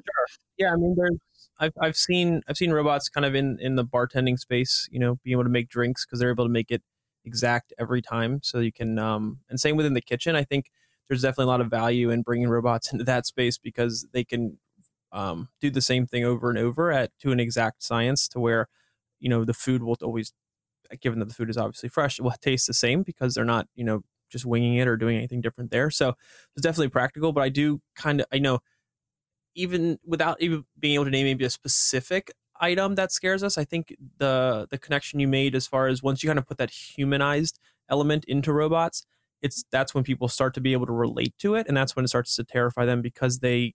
Yeah, 0.58 0.72
I 0.72 0.76
mean, 0.76 0.94
there's 0.96 1.18
I've 1.58 1.72
I've 1.80 1.96
seen 1.96 2.42
I've 2.48 2.56
seen 2.56 2.70
robots 2.72 3.08
kind 3.08 3.26
of 3.26 3.34
in 3.34 3.58
in 3.60 3.76
the 3.76 3.84
bartending 3.84 4.38
space, 4.38 4.88
you 4.90 4.98
know, 4.98 5.18
being 5.24 5.34
able 5.34 5.44
to 5.44 5.50
make 5.50 5.68
drinks 5.68 6.06
because 6.06 6.20
they're 6.20 6.30
able 6.30 6.44
to 6.46 6.50
make 6.52 6.70
it 6.70 6.82
exact 7.24 7.72
every 7.78 8.02
time. 8.02 8.40
So 8.42 8.60
you 8.60 8.72
can 8.72 8.98
um 8.98 9.40
and 9.50 9.60
same 9.60 9.76
within 9.76 9.94
the 9.94 10.00
kitchen. 10.00 10.34
I 10.36 10.44
think 10.44 10.70
there's 11.08 11.22
definitely 11.22 11.44
a 11.44 11.48
lot 11.48 11.60
of 11.60 11.68
value 11.70 12.10
in 12.10 12.22
bringing 12.22 12.48
robots 12.48 12.90
into 12.92 13.04
that 13.04 13.26
space 13.26 13.58
because 13.58 14.06
they 14.12 14.24
can 14.24 14.58
um 15.12 15.48
do 15.60 15.70
the 15.70 15.82
same 15.82 16.06
thing 16.06 16.24
over 16.24 16.48
and 16.48 16.58
over 16.58 16.90
at 16.90 17.10
to 17.20 17.30
an 17.32 17.40
exact 17.40 17.82
science 17.82 18.26
to 18.28 18.40
where 18.40 18.68
you 19.22 19.30
know 19.30 19.44
the 19.44 19.54
food 19.54 19.82
will 19.82 19.96
always 20.02 20.32
given 21.00 21.18
that 21.20 21.26
the 21.28 21.34
food 21.34 21.50
is 21.50 21.56
obviously 21.58 21.88
fresh 21.88 22.18
it 22.18 22.22
will 22.22 22.32
taste 22.42 22.66
the 22.66 22.74
same 22.74 23.02
because 23.02 23.34
they're 23.34 23.44
not 23.44 23.68
you 23.76 23.84
know 23.84 24.02
just 24.30 24.46
winging 24.46 24.76
it 24.76 24.88
or 24.88 24.96
doing 24.96 25.16
anything 25.16 25.40
different 25.42 25.70
there 25.70 25.90
so 25.90 26.10
it's 26.56 26.62
definitely 26.62 26.88
practical 26.88 27.32
but 27.32 27.42
i 27.42 27.48
do 27.50 27.80
kind 27.96 28.20
of 28.20 28.26
i 28.32 28.38
know 28.38 28.60
even 29.54 29.98
without 30.06 30.40
even 30.40 30.64
being 30.78 30.94
able 30.94 31.04
to 31.04 31.10
name 31.10 31.26
maybe 31.26 31.44
a 31.44 31.50
specific 31.50 32.32
item 32.60 32.94
that 32.94 33.12
scares 33.12 33.42
us 33.42 33.58
i 33.58 33.64
think 33.64 33.94
the 34.18 34.66
the 34.70 34.78
connection 34.78 35.20
you 35.20 35.28
made 35.28 35.54
as 35.54 35.66
far 35.66 35.86
as 35.88 36.02
once 36.02 36.22
you 36.22 36.28
kind 36.28 36.38
of 36.38 36.46
put 36.46 36.58
that 36.58 36.70
humanized 36.70 37.58
element 37.88 38.24
into 38.26 38.52
robots 38.52 39.04
it's 39.42 39.64
that's 39.72 39.94
when 39.94 40.04
people 40.04 40.28
start 40.28 40.54
to 40.54 40.60
be 40.60 40.72
able 40.72 40.86
to 40.86 40.92
relate 40.92 41.34
to 41.38 41.54
it 41.54 41.66
and 41.68 41.76
that's 41.76 41.96
when 41.96 42.04
it 42.04 42.08
starts 42.08 42.36
to 42.36 42.44
terrify 42.44 42.84
them 42.84 43.02
because 43.02 43.40
they 43.40 43.74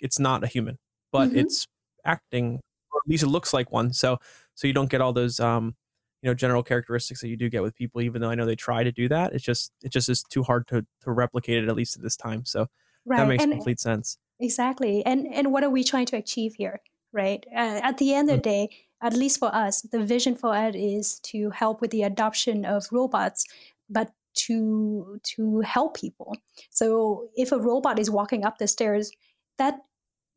it's 0.00 0.18
not 0.18 0.44
a 0.44 0.46
human 0.46 0.78
but 1.12 1.30
Mhm. 1.30 1.38
it's 1.38 1.66
acting 2.04 2.60
or 2.92 3.00
at 3.04 3.08
least 3.10 3.22
it 3.24 3.28
looks 3.28 3.54
like 3.54 3.70
one 3.72 3.92
so 3.92 4.18
so 4.56 4.66
you 4.66 4.72
don't 4.72 4.90
get 4.90 5.00
all 5.00 5.12
those 5.12 5.38
um 5.38 5.76
you 6.22 6.28
know 6.28 6.34
general 6.34 6.64
characteristics 6.64 7.20
that 7.20 7.28
you 7.28 7.36
do 7.36 7.48
get 7.48 7.62
with 7.62 7.76
people 7.76 8.00
even 8.00 8.20
though 8.20 8.30
i 8.30 8.34
know 8.34 8.44
they 8.44 8.56
try 8.56 8.82
to 8.82 8.90
do 8.90 9.08
that 9.08 9.32
it's 9.32 9.44
just 9.44 9.72
it 9.82 9.92
just 9.92 10.08
is 10.08 10.24
too 10.24 10.42
hard 10.42 10.66
to 10.66 10.84
to 11.00 11.12
replicate 11.12 11.62
it 11.62 11.68
at 11.68 11.76
least 11.76 11.96
at 11.96 12.02
this 12.02 12.16
time 12.16 12.44
so 12.44 12.66
right. 13.04 13.18
that 13.18 13.28
makes 13.28 13.44
and 13.44 13.52
complete 13.52 13.78
sense 13.78 14.18
Exactly. 14.40 15.04
And 15.06 15.26
and 15.32 15.52
what 15.52 15.64
are 15.64 15.70
we 15.70 15.84
trying 15.84 16.06
to 16.06 16.16
achieve 16.16 16.54
here, 16.54 16.80
right? 17.12 17.44
Uh, 17.54 17.80
at 17.82 17.98
the 17.98 18.14
end 18.14 18.30
of 18.30 18.36
the 18.36 18.42
day, 18.42 18.68
at 19.02 19.14
least 19.14 19.38
for 19.38 19.54
us, 19.54 19.82
the 19.82 20.04
vision 20.04 20.34
for 20.34 20.56
it 20.56 20.74
is 20.74 21.18
to 21.20 21.50
help 21.50 21.80
with 21.80 21.90
the 21.90 22.02
adoption 22.02 22.64
of 22.64 22.86
robots, 22.92 23.44
but 23.88 24.12
to 24.46 25.20
to 25.36 25.60
help 25.60 25.96
people. 25.96 26.36
So 26.70 27.28
if 27.36 27.52
a 27.52 27.58
robot 27.58 27.98
is 27.98 28.10
walking 28.10 28.44
up 28.44 28.58
the 28.58 28.68
stairs, 28.68 29.10
that 29.58 29.80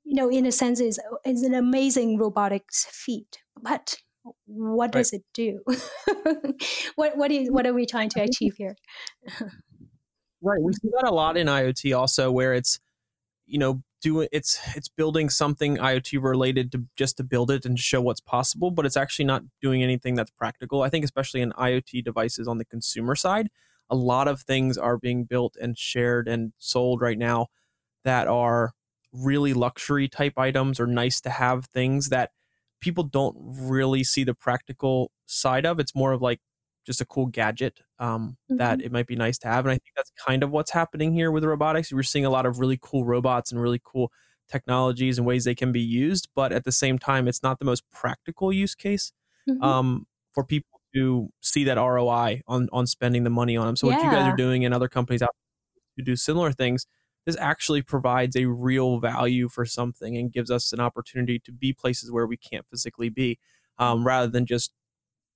you 0.06 0.16
know, 0.16 0.30
in 0.30 0.46
a 0.46 0.52
sense, 0.52 0.80
is 0.80 1.00
is 1.26 1.44
an 1.44 1.54
amazing 1.54 2.18
robotics 2.18 2.86
feat. 2.86 3.40
But 3.62 3.98
what 4.46 4.94
Right. 4.94 5.00
does 5.00 5.14
it 5.14 5.24
do? 5.34 5.62
what 6.96 7.18
what 7.18 7.32
is 7.32 7.50
what 7.52 7.66
are 7.68 7.74
we 7.74 7.86
trying 7.86 8.10
to 8.12 8.22
achieve 8.22 8.56
here? 8.58 8.76
Right. 10.42 10.62
We 10.62 10.74
see 10.74 10.90
that 10.96 11.08
a 11.08 11.14
lot 11.14 11.38
in 11.38 11.48
IoT 11.48 11.98
also 11.98 12.32
where 12.32 12.54
it's 12.54 12.80
you 13.48 13.60
know 13.60 13.84
doing 14.02 14.30
it's 14.32 14.60
it's 14.76 14.88
building 14.90 15.30
something 15.30 15.78
IoT 15.78 16.22
related 16.24 16.72
to 16.74 16.86
just 16.98 17.18
to 17.18 17.24
build 17.24 17.52
it 17.52 17.66
and 17.66 17.80
show 17.80 18.02
what's 18.02 18.22
possible, 18.22 18.72
but 18.72 18.86
it's 18.86 18.98
actually 18.98 19.26
not 19.26 19.44
doing 19.62 19.84
anything 19.84 20.16
that's 20.16 20.32
practical. 20.32 20.84
I 20.84 20.90
think 20.90 21.06
especially 21.06 21.42
in 21.42 21.52
IoT 21.54 22.04
devices 22.04 22.48
on 22.48 22.58
the 22.60 22.66
consumer 22.66 23.16
side, 23.16 23.50
a 23.90 23.96
lot 23.96 24.28
of 24.28 24.42
things 24.42 24.78
are 24.78 24.98
being 24.98 25.26
built 25.26 25.58
and 25.62 25.78
shared 25.78 26.28
and 26.28 26.54
sold 26.60 27.02
right 27.02 27.18
now 27.18 27.48
that 28.06 28.28
are 28.28 28.74
really 29.14 29.54
luxury 29.54 30.08
type 30.08 30.34
items 30.38 30.80
or 30.80 30.88
nice 30.88 31.22
to 31.22 31.30
have 31.30 31.66
things 31.68 32.10
that 32.10 32.32
people 32.82 33.04
don't 33.04 33.36
really 33.40 34.04
see 34.04 34.24
the 34.24 34.34
practical 34.34 35.12
side 35.26 35.66
of. 35.66 35.80
It's 35.80 35.96
more 35.96 36.12
of 36.14 36.22
like 36.22 36.40
just 36.86 37.02
a 37.02 37.06
cool 37.06 37.28
gadget 37.28 37.80
um, 38.00 38.38
that 38.50 38.82
it 38.82 38.92
might 38.92 39.08
be 39.08 39.16
nice 39.16 39.38
to 39.40 39.48
have. 39.48 39.66
And 39.66 39.72
I 39.72 39.76
think 39.76 39.92
that's 39.96 40.12
kind 40.26 40.44
of 40.44 40.50
what's 40.52 40.72
happening 40.72 41.14
here 41.14 41.32
with 41.32 41.44
robotics. 41.44 41.92
We're 41.94 42.04
seeing 42.04 42.26
a 42.26 42.30
lot 42.30 42.46
of 42.46 42.60
really 42.60 42.80
cool 42.82 43.06
robots 43.06 43.52
and 43.52 43.62
really 43.62 43.82
cool 43.84 44.12
technologies 44.50 45.18
and 45.18 45.28
ways 45.28 45.44
they 45.44 45.54
can 45.56 45.72
be 45.72 45.82
used, 45.82 46.30
but 46.36 46.52
at 46.52 46.64
the 46.64 46.72
same 46.72 46.98
time, 46.98 47.28
it's 47.28 47.44
not 47.44 47.60
the 47.60 47.66
most 47.66 47.84
practical 47.92 48.52
use 48.52 48.74
case 48.76 49.12
Mhm. 49.48 49.64
um, 49.64 50.08
for 50.34 50.44
people 50.44 50.80
to 50.96 51.30
see 51.42 51.64
that 51.66 51.78
ROI 51.78 52.42
on 52.48 52.68
on 52.72 52.88
spending 52.88 53.24
the 53.24 53.30
money 53.30 53.56
on 53.58 53.68
them. 53.68 53.76
So 53.76 53.88
what 53.88 53.98
you 54.04 54.10
guys 54.10 54.26
are 54.34 54.36
doing 54.36 54.66
and 54.66 54.74
other 54.74 54.88
companies 54.88 55.22
out 55.22 55.36
who 55.98 56.04
do 56.04 56.16
similar 56.16 56.52
things, 56.52 56.86
this 57.26 57.38
actually 57.38 57.82
provides 57.82 58.36
a 58.36 58.46
real 58.46 59.00
value 59.00 59.50
for 59.50 59.66
something 59.66 60.18
and 60.18 60.32
gives 60.32 60.50
us 60.50 60.74
an 60.74 60.80
opportunity 60.80 61.40
to 61.40 61.52
be 61.52 61.74
places 61.74 62.12
where 62.12 62.26
we 62.26 62.38
can't 62.38 62.66
physically 62.68 63.10
be, 63.10 63.38
um, 63.78 64.06
rather 64.06 64.28
than 64.28 64.46
just 64.46 64.72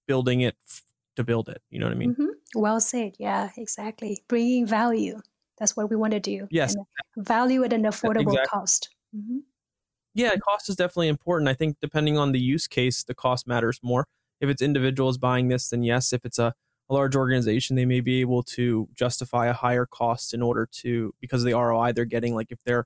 building 0.08 0.41
it 0.41 0.56
f- 0.67 0.84
to 1.15 1.24
build 1.24 1.50
it. 1.50 1.62
You 1.69 1.80
know 1.80 1.86
what 1.86 1.93
I 1.93 1.98
mean? 1.98 2.15
Mhm. 2.15 2.30
Well 2.56 2.80
said. 2.80 3.15
Yeah, 3.19 3.52
exactly. 3.58 4.24
Bringing 4.28 4.65
value. 4.65 5.22
That's 5.58 5.76
what 5.76 5.89
we 5.89 5.96
want 5.96 6.13
to 6.13 6.19
do. 6.19 6.48
Yes. 6.52 6.76
And 6.76 7.26
value 7.26 7.63
at 7.63 7.74
an 7.74 7.84
affordable 7.84 8.34
exactly. 8.34 8.48
cost. 8.50 8.89
hmm 9.13 9.39
Yeah, 10.15 10.36
cost 10.38 10.69
is 10.69 10.76
definitely 10.76 11.08
important. 11.10 11.50
I 11.50 11.54
think 11.54 11.78
depending 11.82 12.17
on 12.17 12.32
the 12.32 12.39
use 12.39 12.67
case, 12.67 13.04
the 13.04 13.15
cost 13.15 13.48
matters 13.48 13.80
more. 13.84 14.06
If 14.41 14.50
it's 14.50 14.62
individuals 14.62 15.17
buying 15.17 15.48
this, 15.48 15.69
then 15.69 15.84
yes. 15.84 16.13
If 16.13 16.26
it's 16.26 16.39
a, 16.39 16.54
a 16.89 16.93
large 16.93 17.15
organization, 17.15 17.76
they 17.76 17.86
may 17.86 18.02
be 18.02 18.22
able 18.22 18.43
to 18.43 18.88
justify 18.93 19.48
a 19.48 19.54
higher 19.54 19.86
cost 19.86 20.34
in 20.34 20.41
order 20.41 20.67
to 20.82 21.13
because 21.22 21.43
of 21.43 21.50
the 21.50 21.58
ROI 21.58 21.93
they're 21.93 22.06
getting. 22.06 22.36
Like 22.36 22.52
if 22.52 22.63
they're 22.63 22.86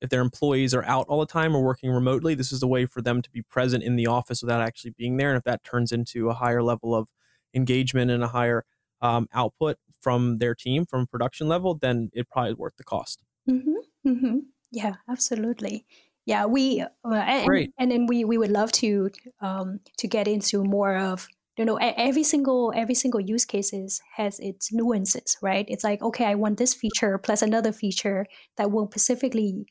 if 0.00 0.08
their 0.08 0.22
employees 0.22 0.74
are 0.74 0.84
out 0.84 1.06
all 1.08 1.20
the 1.20 1.26
time 1.26 1.54
or 1.54 1.62
working 1.62 1.90
remotely, 1.90 2.34
this 2.34 2.52
is 2.52 2.62
a 2.62 2.66
way 2.66 2.86
for 2.86 3.02
them 3.02 3.20
to 3.20 3.30
be 3.30 3.42
present 3.42 3.84
in 3.84 3.96
the 3.96 4.06
office 4.06 4.42
without 4.42 4.62
actually 4.62 4.92
being 4.92 5.18
there. 5.18 5.28
And 5.28 5.36
if 5.36 5.44
that 5.44 5.62
turns 5.62 5.92
into 5.92 6.30
a 6.30 6.34
higher 6.34 6.62
level 6.62 6.94
of 6.94 7.08
engagement 7.54 8.10
and 8.10 8.22
a 8.24 8.28
higher 8.28 8.64
um, 9.02 9.28
output 9.34 9.76
from 10.00 10.38
their 10.38 10.54
team 10.54 10.86
from 10.86 11.06
production 11.06 11.48
level, 11.48 11.74
then 11.74 12.10
it 12.14 12.28
probably 12.30 12.52
is 12.52 12.56
worth 12.56 12.76
the 12.76 12.84
cost. 12.84 13.22
hmm 13.46 13.74
hmm 14.04 14.38
Yeah, 14.70 14.94
absolutely. 15.08 15.84
Yeah, 16.26 16.46
we 16.46 16.80
uh, 16.80 17.14
and, 17.14 17.68
and 17.78 17.90
then 17.90 18.06
we 18.06 18.24
we 18.24 18.38
would 18.38 18.50
love 18.50 18.72
to 18.72 19.10
um, 19.40 19.80
to 19.98 20.06
get 20.06 20.28
into 20.28 20.62
more 20.64 20.96
of 20.96 21.28
you 21.60 21.66
know 21.66 21.76
every 21.76 22.24
single 22.24 22.72
every 22.74 22.94
single 22.94 23.20
use 23.20 23.44
cases 23.44 24.00
has 24.16 24.40
its 24.40 24.72
nuances, 24.72 25.36
right? 25.42 25.66
It's 25.68 25.84
like 25.84 26.02
okay, 26.02 26.24
I 26.24 26.34
want 26.34 26.58
this 26.58 26.72
feature 26.74 27.18
plus 27.18 27.42
another 27.42 27.72
feature 27.72 28.26
that 28.56 28.70
will 28.72 28.86
specifically 28.90 29.66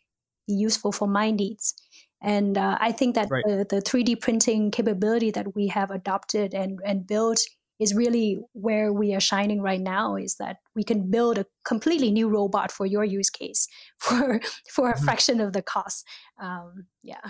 be 0.47 0.54
useful 0.54 0.91
for 0.91 1.08
my 1.08 1.32
needs. 1.32 1.73
And 2.21 2.58
uh, 2.58 2.78
I 2.80 2.91
think 2.91 3.15
that 3.15 3.30
Right. 3.32 3.43
the, 3.47 3.65
the 3.69 3.82
3D 3.82 4.15
printing 4.21 4.71
capability 4.71 5.32
that 5.32 5.56
we 5.56 5.67
have 5.67 5.89
adopted 5.89 6.54
and, 6.54 6.80
and 6.86 7.08
built 7.08 7.39
is 7.80 7.95
really 7.95 8.38
where 8.54 8.91
we 8.93 9.15
are 9.15 9.21
shining 9.21 9.62
right 9.62 9.82
now 9.82 10.15
is 10.17 10.36
that 10.36 10.58
we 10.75 10.84
can 10.84 11.10
build 11.10 11.38
a 11.39 11.45
completely 11.65 12.12
new 12.12 12.28
robot 12.30 12.71
for 12.71 12.86
your 12.86 13.06
use 13.06 13.30
case 13.32 13.67
for 13.97 14.41
for 14.69 14.91
a 14.91 14.97
Mhm. 14.97 15.04
fraction 15.06 15.41
of 15.41 15.54
the 15.54 15.63
cost. 15.63 16.06
Um, 16.39 16.86
yeah, 17.04 17.25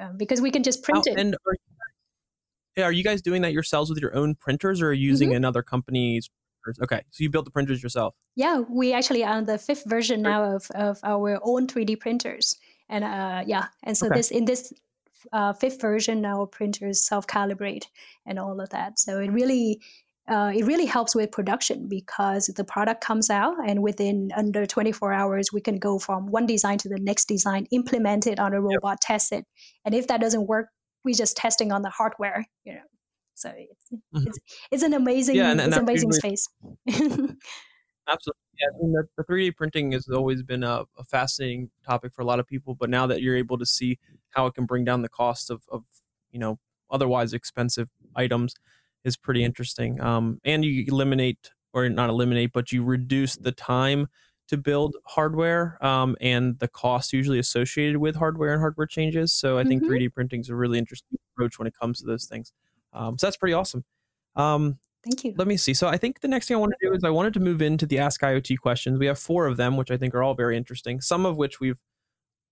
um, 0.00 0.16
because 0.16 0.40
we 0.40 0.50
can 0.50 0.62
just 0.62 0.82
print 0.82 1.04
How- 1.06 1.12
it. 1.12 1.18
And 1.18 1.34
are, 1.46 1.56
are 2.84 2.92
you 2.92 3.04
guys 3.04 3.22
doing 3.22 3.42
that 3.42 3.52
yourselves 3.52 3.90
with 3.90 4.00
your 4.00 4.14
own 4.16 4.34
printers 4.34 4.80
or 4.82 4.88
are 4.88 4.92
you 4.92 5.08
using 5.08 5.34
another 5.34 5.62
company's 5.62 6.30
printers? 6.62 6.82
Okay, 6.82 7.02
so 7.10 7.22
you 7.22 7.30
built 7.30 7.44
the 7.44 7.50
printers 7.50 7.82
yourself. 7.82 8.14
Yeah, 8.36 8.62
we 8.68 8.92
actually 8.92 9.24
are 9.24 9.34
on 9.34 9.46
the 9.46 9.58
fifth 9.58 9.84
version 9.86 10.22
now 10.22 10.56
of, 10.56 10.70
of 10.74 11.00
our 11.02 11.40
own 11.42 11.66
3D 11.66 11.98
printers. 11.98 12.56
And 12.88 13.04
uh, 13.04 13.44
yeah, 13.46 13.66
and 13.84 13.96
so 13.96 14.06
Okay. 14.06 14.16
this 14.16 14.30
in 14.30 14.44
this 14.44 14.72
uh, 15.32 15.52
fifth 15.52 15.80
version, 15.80 16.24
our 16.24 16.46
printers 16.46 17.04
self-calibrate 17.04 17.86
and 18.26 18.38
all 18.38 18.60
of 18.60 18.70
that. 18.70 18.98
So 18.98 19.18
it 19.18 19.30
really 19.32 19.80
uh, 20.28 20.52
it 20.54 20.66
really 20.66 20.84
helps 20.84 21.14
with 21.14 21.32
production 21.32 21.88
because 21.88 22.46
the 22.54 22.64
product 22.64 23.02
comes 23.02 23.30
out 23.30 23.56
and 23.66 23.82
within 23.82 24.30
under 24.36 24.66
24 24.66 25.12
hours 25.12 25.52
we 25.54 25.60
can 25.60 25.78
go 25.78 25.98
from 25.98 26.26
one 26.26 26.44
design 26.46 26.76
to 26.78 26.88
the 26.88 26.98
next 26.98 27.26
design, 27.28 27.66
implement 27.70 28.26
it 28.26 28.38
on 28.38 28.52
a 28.52 28.60
robot, 28.60 29.00
test 29.00 29.32
it, 29.32 29.46
and 29.86 29.94
if 29.94 30.06
that 30.08 30.20
doesn't 30.20 30.46
work, 30.46 30.68
we 31.08 31.14
just 31.14 31.36
testing 31.38 31.72
on 31.72 31.80
the 31.80 31.88
hardware. 31.88 32.44
You 32.64 32.74
know, 32.74 32.80
so 33.34 33.50
it's 33.56 33.86
Mhm. 34.14 34.26
it's, 34.26 34.38
it's 34.70 34.82
an 34.82 34.92
amazing 34.92 35.36
Yeah, 35.36 35.50
and- 35.52 35.60
and 35.60 35.68
it's 35.68 35.76
an 35.78 35.82
amazing 35.84 36.10
usually- 36.12 36.36
space. 36.36 36.48
Absolutely. 38.06 38.40
Yeah, 38.60 38.66
I 38.74 38.78
mean, 38.82 38.92
the, 38.92 39.04
the 39.16 39.24
3D 39.24 39.54
printing 39.56 39.92
has 39.92 40.08
always 40.08 40.42
been 40.42 40.64
a, 40.64 40.84
a 40.98 41.04
fascinating 41.04 41.70
topic 41.86 42.12
for 42.14 42.22
a 42.22 42.24
lot 42.24 42.40
of 42.40 42.46
people, 42.46 42.74
but 42.74 42.90
now 42.90 43.06
that 43.06 43.22
you're 43.22 43.36
able 43.36 43.56
to 43.58 43.66
see 43.66 43.98
how 44.30 44.46
it 44.46 44.54
can 44.54 44.64
bring 44.66 44.84
down 44.84 45.02
the 45.02 45.08
cost 45.08 45.50
of, 45.50 45.62
of 45.70 45.84
you 46.32 46.38
know, 46.38 46.58
otherwise 46.90 47.32
expensive 47.34 47.88
items 48.16 48.54
is 49.04 49.16
pretty 49.16 49.44
interesting. 49.44 50.00
Um, 50.00 50.40
and 50.44 50.64
you 50.64 50.84
eliminate, 50.88 51.50
or 51.72 51.88
not 51.88 52.08
eliminate, 52.10 52.52
but 52.52 52.72
you 52.72 52.82
reduce 52.82 53.36
the 53.36 53.52
time 53.52 54.08
to 54.48 54.56
build 54.56 54.96
hardware 55.06 55.78
um, 55.84 56.16
and 56.20 56.58
the 56.58 56.68
cost 56.68 57.12
usually 57.12 57.38
associated 57.38 57.98
with 57.98 58.16
hardware 58.16 58.52
and 58.52 58.60
hardware 58.60 58.86
changes. 58.86 59.32
So 59.32 59.58
I 59.58 59.64
think 59.64 59.82
Mhm. 59.82 59.88
3D 59.88 60.08
printing 60.08 60.40
is 60.40 60.48
a 60.48 60.56
really 60.56 60.78
interesting 60.78 61.18
approach 61.34 61.58
when 61.58 61.68
it 61.68 61.74
comes 61.78 62.00
to 62.00 62.06
those 62.06 62.26
things. 62.26 62.52
Um, 62.92 63.18
so 63.18 63.26
that's 63.26 63.36
pretty 63.36 63.52
awesome. 63.52 63.84
Um, 64.36 64.78
Thank 65.04 65.24
you. 65.24 65.34
Let 65.36 65.46
me 65.46 65.56
see. 65.56 65.74
So 65.74 65.86
I 65.86 65.96
think 65.96 66.20
the 66.20 66.28
next 66.28 66.48
thing 66.48 66.56
I 66.56 66.60
want 66.60 66.72
to 66.78 66.88
do 66.88 66.94
is 66.94 67.04
I 67.04 67.10
wanted 67.10 67.32
to 67.34 67.40
move 67.40 67.62
into 67.62 67.86
the 67.86 67.98
Ask 67.98 68.20
IoT 68.20 68.58
questions. 68.58 68.98
We 68.98 69.06
have 69.06 69.18
four 69.18 69.46
of 69.46 69.56
them, 69.56 69.76
which 69.76 69.90
I 69.90 69.96
think 69.96 70.14
are 70.14 70.22
all 70.22 70.34
very 70.34 70.56
interesting. 70.56 71.00
Some 71.00 71.24
of 71.24 71.36
which 71.36 71.60
we've 71.60 71.80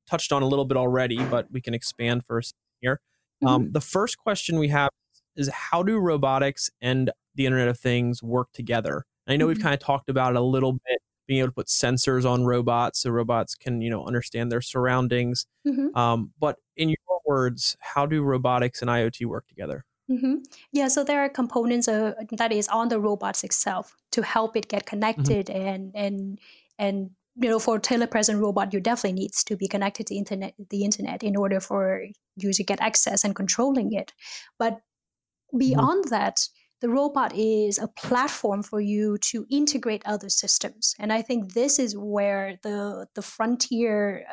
touched 0.07 0.32
on 0.32 0.42
a 0.42 0.47
little 0.47 0.64
bit 0.64 0.76
already, 0.76 1.22
but 1.24 1.51
we 1.51 1.61
can 1.61 1.74
expand 1.74 2.24
first 2.24 2.55
here. 2.80 3.01
Mm-hmm. 3.42 3.49
Um, 3.49 3.72
the 3.72 3.80
first 3.80 4.18
question 4.18 4.59
we 4.59 4.68
have 4.68 4.90
is 5.34 5.49
how 5.49 5.82
do 5.82 5.99
robotics 5.99 6.70
and 6.80 7.11
the 7.34 7.47
Internet 7.47 7.68
of 7.68 7.78
Things 7.78 8.22
work 8.22 8.53
together? 8.53 9.05
And 9.26 9.34
I 9.34 9.36
know 9.36 9.44
mm-hmm. 9.44 9.49
we've 9.49 9.62
kind 9.62 9.74
of 9.74 9.80
talked 9.80 10.09
about 10.09 10.34
it 10.34 10.36
a 10.36 10.42
little 10.42 10.72
bit, 10.72 10.99
being 11.27 11.41
able 11.41 11.49
to 11.49 11.55
put 11.55 11.66
sensors 11.66 12.29
on 12.29 12.45
robots 12.45 13.01
so 13.01 13.11
robots 13.11 13.55
can, 13.55 13.81
you 13.81 13.91
know, 13.91 14.05
understand 14.05 14.51
their 14.51 14.61
surroundings. 14.61 15.47
Mm-hmm. 15.66 15.97
Um, 15.97 16.33
but 16.39 16.57
in 16.77 16.89
your 16.89 16.99
words, 17.27 17.77
how 17.81 18.07
do 18.07 18.22
robotics 18.22 18.81
and 18.81 18.91
IoT 18.91 19.27
work 19.27 19.47
together? 19.49 19.85
Mm-hmm. 20.11 20.37
Yeah, 20.72 20.89
so 20.89 21.03
there 21.03 21.20
are 21.20 21.29
components 21.29 21.89
uh, 21.89 22.14
that 22.33 22.53
is 22.53 22.68
on 22.68 22.89
the 22.89 23.01
robots 23.01 23.43
itself 23.43 23.97
to 24.12 24.22
help 24.22 24.57
it 24.57 24.68
get 24.68 24.83
mm-hmm. 24.83 24.91
connected 24.91 25.47
mm-hmm. 25.47 25.68
and 25.68 25.93
and 25.95 26.39
and 26.79 27.11
you 27.35 27.51
know 27.51 27.59
for 27.59 27.77
a 27.77 27.81
telepresent 27.81 28.41
robot 28.41 28.72
you 28.72 28.81
definitely 28.81 29.20
needs 29.20 29.43
to 29.45 29.57
be 29.57 29.66
connected 29.66 30.07
to 30.07 30.14
internet 30.14 30.55
the 30.70 30.85
internet 30.85 31.22
in 31.24 31.37
order 31.37 31.61
for 31.61 32.07
you 32.37 32.53
to 32.53 32.62
get 32.62 32.81
access 32.81 33.24
and 33.24 33.35
controlling 33.35 33.93
it. 33.93 34.12
But 34.59 34.74
mm-hmm. 34.74 35.59
beyond 35.59 36.05
that, 36.11 36.47
the 36.81 36.89
robot 36.89 37.35
is 37.35 37.79
a 37.79 37.89
platform 37.89 38.62
for 38.62 38.81
you 38.81 39.18
to 39.18 39.47
integrate 39.51 40.03
other 40.05 40.29
systems, 40.29 40.95
and 40.99 41.12
I 41.12 41.22
think 41.22 41.55
this 41.55 41.79
is 41.79 41.97
where 41.97 42.59
the 42.62 43.07
the 43.14 43.22
frontier, 43.22 44.27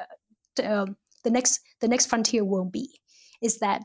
uh, 0.60 0.82
um, 0.82 0.98
the 1.24 1.30
next 1.32 1.62
the 1.80 1.88
next 1.88 2.08
frontier 2.08 2.44
will 2.44 2.66
be, 2.66 3.00
is 3.42 3.60
that 3.60 3.84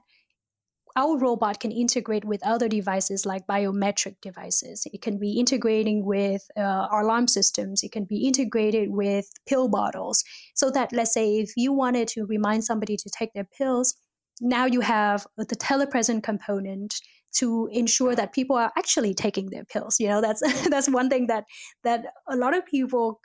our 0.96 1.16
robot 1.16 1.60
can 1.60 1.70
integrate 1.70 2.24
with 2.24 2.44
other 2.44 2.68
devices 2.68 3.24
like 3.24 3.46
biometric 3.46 4.16
devices. 4.20 4.84
It 4.92 5.00
can 5.00 5.16
be 5.16 5.38
integrating 5.38 6.04
with 6.04 6.42
uh, 6.56 6.88
alarm 6.90 7.28
systems. 7.28 7.84
It 7.84 7.92
can 7.92 8.04
be 8.04 8.26
integrated 8.26 8.90
with 8.90 9.30
pill 9.46 9.68
bottles. 9.68 10.24
So 10.54 10.70
that, 10.70 10.92
let's 10.92 11.14
say, 11.14 11.38
if 11.38 11.52
you 11.56 11.72
wanted 11.72 12.08
to 12.08 12.26
remind 12.26 12.64
somebody 12.64 12.96
to 12.96 13.10
take 13.16 13.32
their 13.32 13.46
pills, 13.56 13.94
now 14.40 14.66
you 14.66 14.80
have 14.80 15.24
the 15.36 15.44
telepresent 15.44 16.24
component 16.24 17.00
to 17.38 17.68
ensure 17.72 18.14
that 18.14 18.32
people 18.32 18.56
are 18.56 18.72
actually 18.76 19.14
taking 19.14 19.50
their 19.50 19.64
pills. 19.64 19.98
You 20.00 20.08
know, 20.08 20.20
that's 20.20 20.40
that's 20.70 20.88
one 20.88 21.08
thing 21.08 21.26
that 21.28 21.44
that 21.84 22.06
a 22.28 22.36
lot 22.36 22.56
of 22.56 22.66
people 22.66 23.20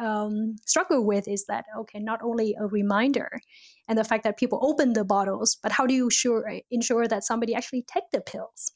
um, 0.00 0.56
struggle 0.66 1.04
with 1.04 1.28
is 1.28 1.44
that 1.46 1.64
okay, 1.78 1.98
not 1.98 2.20
only 2.22 2.54
a 2.58 2.66
reminder 2.66 3.40
and 3.88 3.98
the 3.98 4.04
fact 4.04 4.24
that 4.24 4.38
people 4.38 4.58
open 4.62 4.92
the 4.92 5.04
bottles, 5.04 5.56
but 5.62 5.72
how 5.72 5.86
do 5.86 5.94
you 5.94 6.10
sure 6.10 6.50
ensure 6.70 7.06
that 7.08 7.24
somebody 7.24 7.54
actually 7.54 7.84
take 7.92 8.04
the 8.12 8.20
pills? 8.20 8.70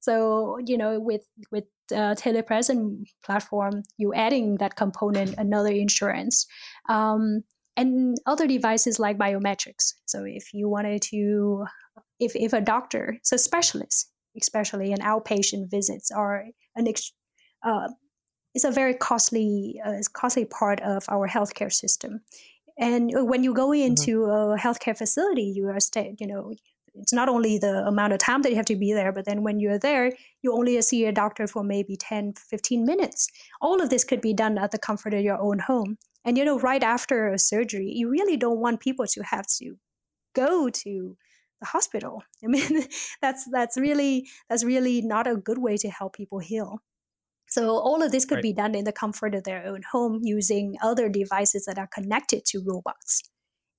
So 0.00 0.58
you 0.66 0.76
know, 0.76 0.98
with 0.98 1.22
with 1.50 1.64
uh, 1.92 2.14
telepresent 2.14 3.04
platform, 3.24 3.82
you 3.96 4.14
adding 4.14 4.56
that 4.56 4.76
component, 4.76 5.34
another 5.38 5.72
insurance. 5.72 6.46
Um, 6.88 7.44
and 7.76 8.18
other 8.26 8.46
devices 8.46 8.98
like 8.98 9.16
biometrics. 9.16 9.94
So 10.04 10.24
if 10.24 10.52
you 10.52 10.68
wanted 10.68 11.00
to, 11.02 11.64
if, 12.20 12.36
if 12.36 12.52
a 12.52 12.60
doctor, 12.60 13.18
so 13.22 13.36
specialists, 13.36 14.10
especially 14.40 14.92
an 14.92 15.00
outpatient 15.00 15.70
visits 15.70 16.10
are 16.10 16.44
an 16.76 16.86
uh, 17.62 17.88
it's 18.54 18.64
a 18.64 18.70
very 18.70 18.94
costly 18.94 19.80
uh, 19.84 19.94
costly 20.12 20.44
part 20.44 20.80
of 20.80 21.04
our 21.08 21.28
healthcare 21.28 21.72
system. 21.72 22.20
And 22.78 23.10
when 23.28 23.44
you 23.44 23.54
go 23.54 23.68
mm-hmm. 23.68 23.88
into 23.88 24.20
mm-hmm. 24.22 24.52
a 24.52 24.56
healthcare 24.56 24.96
facility, 24.96 25.52
you 25.54 25.68
are 25.68 25.80
stay, 25.80 26.16
you 26.18 26.26
know, 26.26 26.52
it's 26.94 27.12
not 27.12 27.28
only 27.28 27.58
the 27.58 27.86
amount 27.86 28.12
of 28.12 28.18
time 28.18 28.42
that 28.42 28.50
you 28.50 28.56
have 28.56 28.66
to 28.66 28.76
be 28.76 28.92
there, 28.92 29.12
but 29.12 29.24
then 29.24 29.42
when 29.42 29.60
you're 29.60 29.78
there, 29.78 30.12
you 30.42 30.52
only 30.52 30.80
see 30.82 31.04
a 31.04 31.12
doctor 31.12 31.46
for 31.46 31.62
maybe 31.62 31.96
10, 31.96 32.34
15 32.34 32.84
minutes. 32.84 33.28
All 33.60 33.80
of 33.80 33.90
this 33.90 34.02
could 34.04 34.20
be 34.20 34.34
done 34.34 34.58
at 34.58 34.72
the 34.72 34.78
comfort 34.78 35.14
of 35.14 35.20
your 35.20 35.40
own 35.40 35.60
home. 35.60 35.98
And 36.24 36.36
you 36.36 36.44
know, 36.44 36.58
right 36.58 36.82
after 36.82 37.28
a 37.28 37.38
surgery, 37.38 37.92
you 37.94 38.10
really 38.10 38.36
don't 38.36 38.58
want 38.58 38.80
people 38.80 39.06
to 39.06 39.22
have 39.22 39.46
to 39.58 39.76
go 40.34 40.68
to 40.68 41.16
the 41.60 41.66
hospital. 41.66 42.22
I 42.42 42.48
mean, 42.48 42.84
that's 43.22 43.46
that's 43.50 43.76
really 43.76 44.28
that's 44.48 44.64
really 44.64 45.02
not 45.02 45.26
a 45.26 45.36
good 45.36 45.58
way 45.58 45.76
to 45.78 45.88
help 45.88 46.16
people 46.16 46.38
heal. 46.38 46.82
So 47.48 47.78
all 47.78 48.02
of 48.02 48.12
this 48.12 48.24
could 48.24 48.36
right. 48.36 48.42
be 48.42 48.52
done 48.52 48.76
in 48.76 48.84
the 48.84 48.92
comfort 48.92 49.34
of 49.34 49.42
their 49.42 49.66
own 49.66 49.82
home 49.90 50.20
using 50.22 50.76
other 50.82 51.08
devices 51.08 51.64
that 51.66 51.78
are 51.78 51.88
connected 51.92 52.44
to 52.46 52.62
robots 52.64 53.22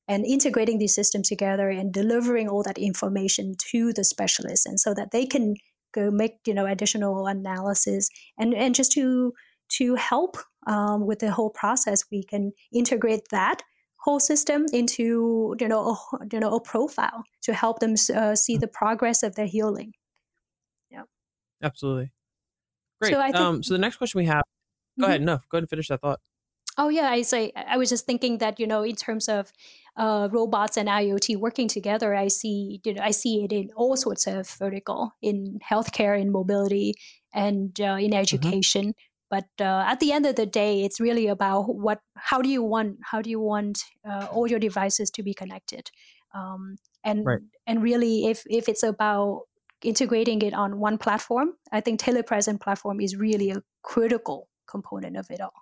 and 0.09 0.25
integrating 0.25 0.77
these 0.77 0.93
systems 0.93 1.29
together 1.29 1.69
and 1.69 1.93
delivering 1.93 2.49
all 2.49 2.63
that 2.63 2.77
information 2.77 3.55
to 3.71 3.93
the 3.93 4.03
specialists 4.03 4.65
and 4.65 4.79
so 4.79 4.93
that 4.93 5.11
they 5.11 5.25
can 5.25 5.55
go 5.93 6.11
make 6.11 6.33
you 6.45 6.53
know 6.53 6.65
additional 6.65 7.27
analysis 7.27 8.09
and 8.37 8.53
and 8.53 8.75
just 8.75 8.91
to 8.91 9.33
to 9.69 9.95
help 9.95 10.37
um, 10.67 11.05
with 11.05 11.19
the 11.19 11.31
whole 11.31 11.49
process 11.49 12.03
we 12.11 12.23
can 12.23 12.51
integrate 12.73 13.21
that 13.31 13.63
whole 14.01 14.19
system 14.19 14.65
into 14.73 15.55
you 15.59 15.67
know 15.67 15.91
a, 15.91 16.25
you 16.31 16.39
know 16.39 16.55
a 16.55 16.61
profile 16.61 17.23
to 17.41 17.53
help 17.53 17.79
them 17.79 17.95
uh, 18.15 18.35
see 18.35 18.57
the 18.57 18.67
progress 18.67 19.23
of 19.23 19.35
their 19.35 19.45
healing 19.45 19.93
yeah 20.89 21.03
absolutely 21.63 22.11
great 22.99 23.13
so, 23.13 23.21
think, 23.21 23.35
um, 23.35 23.63
so 23.63 23.73
the 23.73 23.79
next 23.79 23.97
question 23.97 24.19
we 24.19 24.25
have 24.25 24.43
go 24.99 25.03
mm-hmm. 25.03 25.09
ahead 25.09 25.21
no 25.21 25.37
go 25.49 25.57
ahead 25.57 25.63
and 25.63 25.69
finish 25.69 25.87
that 25.87 26.01
thought 26.01 26.19
oh 26.77 26.89
yeah 26.89 27.09
i 27.09 27.21
say 27.21 27.51
i 27.55 27.77
was 27.77 27.89
just 27.89 28.05
thinking 28.05 28.39
that 28.39 28.59
you 28.59 28.67
know 28.67 28.83
in 28.83 28.95
terms 28.95 29.29
of 29.29 29.51
uh, 29.97 30.29
robots 30.31 30.77
and 30.77 30.87
IoT 30.87 31.37
working 31.37 31.67
together, 31.67 32.15
I 32.15 32.27
see 32.27 32.81
you 32.83 32.93
know, 32.93 33.01
I 33.01 33.11
see 33.11 33.43
it 33.43 33.51
in 33.51 33.69
all 33.75 33.97
sorts 33.97 34.27
of 34.27 34.47
vertical 34.49 35.13
in 35.21 35.59
healthcare, 35.69 36.19
in 36.19 36.31
mobility, 36.31 36.93
and 37.33 37.79
uh, 37.79 37.83
in 37.83 38.11
mm-hmm. 38.11 38.13
education. 38.13 38.85
Mm-hmm. 38.87 39.10
But 39.31 39.47
uh, 39.61 39.85
at 39.87 40.01
the 40.01 40.11
end 40.11 40.25
of 40.25 40.35
the 40.35 40.45
day, 40.45 40.83
it's 40.83 40.99
really 40.99 41.27
about 41.27 41.73
what 41.73 42.01
how 42.17 42.41
do 42.41 42.49
you 42.49 42.61
want 42.61 42.97
how 43.01 43.21
do 43.21 43.29
you 43.29 43.39
want 43.39 43.81
uh, 44.07 44.27
all 44.29 44.45
your 44.45 44.59
devices 44.59 45.09
to 45.11 45.23
be 45.23 45.33
connected, 45.33 45.89
um, 46.35 46.75
and 47.05 47.25
right. 47.25 47.39
and 47.65 47.81
really 47.81 48.27
if 48.27 48.43
if 48.47 48.67
it's 48.67 48.83
about 48.83 49.43
integrating 49.81 50.41
it 50.41 50.53
on 50.53 50.79
one 50.79 50.97
platform, 50.97 51.53
I 51.71 51.79
think 51.79 52.01
telepresent 52.01 52.59
platform 52.59 52.99
is 52.99 53.15
really 53.15 53.51
a 53.51 53.63
critical 53.83 54.49
component 54.69 55.15
of 55.15 55.31
it 55.31 55.39
all. 55.39 55.53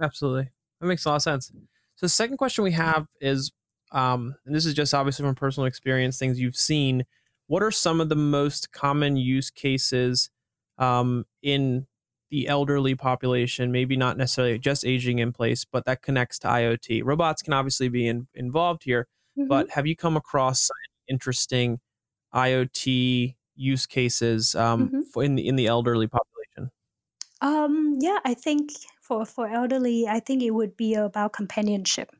Absolutely, 0.00 0.50
that 0.80 0.86
makes 0.86 1.04
a 1.06 1.08
lot 1.08 1.16
of 1.16 1.22
sense. 1.22 1.50
So 1.96 2.06
the 2.06 2.08
second 2.08 2.36
question 2.36 2.62
we 2.62 2.72
have 2.72 3.08
is, 3.20 3.50
um, 3.90 4.36
and 4.46 4.54
this 4.54 4.64
is 4.64 4.74
just 4.74 4.94
obviously 4.94 5.24
from 5.24 5.34
personal 5.34 5.66
experience, 5.66 6.18
things 6.18 6.38
you've 6.38 6.56
seen. 6.56 7.04
What 7.48 7.64
are 7.64 7.72
some 7.72 8.00
of 8.00 8.10
the 8.10 8.16
most 8.16 8.70
common 8.70 9.16
use 9.16 9.50
cases 9.50 10.30
um, 10.78 11.24
in 11.42 11.86
the 12.36 12.48
elderly 12.48 12.94
population? 12.94 13.72
Maybe 13.72 13.96
not 13.96 14.18
necessarily 14.18 14.58
just 14.58 14.84
aging 14.84 15.20
in 15.20 15.32
place, 15.32 15.64
but 15.64 15.86
that 15.86 16.02
connects 16.02 16.38
to 16.40 16.48
IoT. 16.48 17.02
Robots 17.02 17.40
can 17.40 17.54
obviously 17.54 17.88
be 17.88 18.06
in, 18.06 18.28
involved 18.34 18.82
here, 18.84 19.06
mm-hmm. 19.38 19.48
but 19.48 19.70
have 19.70 19.86
you 19.86 19.96
come 19.96 20.18
across 20.18 20.68
interesting 21.08 21.80
IoT 22.34 23.36
use 23.54 23.86
cases 23.86 24.54
um, 24.54 24.90
mm-hmm. 24.90 25.20
in 25.22 25.34
the 25.36 25.48
in 25.48 25.56
the 25.56 25.66
elderly 25.66 26.06
population? 26.06 26.70
Um, 27.40 27.96
yeah, 28.00 28.18
I 28.24 28.34
think 28.34 28.70
for 29.00 29.24
for 29.24 29.48
elderly, 29.48 30.06
I 30.06 30.20
think 30.20 30.42
it 30.42 30.50
would 30.50 30.76
be 30.76 30.92
about 30.94 31.32
companionship. 31.32 32.10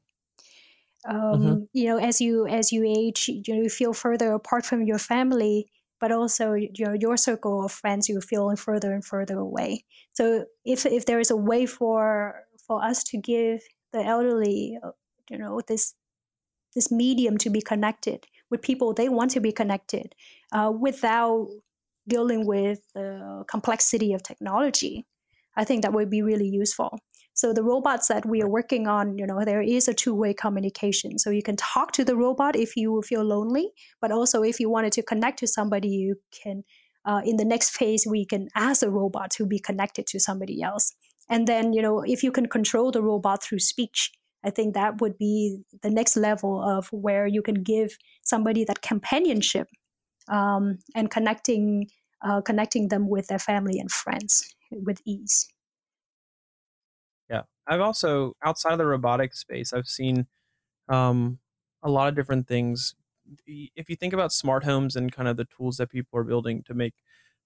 Um, 1.06 1.18
mm-hmm. 1.18 1.62
You 1.74 1.88
know, 1.88 1.98
as 1.98 2.22
you 2.22 2.46
as 2.46 2.72
you 2.72 2.84
age, 2.84 3.28
you 3.28 3.54
know, 3.54 3.62
you 3.62 3.68
feel 3.68 3.92
further 3.92 4.32
apart 4.32 4.64
from 4.64 4.82
your 4.84 4.98
family, 4.98 5.68
but 6.00 6.12
also 6.12 6.54
your 6.54 6.94
your 6.94 7.16
circle 7.16 7.64
of 7.64 7.72
friends, 7.72 8.08
you 8.08 8.20
feel 8.20 8.54
further 8.56 8.92
and 8.92 9.04
further 9.04 9.38
away. 9.38 9.84
So 10.12 10.46
if 10.64 10.86
if 10.86 11.06
there 11.06 11.20
is 11.20 11.30
a 11.30 11.36
way 11.36 11.66
for 11.66 12.42
for 12.66 12.84
us 12.84 13.04
to 13.04 13.18
give 13.18 13.60
the 13.92 14.02
elderly, 14.04 14.78
uh, 14.82 14.90
you 15.30 15.38
know, 15.38 15.60
this 15.66 15.94
this 16.74 16.90
medium 16.90 17.38
to 17.38 17.50
be 17.50 17.62
connected 17.62 18.26
with 18.50 18.62
people 18.62 18.92
they 18.94 19.08
want 19.08 19.30
to 19.32 19.40
be 19.40 19.52
connected 19.52 20.14
uh, 20.52 20.70
without 20.70 21.48
dealing 22.06 22.46
with 22.46 22.80
the 22.94 23.44
complexity 23.48 24.12
of 24.12 24.22
technology 24.22 25.04
I 25.56 25.64
think 25.64 25.82
that 25.82 25.92
would 25.92 26.10
be 26.10 26.22
really 26.22 26.48
useful. 26.48 26.98
So 27.36 27.52
the 27.52 27.62
robots 27.62 28.08
that 28.08 28.24
we 28.24 28.40
are 28.42 28.48
working 28.48 28.88
on, 28.88 29.18
you 29.18 29.26
know, 29.26 29.44
there 29.44 29.60
is 29.60 29.88
a 29.88 29.94
two-way 29.94 30.32
communication. 30.32 31.18
So 31.18 31.28
you 31.28 31.42
can 31.42 31.56
talk 31.56 31.92
to 31.92 32.04
the 32.04 32.16
robot 32.16 32.56
if 32.56 32.76
you 32.76 33.02
feel 33.02 33.22
lonely, 33.22 33.72
but 34.00 34.10
also 34.10 34.42
if 34.42 34.58
you 34.58 34.70
wanted 34.70 34.92
to 34.92 35.02
connect 35.02 35.38
to 35.40 35.46
somebody, 35.46 35.88
you 35.88 36.16
can. 36.42 36.64
Uh, 37.04 37.20
in 37.24 37.36
the 37.36 37.44
next 37.44 37.70
phase, 37.78 38.04
we 38.04 38.26
can 38.26 38.48
ask 38.56 38.80
the 38.80 38.90
robot 38.90 39.30
to 39.30 39.46
be 39.46 39.60
connected 39.60 40.08
to 40.08 40.18
somebody 40.18 40.60
else. 40.60 40.92
And 41.30 41.46
then, 41.46 41.72
you 41.72 41.80
know, 41.80 42.00
if 42.00 42.24
you 42.24 42.32
can 42.32 42.46
control 42.46 42.90
the 42.90 43.02
robot 43.02 43.44
through 43.44 43.60
speech, 43.60 44.10
I 44.44 44.50
think 44.50 44.74
that 44.74 45.00
would 45.00 45.18
be 45.18 45.58
the 45.82 45.90
next 45.90 46.16
level 46.16 46.60
of 46.60 46.88
where 46.90 47.26
you 47.26 47.42
can 47.42 47.62
give 47.62 47.96
somebody 48.22 48.64
that 48.64 48.82
companionship 48.82 49.68
um, 50.28 50.78
and 50.94 51.10
connecting 51.10 51.88
uh, 52.24 52.40
connecting 52.40 52.88
them 52.88 53.08
with 53.08 53.26
their 53.26 53.38
family 53.38 53.78
and 53.78 53.90
friends 53.90 54.54
with 54.70 55.00
ease. 55.04 55.48
I've 57.66 57.80
also 57.80 58.34
outside 58.44 58.72
of 58.72 58.78
the 58.78 58.86
robotics 58.86 59.40
space, 59.40 59.72
I've 59.72 59.88
seen 59.88 60.26
um, 60.88 61.38
a 61.82 61.90
lot 61.90 62.08
of 62.08 62.14
different 62.14 62.46
things. 62.46 62.94
If 63.46 63.90
you 63.90 63.96
think 63.96 64.12
about 64.12 64.32
smart 64.32 64.64
homes 64.64 64.94
and 64.94 65.12
kind 65.12 65.28
of 65.28 65.36
the 65.36 65.46
tools 65.46 65.78
that 65.78 65.90
people 65.90 66.18
are 66.18 66.24
building 66.24 66.62
to 66.64 66.74
make 66.74 66.94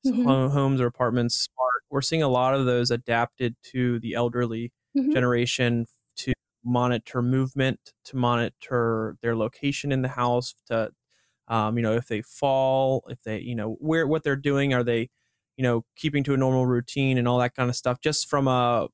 mm-hmm. 0.07 0.25
homes 0.25 0.81
or 0.81 0.87
apartments 0.87 1.37
smart, 1.37 1.83
we're 1.91 2.03
seeing 2.03 2.23
a 2.23 2.29
lot 2.29 2.55
of 2.55 2.67
those 2.67 2.91
adapted 2.91 3.57
to 3.73 3.99
the 4.01 4.15
elderly 4.15 4.73
mm-hmm. 4.97 5.13
generation 5.13 5.87
to 6.17 6.33
monitor 6.65 7.23
movement, 7.23 7.93
to 8.05 8.17
monitor 8.17 9.17
their 9.23 9.37
location 9.37 9.93
in 9.93 10.03
the 10.03 10.09
house, 10.09 10.55
to 10.69 10.91
um, 11.49 11.77
you 11.77 11.83
know 11.83 11.95
if 11.95 12.07
they 12.09 12.23
fall, 12.23 13.05
if 13.09 13.23
they 13.23 13.39
you 13.39 13.55
know 13.55 13.77
where 13.81 14.07
what 14.07 14.23
they're 14.23 14.37
doing, 14.37 14.75
are 14.75 14.85
they 14.85 15.09
you 15.57 15.63
know 15.63 15.85
keeping 15.97 16.23
to 16.25 16.35
a 16.35 16.37
normal 16.37 16.67
routine 16.67 17.19
and 17.19 17.27
all 17.27 17.39
that 17.39 17.55
kind 17.55 17.71
of 17.71 17.77
stuff, 17.77 18.01
just 18.01 18.29
from 18.29 18.47
a 18.49 18.89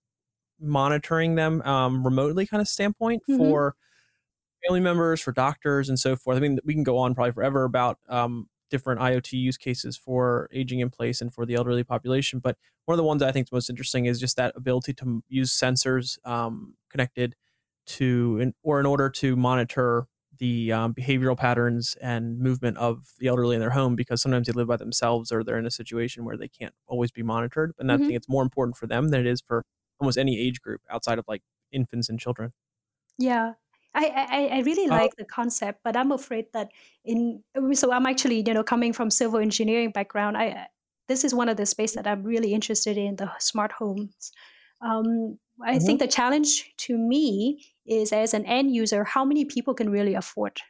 monitoring 0.60 1.34
them 1.34 1.62
um, 1.62 2.04
remotely 2.04 2.46
kind 2.46 2.60
of 2.60 2.68
standpoint 2.68 3.22
mm-hmm. 3.28 3.38
for 3.38 3.74
family 4.66 4.80
members, 4.80 5.20
for 5.20 5.32
doctors, 5.32 5.88
and 5.88 5.98
so 5.98 6.16
forth. 6.16 6.36
I 6.36 6.40
mean, 6.40 6.58
we 6.64 6.74
can 6.74 6.82
go 6.82 6.98
on 6.98 7.14
probably 7.14 7.32
forever 7.32 7.64
about 7.64 7.98
um, 8.08 8.48
different 8.70 9.00
IoT 9.00 9.32
use 9.32 9.56
cases 9.56 9.96
for 9.96 10.48
aging 10.52 10.80
in 10.80 10.90
place 10.90 11.20
and 11.20 11.32
for 11.32 11.46
the 11.46 11.54
elderly 11.54 11.84
population. 11.84 12.38
But 12.38 12.56
one 12.84 12.94
of 12.94 12.98
the 12.98 13.04
ones 13.04 13.22
I 13.22 13.32
think 13.32 13.46
is 13.46 13.52
most 13.52 13.70
interesting 13.70 14.06
is 14.06 14.20
just 14.20 14.36
that 14.36 14.54
ability 14.56 14.94
to 14.94 15.22
use 15.28 15.52
sensors 15.52 16.18
um, 16.26 16.74
connected 16.90 17.34
to, 17.86 18.38
in, 18.40 18.54
or 18.62 18.80
in 18.80 18.86
order 18.86 19.08
to 19.10 19.36
monitor 19.36 20.06
the 20.38 20.72
um, 20.72 20.92
behavioral 20.92 21.36
patterns 21.36 21.96
and 22.02 22.38
movement 22.38 22.76
of 22.76 23.06
the 23.18 23.26
elderly 23.26 23.54
in 23.54 23.60
their 23.60 23.70
home 23.70 23.96
because 23.96 24.20
sometimes 24.20 24.46
they 24.46 24.52
live 24.52 24.68
by 24.68 24.76
themselves 24.76 25.32
or 25.32 25.42
they're 25.42 25.58
in 25.58 25.66
a 25.66 25.70
situation 25.70 26.24
where 26.24 26.36
they 26.36 26.48
can't 26.48 26.74
always 26.86 27.10
be 27.10 27.22
monitored. 27.22 27.72
And 27.78 27.88
mm-hmm. 27.88 28.02
I 28.02 28.06
think 28.06 28.16
it's 28.16 28.28
more 28.28 28.42
important 28.42 28.76
for 28.76 28.86
them 28.86 29.08
than 29.08 29.20
it 29.20 29.26
is 29.26 29.40
for 29.40 29.64
almost 29.98 30.18
any 30.18 30.38
age 30.38 30.60
group 30.60 30.80
outside 30.90 31.18
of 31.18 31.24
like 31.28 31.42
infants 31.72 32.08
and 32.08 32.18
children. 32.18 32.52
Yeah, 33.18 33.52
I, 33.94 34.26
I, 34.30 34.56
I 34.56 34.60
really 34.60 34.88
uh, 34.88 34.94
like 34.94 35.16
the 35.16 35.24
concept, 35.24 35.80
but 35.82 35.96
I'm 35.96 36.12
afraid 36.12 36.46
that 36.52 36.68
in 37.04 37.42
so 37.72 37.92
I'm 37.92 38.06
actually 38.06 38.44
you 38.46 38.54
know 38.54 38.62
coming 38.62 38.92
from 38.92 39.10
civil 39.10 39.40
engineering 39.40 39.90
background. 39.90 40.36
I 40.36 40.66
this 41.08 41.24
is 41.24 41.34
one 41.34 41.48
of 41.48 41.56
the 41.56 41.66
space 41.66 41.94
that 41.94 42.06
I'm 42.06 42.22
really 42.22 42.52
interested 42.52 42.98
in 42.98 43.16
the 43.16 43.30
smart 43.38 43.72
homes. 43.72 44.32
Um, 44.80 45.38
I 45.62 45.76
mm-hmm. 45.76 45.86
think 45.86 46.00
the 46.00 46.08
challenge 46.08 46.74
to 46.78 46.98
me 46.98 47.64
is 47.86 48.12
as 48.12 48.34
an 48.34 48.44
end 48.44 48.74
user, 48.74 49.04
how 49.04 49.24
many 49.24 49.44
people 49.44 49.72
can 49.72 49.88
really 49.88 50.14
afford 50.14 50.60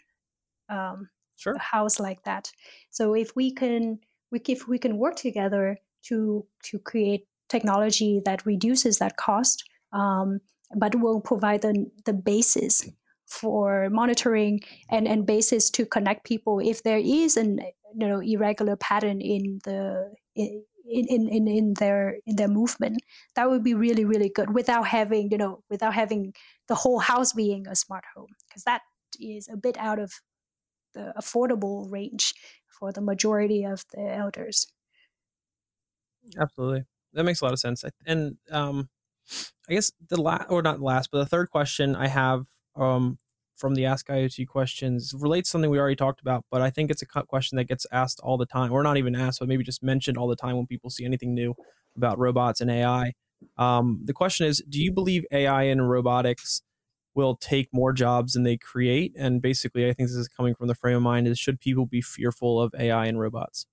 um, 0.69 1.09
sure. 1.37 1.55
a 1.55 1.59
house 1.59 1.99
like 1.99 2.23
that? 2.25 2.53
So 2.91 3.15
if 3.15 3.35
we 3.35 3.53
can, 3.53 3.99
we, 4.31 4.41
if 4.47 4.69
we 4.69 4.79
can 4.79 4.99
work 4.99 5.17
together 5.17 5.79
to 6.05 6.47
to 6.65 6.79
create 6.79 7.27
technology 7.49 8.21
that 8.25 8.45
reduces 8.47 8.99
that 8.99 9.17
cost, 9.17 9.65
um, 9.93 10.41
but 10.77 10.95
will 10.97 11.21
provide 11.21 11.63
the, 11.63 11.87
the 12.05 12.13
basis 12.13 12.89
for 13.27 13.89
monitoring 13.91 14.61
and, 14.91 15.07
and 15.09 15.27
basis 15.27 15.71
to 15.71 15.85
connect 15.85 16.25
people 16.25 16.61
if 16.61 16.83
there 16.83 16.99
is 16.99 17.37
an 17.37 17.61
you 17.99 18.07
know 18.07 18.21
irregular 18.21 18.77
pattern 18.77 19.21
in 19.21 19.59
the 19.65 20.13
in, 20.37 20.63
in, 20.89 21.29
in, 21.29 21.49
in 21.49 21.75
their 21.75 22.19
in 22.27 22.37
their 22.37 22.49
movement 22.49 22.99
that 23.35 23.51
would 23.51 23.65
be 23.65 23.75
really 23.75 24.05
really 24.05 24.29
good 24.29 24.55
without 24.55 24.87
having 24.87 25.29
you 25.33 25.39
know 25.39 25.63
without 25.71 25.95
having 25.95 26.33
the 26.69 26.75
whole 26.75 27.01
house 27.01 27.33
being 27.33 27.67
a 27.67 27.75
smart 27.75 28.05
home 28.15 28.29
because 28.47 28.63
that 28.63 28.83
is 29.21 29.49
a 29.53 29.57
bit 29.57 29.77
out 29.79 29.99
of 29.99 30.13
the 30.95 31.13
affordable 31.19 31.91
range 31.91 32.33
for 32.79 32.93
the 32.93 33.01
majority 33.01 33.65
of 33.65 33.85
the 33.93 34.01
elders. 34.01 34.67
Absolutely 36.39 36.85
that 37.17 37.25
makes 37.25 37.41
a 37.41 37.45
lot 37.45 37.53
of 37.53 37.59
sense 37.59 37.85
and 38.07 38.37
um 38.51 38.89
i 39.69 39.73
guess 39.75 39.93
the 40.09 40.21
last 40.21 40.47
or 40.51 40.63
not 40.63 40.79
the 40.79 40.85
last 40.85 41.11
but 41.11 41.19
the 41.19 41.27
third 41.27 41.51
question 41.51 41.97
i 41.97 42.07
have 42.07 42.47
um, 42.77 43.19
from 43.57 43.75
the 43.75 43.87
Ask 43.87 44.09
IoT 44.09 44.47
questions 44.49 45.15
relates 45.19 45.49
to 45.49 45.53
something 45.53 45.71
we 45.71 45.79
already 45.79 45.97
talked 45.97 46.21
about, 46.21 46.45
but 46.51 46.61
I 46.61 46.71
think 46.71 46.91
it's 46.91 47.03
a 47.03 47.07
question 47.07 47.57
that 47.57 47.65
gets 47.65 47.87
asked 47.91 48.21
all 48.23 48.37
the 48.37 48.47
time, 48.47 48.71
or 48.71 48.83
not 48.83 48.99
even 48.99 49.17
asked, 49.17 49.41
but 49.41 49.49
maybe 49.49 49.65
just 49.65 49.83
mentioned 49.83 50.19
all 50.19 50.29
the 50.29 50.37
time 50.37 50.57
when 50.57 50.67
people 50.67 50.91
see 50.91 51.05
anything 51.05 51.35
new 51.35 51.55
about 51.97 52.19
robots 52.19 52.61
and 52.61 52.71
AI. 52.71 53.15
Um, 53.57 54.01
the 54.05 54.13
question 54.13 54.47
is 54.47 54.63
Do 54.69 54.81
you 54.81 54.93
believe 54.93 55.25
AI 55.33 55.65
and 55.65 55.89
robotics 55.89 56.63
will 57.15 57.37
take 57.37 57.69
more 57.73 57.93
jobs 57.95 58.35
than 58.35 58.43
they 58.43 58.59
create? 58.59 59.15
And 59.17 59.41
basically, 59.41 59.89
I 59.89 59.95
think 59.95 60.11
this 60.11 60.17
is 60.17 60.29
coming 60.29 60.55
from 60.55 60.69
the 60.69 60.75
frame 60.75 60.97
of 60.97 61.03
mind 61.03 61.27
is 61.27 61.39
should 61.39 61.61
people 61.61 61.87
be 61.87 62.03
fearful 62.03 62.61
of 62.61 62.75
AI 62.79 63.07
and 63.07 63.19
robots? 63.19 63.67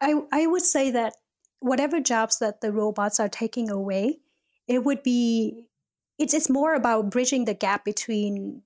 I, 0.00 0.14
I 0.32 0.46
would 0.46 0.62
say 0.62 0.90
that 0.92 1.14
whatever 1.60 2.00
jobs 2.00 2.38
that 2.38 2.60
the 2.60 2.72
robots 2.72 3.20
are 3.20 3.28
taking 3.28 3.70
away, 3.70 4.18
it 4.66 4.84
would 4.84 5.02
be 5.02 5.68
it's 6.18 6.34
it's 6.34 6.50
more 6.50 6.74
about 6.74 7.10
bridging 7.10 7.44
the 7.44 7.54
gap 7.54 7.84
between 7.84 8.62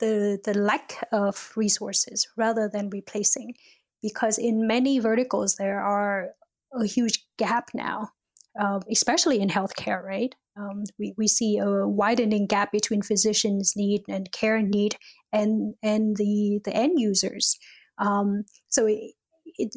the 0.00 0.38
the 0.44 0.54
lack 0.54 1.06
of 1.12 1.52
resources 1.56 2.28
rather 2.36 2.68
than 2.68 2.90
replacing 2.90 3.54
because 4.02 4.38
in 4.38 4.66
many 4.66 4.98
verticals 4.98 5.56
there 5.56 5.80
are 5.80 6.30
a 6.72 6.86
huge 6.86 7.24
gap 7.36 7.70
now 7.74 8.10
um, 8.58 8.82
especially 8.90 9.40
in 9.40 9.48
healthcare 9.48 10.02
right? 10.02 10.34
Um, 10.58 10.84
we, 10.98 11.14
we 11.16 11.28
see 11.28 11.58
a 11.58 11.86
widening 11.86 12.46
gap 12.46 12.72
between 12.72 13.02
physicians 13.02 13.74
need 13.76 14.02
and 14.08 14.30
care 14.32 14.60
need 14.60 14.96
and 15.32 15.74
and 15.82 16.16
the 16.16 16.60
the 16.64 16.74
end 16.74 16.98
users. 16.98 17.56
Um, 17.98 18.44
so 18.68 18.86
it, 18.86 19.12
it 19.56 19.74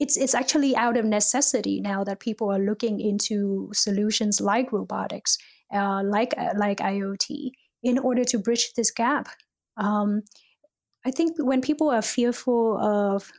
it's 0.00 0.16
it's 0.16 0.34
actually 0.34 0.76
out 0.76 0.96
of 0.96 1.04
necessity 1.04 1.80
now 1.80 2.04
that 2.04 2.20
people 2.20 2.50
are 2.50 2.58
looking 2.58 3.00
into 3.00 3.68
solutions 3.72 4.40
like 4.40 4.72
robotics 4.72 5.38
uh, 5.72 6.02
like 6.04 6.34
uh, 6.38 6.54
like 6.56 6.78
IoT 6.78 7.50
in 7.82 7.98
order 7.98 8.24
to 8.24 8.38
bridge 8.38 8.72
this 8.74 8.90
gap. 8.90 9.28
Um, 9.76 10.22
I 11.06 11.10
think 11.10 11.36
when 11.38 11.60
people 11.60 11.90
are 11.90 12.02
fearful 12.02 12.78
of 12.78 13.30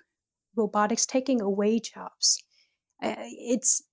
robotics 0.56 1.06
taking 1.06 1.42
away 1.42 1.80
jobs, 1.80 2.44
uh, 3.02 3.16
it's 3.18 3.84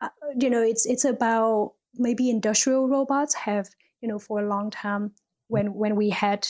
uh, 0.00 0.08
you 0.38 0.50
know 0.50 0.62
it's 0.62 0.86
it's 0.86 1.04
about 1.04 1.74
maybe 1.94 2.30
industrial 2.30 2.88
robots 2.88 3.34
have 3.34 3.68
you 4.00 4.08
know 4.08 4.18
for 4.18 4.40
a 4.40 4.48
long 4.48 4.70
time 4.70 5.12
when 5.48 5.74
when 5.74 5.96
we 5.96 6.10
had 6.10 6.46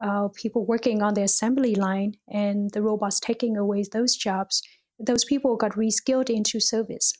uh, 0.00 0.28
people 0.34 0.66
working 0.66 1.02
on 1.02 1.14
the 1.14 1.22
assembly 1.22 1.74
line 1.74 2.14
and 2.28 2.70
the 2.72 2.82
robots 2.82 3.20
taking 3.20 3.56
away 3.56 3.84
those 3.92 4.16
jobs, 4.16 4.62
those 4.98 5.24
people 5.24 5.56
got 5.56 5.72
reskilled 5.72 6.30
into 6.30 6.60
service, 6.60 7.12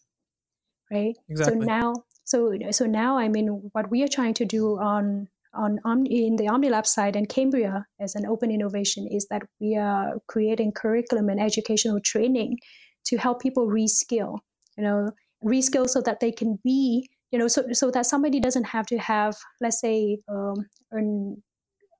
right? 0.91 1.17
Exactly. 1.29 1.61
So 1.61 1.65
now 1.65 1.95
so, 2.25 2.57
so 2.71 2.87
now, 2.87 3.19
I 3.19 3.29
mean, 3.29 3.69
what 3.73 3.91
we 3.91 4.03
are 4.03 4.09
trying 4.09 4.35
to 4.35 4.45
do 4.45 4.79
on 4.81 5.29
on, 5.57 5.79
on 5.85 6.05
in 6.07 6.35
the 6.35 6.47
OhmniLab 6.47 6.85
side 6.85 7.15
and 7.15 7.29
Kambria 7.29 7.85
as 8.01 8.17
an 8.17 8.27
open 8.27 8.51
innovation 8.51 9.07
is 9.09 9.29
that 9.29 9.43
we 9.61 9.77
are 9.77 10.15
creating 10.27 10.73
curriculum 10.73 11.29
and 11.29 11.41
educational 11.41 12.01
training 12.01 12.59
to 13.07 13.17
help 13.19 13.41
people 13.41 13.69
reskill. 13.69 14.39
You 14.77 14.83
know, 14.83 15.11
reskill 15.45 15.89
so 15.89 16.01
that 16.01 16.19
they 16.19 16.33
can 16.33 16.59
be, 16.65 17.09
you 17.31 17.39
know, 17.39 17.47
so 17.47 17.67
so 17.73 17.91
that 17.93 18.07
somebody 18.07 18.41
doesn't 18.41 18.65
have 18.65 18.87
to 18.87 18.99
have, 18.99 19.37
let's 19.61 19.81
say, 19.81 20.19
um, 20.29 20.55
earn 20.93 21.37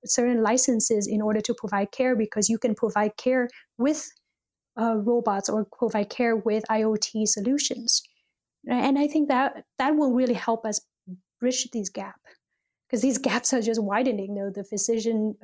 certain 0.07 0.43
licenses 0.43 1.07
in 1.07 1.23
order 1.23 1.41
to 1.43 1.55
provide 1.57 1.93
care 1.93 2.17
because 2.17 2.49
you 2.49 2.59
can 2.59 2.75
provide 2.75 3.17
care 3.17 3.49
with 3.79 4.11
uh, 4.81 4.97
robots 4.97 5.49
or 5.49 5.67
provide 5.79 6.11
care 6.11 6.37
with 6.37 6.65
IoT 6.71 7.29
solutions. 7.29 8.03
And 8.69 8.99
i 8.99 9.07
think 9.07 9.29
that 9.29 9.65
that 9.79 9.95
will 9.95 10.13
really 10.15 10.35
help 10.35 10.65
us 10.65 10.81
bridge 11.39 11.71
these 11.73 11.91
gap 11.91 12.21
because 12.87 13.03
these 13.03 13.19
gaps 13.29 13.53
are 13.53 13.61
just 13.61 13.83
widening 13.83 14.37
you 14.37 14.43
know, 14.43 14.51
the 14.51 14.65
physician 14.65 15.35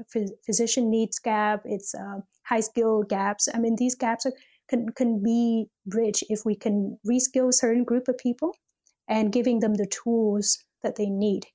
physician 0.46 0.90
needs 0.90 1.18
gap 1.18 1.62
it's 1.64 1.94
uh, 1.94 2.20
high 2.44 2.60
skill 2.60 3.02
gaps. 3.02 3.48
I 3.52 3.58
mean 3.58 3.76
these 3.76 3.94
gaps 3.94 4.26
are, 4.26 4.32
can, 4.68 4.88
can 4.90 5.22
be 5.22 5.66
bridged 5.86 6.24
if 6.28 6.44
we 6.44 6.54
can 6.54 6.98
reskill 7.06 7.52
certain 7.52 7.84
group 7.84 8.08
of 8.08 8.16
people 8.18 8.56
and 9.08 9.32
giving 9.32 9.60
them 9.60 9.74
the 9.74 9.86
tools 9.86 10.58
that 10.82 10.96
they 10.96 11.10
need. 11.10 11.46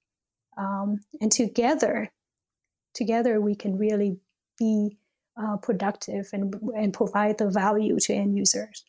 Um, 0.58 1.00
and 1.22 1.32
together 1.32 2.12
together 2.94 3.42
we 3.42 3.56
can 3.56 3.78
really 3.78 4.18
be 4.58 4.98
uh, 5.38 5.58
productive 5.58 6.30
and, 6.34 6.56
and 6.76 6.94
provide 6.94 7.38
the 7.38 7.50
value 7.50 8.00
to 8.00 8.14
end 8.14 8.38
users 8.38 8.86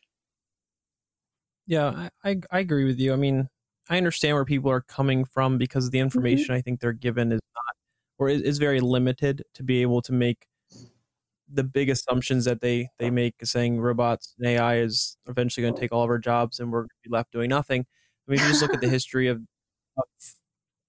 yeah, 1.67 2.09
I, 2.23 2.37
I 2.49 2.59
agree 2.59 2.85
with 2.85 2.97
you. 2.97 3.13
I 3.13 3.17
mean, 3.17 3.49
I 3.89 3.97
understand 3.97 4.35
where 4.35 4.45
people 4.45 4.71
are 4.71 4.81
coming 4.81 5.25
from 5.25 5.57
because 5.57 5.89
the 5.89 5.97
mm-hmm. 5.97 6.05
information 6.05 6.45
mm-hmm. 6.45 6.53
I 6.53 6.61
think 6.61 6.79
they're 6.79 6.93
given 6.93 7.31
is 7.31 7.41
not 7.55 7.75
or 8.17 8.29
is, 8.29 8.41
is 8.41 8.57
very 8.57 8.79
limited 8.79 9.43
to 9.53 9.63
be 9.63 9.81
able 9.81 10.01
to 10.03 10.13
make 10.13 10.47
the 11.51 11.63
big 11.63 11.89
assumptions 11.89 12.45
that 12.45 12.61
they 12.61 12.89
they 12.99 13.09
make 13.09 13.35
saying 13.43 13.79
robots 13.79 14.33
and 14.37 14.47
AI 14.47 14.79
is 14.79 15.17
eventually 15.27 15.61
going 15.61 15.73
to 15.73 15.79
take 15.79 15.93
all 15.93 16.03
of 16.03 16.09
our 16.09 16.17
jobs 16.17 16.59
and 16.59 16.71
we're 16.71 16.81
going 16.81 16.89
to 17.03 17.09
be 17.09 17.13
left 17.13 17.31
doing 17.31 17.49
nothing. 17.49 17.85
I 18.27 18.31
mean, 18.31 18.39
if 18.39 18.45
you 18.45 18.51
just 18.51 18.61
look 18.61 18.73
at 18.73 18.81
the 18.81 18.89
history 18.97 19.27
of, 19.27 19.41
of 19.97 20.03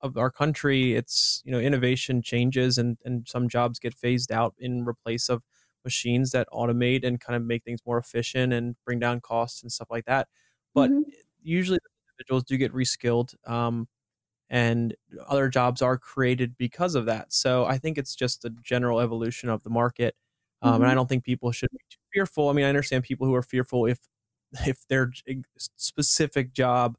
of 0.00 0.16
our 0.16 0.30
country, 0.30 0.94
it's 0.94 1.42
you 1.44 1.52
know 1.52 1.58
innovation 1.58 2.22
changes 2.22 2.78
and 2.78 2.98
and 3.04 3.26
some 3.28 3.48
jobs 3.48 3.78
get 3.78 3.94
phased 3.94 4.32
out 4.32 4.54
in 4.58 4.84
replace 4.84 5.28
of 5.28 5.42
machines 5.84 6.32
that 6.32 6.48
automate 6.52 7.04
and 7.04 7.20
kind 7.20 7.36
of 7.36 7.42
make 7.42 7.64
things 7.64 7.80
more 7.86 7.98
efficient 7.98 8.52
and 8.52 8.76
bring 8.84 8.98
down 8.98 9.20
costs 9.20 9.62
and 9.62 9.72
stuff 9.72 9.88
like 9.90 10.04
that 10.04 10.28
but 10.74 10.90
mm-hmm. 10.90 11.08
usually 11.42 11.78
individuals 12.12 12.44
do 12.44 12.56
get 12.56 12.72
reskilled 12.74 13.34
um, 13.48 13.88
and 14.50 14.94
other 15.28 15.48
jobs 15.48 15.82
are 15.82 15.96
created 15.98 16.56
because 16.58 16.94
of 16.94 17.06
that 17.06 17.32
so 17.32 17.64
i 17.66 17.78
think 17.78 17.96
it's 17.98 18.14
just 18.14 18.44
a 18.44 18.50
general 18.62 19.00
evolution 19.00 19.48
of 19.48 19.62
the 19.62 19.70
market 19.70 20.14
Um, 20.62 20.74
mm-hmm. 20.74 20.82
And 20.82 20.90
I 20.92 20.94
don't 20.94 21.08
think 21.08 21.24
people 21.24 21.52
should 21.52 21.70
be 21.72 21.78
too 21.90 21.98
fearful. 22.12 22.48
I 22.48 22.52
mean, 22.52 22.64
I 22.66 22.68
understand 22.68 23.04
people 23.04 23.26
who 23.26 23.34
are 23.34 23.42
fearful 23.42 23.86
if 23.86 24.00
if 24.66 24.86
their 24.88 25.12
specific 25.68 26.52
job 26.54 26.96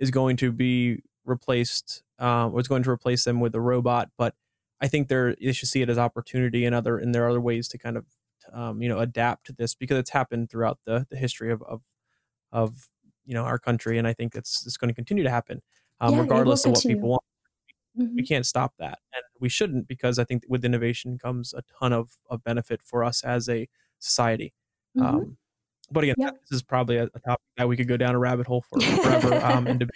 is 0.00 0.10
going 0.10 0.36
to 0.38 0.52
be 0.52 1.02
replaced 1.28 2.02
um, 2.18 2.52
or 2.52 2.60
is 2.60 2.68
going 2.68 2.82
to 2.82 2.90
replace 2.90 3.24
them 3.24 3.40
with 3.40 3.54
a 3.54 3.60
robot, 3.60 4.10
but 4.16 4.34
I 4.80 4.88
think 4.88 5.08
they're 5.08 5.34
they 5.40 5.52
should 5.52 5.68
see 5.68 5.82
it 5.82 5.88
as 5.88 5.98
opportunity 5.98 6.64
and 6.64 6.74
other 6.74 6.98
and 6.98 7.14
there 7.14 7.24
are 7.24 7.30
other 7.30 7.40
ways 7.40 7.68
to 7.68 7.78
kind 7.78 7.96
of 7.96 8.06
um, 8.52 8.80
you 8.82 8.88
know 8.88 8.98
adapt 8.98 9.46
to 9.46 9.52
this 9.52 9.74
because 9.74 9.98
it's 9.98 10.10
happened 10.10 10.50
throughout 10.50 10.78
the 10.86 11.06
the 11.10 11.16
history 11.16 11.52
of 11.52 11.62
of, 11.62 11.82
of 12.52 12.86
you 13.26 13.34
know 13.34 13.44
our 13.44 13.58
country 13.58 13.98
and 13.98 14.06
I 14.06 14.12
think 14.12 14.34
it's 14.34 14.66
it's 14.66 14.76
going 14.76 14.88
to 14.88 14.94
continue 14.94 15.24
to 15.24 15.30
happen 15.30 15.62
um, 16.00 16.14
yeah, 16.14 16.20
regardless 16.20 16.64
of 16.64 16.72
what 16.72 16.82
people 16.82 17.10
want. 17.10 17.22
Mm-hmm. 17.98 18.14
We 18.14 18.22
can't 18.22 18.46
stop 18.46 18.74
that, 18.78 19.00
and 19.12 19.24
we 19.40 19.48
shouldn't 19.48 19.88
because 19.88 20.18
I 20.18 20.24
think 20.24 20.44
with 20.48 20.64
innovation 20.64 21.18
comes 21.18 21.52
a 21.52 21.62
ton 21.80 21.92
of 21.92 22.10
of 22.30 22.44
benefit 22.44 22.80
for 22.82 23.02
us 23.02 23.24
as 23.24 23.48
a 23.48 23.68
society. 23.98 24.54
Mm-hmm. 24.96 25.06
Um, 25.06 25.36
but 25.90 26.04
again, 26.04 26.16
yep. 26.18 26.34
this 26.48 26.56
is 26.56 26.62
probably 26.62 26.98
a, 26.98 27.04
a, 27.04 27.20
topic 27.20 27.44
that 27.56 27.66
we 27.66 27.76
could 27.76 27.88
go 27.88 27.96
down 27.96 28.14
a 28.14 28.18
rabbit 28.18 28.46
hole 28.46 28.62
for 28.62 28.80
forever 28.80 29.34
um, 29.44 29.66
and 29.66 29.80
debate. 29.80 29.94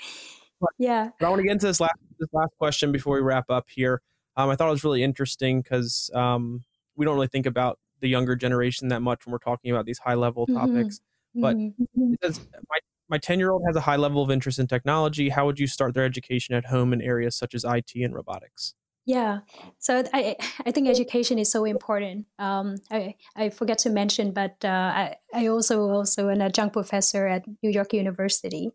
Yeah. 0.79 1.11
But 1.19 1.27
I 1.27 1.29
want 1.29 1.41
to 1.41 1.45
get 1.45 1.53
into 1.53 1.67
this 1.67 1.81
last 1.81 1.99
this 2.19 2.29
last 2.33 2.53
question 2.59 2.93
before 2.93 3.15
we 3.15 3.21
wrap 3.21 3.51
up 3.51 3.67
here. 3.69 4.01
Um, 4.37 4.49
I 4.49 4.57
thought 4.57 4.69
it 4.69 4.73
was 4.73 4.85
really 4.85 5.03
interesting 5.03 5.61
because 5.61 6.11
um, 6.15 6.65
we 6.97 7.05
don't 7.05 7.15
really 7.15 7.29
think 7.29 7.47
about 7.47 7.79
the 8.01 8.09
younger 8.09 8.37
generation 8.37 8.89
that 8.89 9.01
much 9.01 9.27
when 9.27 9.33
we're 9.33 9.39
talking 9.39 9.71
about 9.71 9.87
these 9.87 9.99
high 9.99 10.15
level 10.15 10.47
mm-hmm. 10.47 10.59
topics. 10.59 11.01
But 11.35 11.57
mm-hmm. 11.57 12.15
says, 12.23 12.41
my 12.69 12.79
my 13.09 13.19
10 13.19 13.39
year 13.39 13.51
old 13.51 13.63
has 13.67 13.77
a 13.77 13.81
high 13.81 13.97
level 13.97 14.23
of 14.23 14.31
interest 14.31 14.59
in 14.59 14.67
technology. 14.67 15.29
How 15.29 15.47
would 15.47 15.59
you 15.59 15.67
start 15.67 15.95
their 15.95 16.05
education 16.05 16.55
at 16.55 16.67
home 16.67 16.93
in 16.93 17.03
areas 17.03 17.37
such 17.37 17.55
as 17.55 17.65
IT 17.65 17.93
and 17.95 18.15
robotics? 18.15 18.75
Yeah, 19.05 19.41
so 19.79 20.05
I 20.15 20.37
I 20.65 20.71
think 20.71 20.89
education 20.89 21.39
is 21.39 21.51
so 21.51 21.65
important. 21.65 22.27
Um, 22.39 22.77
I 22.91 23.17
I 23.35 23.51
forget 23.51 23.79
to 23.79 23.91
mention, 23.91 24.33
but 24.33 24.65
uh, 24.65 24.69
I 24.95 25.17
I 25.35 25.49
also 25.49 25.91
also 25.91 26.29
an 26.29 26.41
adjunct 26.41 26.73
professor 26.73 27.27
at 27.27 27.45
New 27.63 27.71
York 27.71 27.93
University, 27.93 28.71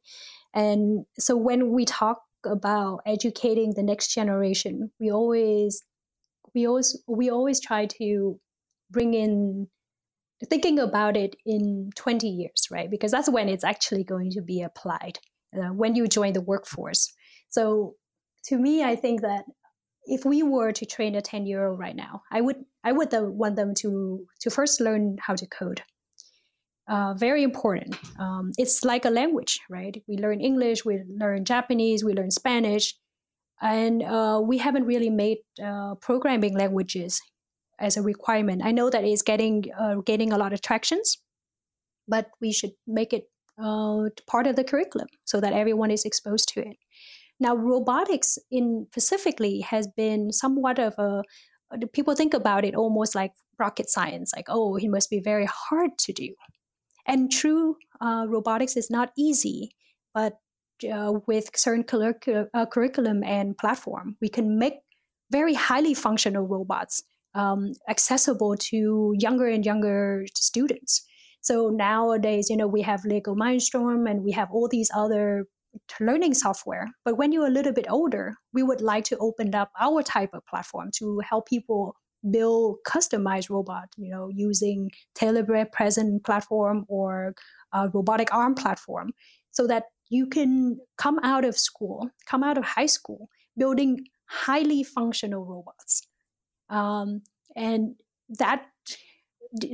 and 0.53 1.05
so 1.17 1.35
when 1.35 1.71
we 1.71 1.85
talk 1.85 2.21
about 2.45 2.99
educating 3.05 3.73
the 3.73 3.83
next 3.83 4.13
generation, 4.13 4.91
we 4.99 5.11
always 5.11 5.83
we 6.53 6.67
always 6.67 7.01
we 7.07 7.29
always 7.29 7.59
try 7.59 7.85
to 7.85 8.39
bring 8.89 9.13
in 9.13 9.67
thinking 10.49 10.79
about 10.79 11.17
it 11.17 11.35
in 11.45 11.89
20 11.95 12.27
years, 12.27 12.67
right? 12.71 12.89
Because 12.89 13.11
that's 13.11 13.29
when 13.29 13.49
it's 13.49 13.63
actually 13.63 14.03
going 14.03 14.31
to 14.31 14.41
be 14.41 14.61
applied 14.61 15.17
uh, 15.55 15.69
when 15.69 15.95
you 15.95 16.07
join 16.07 16.33
the 16.33 16.41
workforce. 16.41 17.11
So 17.49 17.95
to 18.45 18.57
me, 18.57 18.83
I 18.83 18.95
think 18.95 19.21
that 19.21 19.45
if 20.05 20.25
we 20.25 20.43
were 20.43 20.71
to 20.71 20.85
train 20.85 21.15
a 21.15 21.21
10 21.21 21.45
year 21.45 21.67
old 21.67 21.79
right 21.79 21.95
now, 21.95 22.21
I 22.31 22.41
would 22.41 22.63
I 22.83 22.91
would 22.91 23.09
want 23.11 23.55
them 23.55 23.73
to 23.79 24.25
to 24.41 24.49
first 24.49 24.79
learn 24.79 25.17
how 25.19 25.35
to 25.35 25.45
code. 25.47 25.81
Uh, 26.87 27.13
very 27.13 27.43
important. 27.43 27.97
Um, 28.17 28.51
it's 28.57 28.85
like 28.85 29.03
a 29.03 29.09
language, 29.09 29.59
right? 29.69 30.01
We 30.07 30.17
learn 30.17 30.39
English, 30.39 30.85
we 30.85 31.03
learn 31.19 31.43
Japanese, 31.43 32.03
we 32.03 32.13
learn 32.13 32.31
Spanish, 32.31 32.95
and 33.61 34.03
uh, 34.03 34.41
we 34.41 34.57
haven't 34.57 34.85
really 34.85 35.09
made 35.09 35.39
uh, 35.61 35.95
programming 35.95 36.57
languages 36.57 37.21
as 37.79 37.97
a 37.97 38.01
requirement. 38.01 38.61
I 38.63 38.71
know 38.71 38.89
that 38.89 39.03
it's 39.03 39.21
getting 39.21 39.65
uh, 39.77 39.95
getting 39.95 40.31
a 40.31 40.37
lot 40.37 40.53
of 40.53 40.61
tractions, 40.61 41.17
but 42.07 42.29
we 42.39 42.53
should 42.53 42.71
make 42.87 43.11
it 43.11 43.25
uh, 43.61 44.09
part 44.25 44.47
of 44.47 44.55
the 44.55 44.63
curriculum 44.63 45.07
so 45.25 45.41
that 45.41 45.53
everyone 45.53 45.91
is 45.91 46.05
exposed 46.05 46.47
to 46.53 46.61
it. 46.61 46.77
Now, 47.39 47.55
robotics 47.55 48.37
in 48.49 48.87
specifically 48.91 49.59
has 49.61 49.87
been 49.87 50.31
somewhat 50.31 50.79
of 50.79 50.93
a 50.97 51.23
people 51.91 52.15
think 52.15 52.33
about 52.33 52.63
it 52.63 52.75
almost 52.75 53.13
like 53.13 53.33
rocket 53.59 53.89
science, 53.89 54.31
like 54.35 54.45
oh, 54.47 54.77
it 54.77 54.87
must 54.87 55.09
be 55.09 55.19
very 55.19 55.47
hard 55.51 55.97
to 55.99 56.13
do. 56.13 56.33
And 57.07 57.31
true, 57.31 57.77
uh, 58.01 58.25
robotics 58.27 58.75
is 58.75 58.89
not 58.89 59.11
easy, 59.17 59.71
but 60.13 60.33
uh, 60.91 61.13
with 61.25 61.49
certain 61.55 61.83
curriculum, 61.83 62.47
uh, 62.53 62.65
curriculum 62.65 63.23
and 63.23 63.57
platform, 63.57 64.17
we 64.21 64.29
can 64.29 64.59
make 64.59 64.75
very 65.31 65.53
highly 65.53 65.93
functional 65.93 66.45
robots 66.45 67.03
um, 67.33 67.73
accessible 67.89 68.55
to 68.57 69.13
younger 69.17 69.47
and 69.47 69.65
younger 69.65 70.25
students. 70.33 71.03
So 71.41 71.69
nowadays, 71.69 72.49
you 72.49 72.57
know, 72.57 72.67
we 72.67 72.81
have 72.81 73.05
Lego 73.05 73.35
Mindstorm 73.35 74.09
and 74.09 74.23
we 74.23 74.31
have 74.31 74.49
all 74.51 74.67
these 74.67 74.89
other 74.93 75.45
learning 75.99 76.33
software. 76.33 76.87
But 77.05 77.17
when 77.17 77.31
you're 77.31 77.47
a 77.47 77.51
little 77.51 77.73
bit 77.73 77.85
older, 77.89 78.35
we 78.53 78.63
would 78.63 78.81
like 78.81 79.05
to 79.05 79.17
open 79.17 79.53
up 79.55 79.71
our 79.79 80.03
type 80.03 80.31
of 80.33 80.45
platform 80.45 80.89
to 80.97 81.21
help 81.27 81.47
people 81.47 81.95
build 82.29 82.77
customized 82.85 83.49
robot, 83.49 83.89
you 83.97 84.09
know, 84.09 84.29
using 84.29 84.91
Telebrand 85.15 85.71
Present 85.71 86.23
platform 86.23 86.85
or 86.87 87.35
robotic 87.93 88.33
arm 88.33 88.55
platform, 88.55 89.11
so 89.51 89.67
that 89.67 89.83
you 90.09 90.27
can 90.27 90.79
come 90.97 91.19
out 91.23 91.45
of 91.45 91.57
school, 91.57 92.09
come 92.25 92.43
out 92.43 92.57
of 92.57 92.63
high 92.63 92.85
school, 92.85 93.29
building 93.57 93.99
highly 94.25 94.83
functional 94.83 95.45
robots. 95.45 96.07
Um, 96.69 97.21
and 97.55 97.95
that 98.29 98.65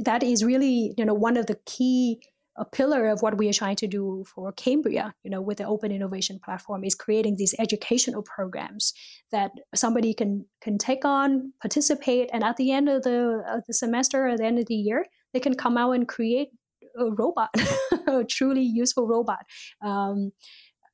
that 0.06 0.24
is 0.24 0.44
really 0.44 0.94
you 0.98 1.06
know 1.06 1.14
one 1.14 1.38
of 1.38 1.48
the 1.48 1.58
key 1.66 2.22
a 2.56 2.66
pillar 2.66 3.08
of 3.08 3.22
what 3.22 3.38
we 3.38 3.50
are 3.50 3.54
trying 3.54 3.76
to 3.78 3.88
do 3.88 4.24
for 4.34 4.54
Kambria, 4.54 5.14
you 5.24 5.32
know, 5.32 5.42
with 5.42 5.58
the 5.58 5.66
open 5.66 5.92
innovation 5.92 6.40
platform 6.44 6.84
is 6.84 6.96
creating 6.96 7.36
these 7.38 7.56
educational 7.58 8.22
programs 8.22 8.94
that 9.32 9.52
somebody 9.74 10.14
can 10.14 10.46
can 10.62 10.78
take 10.78 11.04
on, 11.04 11.54
participate, 11.62 12.30
and 12.32 12.44
at 12.44 12.58
the 12.58 12.72
end 12.72 12.90
of 12.90 13.04
the 13.04 13.44
of 13.48 13.64
the 13.68 13.74
semester 13.74 14.28
or 14.28 14.38
the 14.38 14.46
end 14.46 14.60
of 14.60 14.68
the 14.68 14.76
year, 14.76 15.06
they 15.34 15.40
can 15.40 15.56
come 15.56 15.78
out 15.78 15.92
and 15.92 16.08
create 16.08 16.50
a 16.98 17.06
robot, 17.12 17.50
a 18.08 18.24
truly 18.24 18.62
useful 18.62 19.08
robot. 19.08 19.46
Um, 19.82 20.32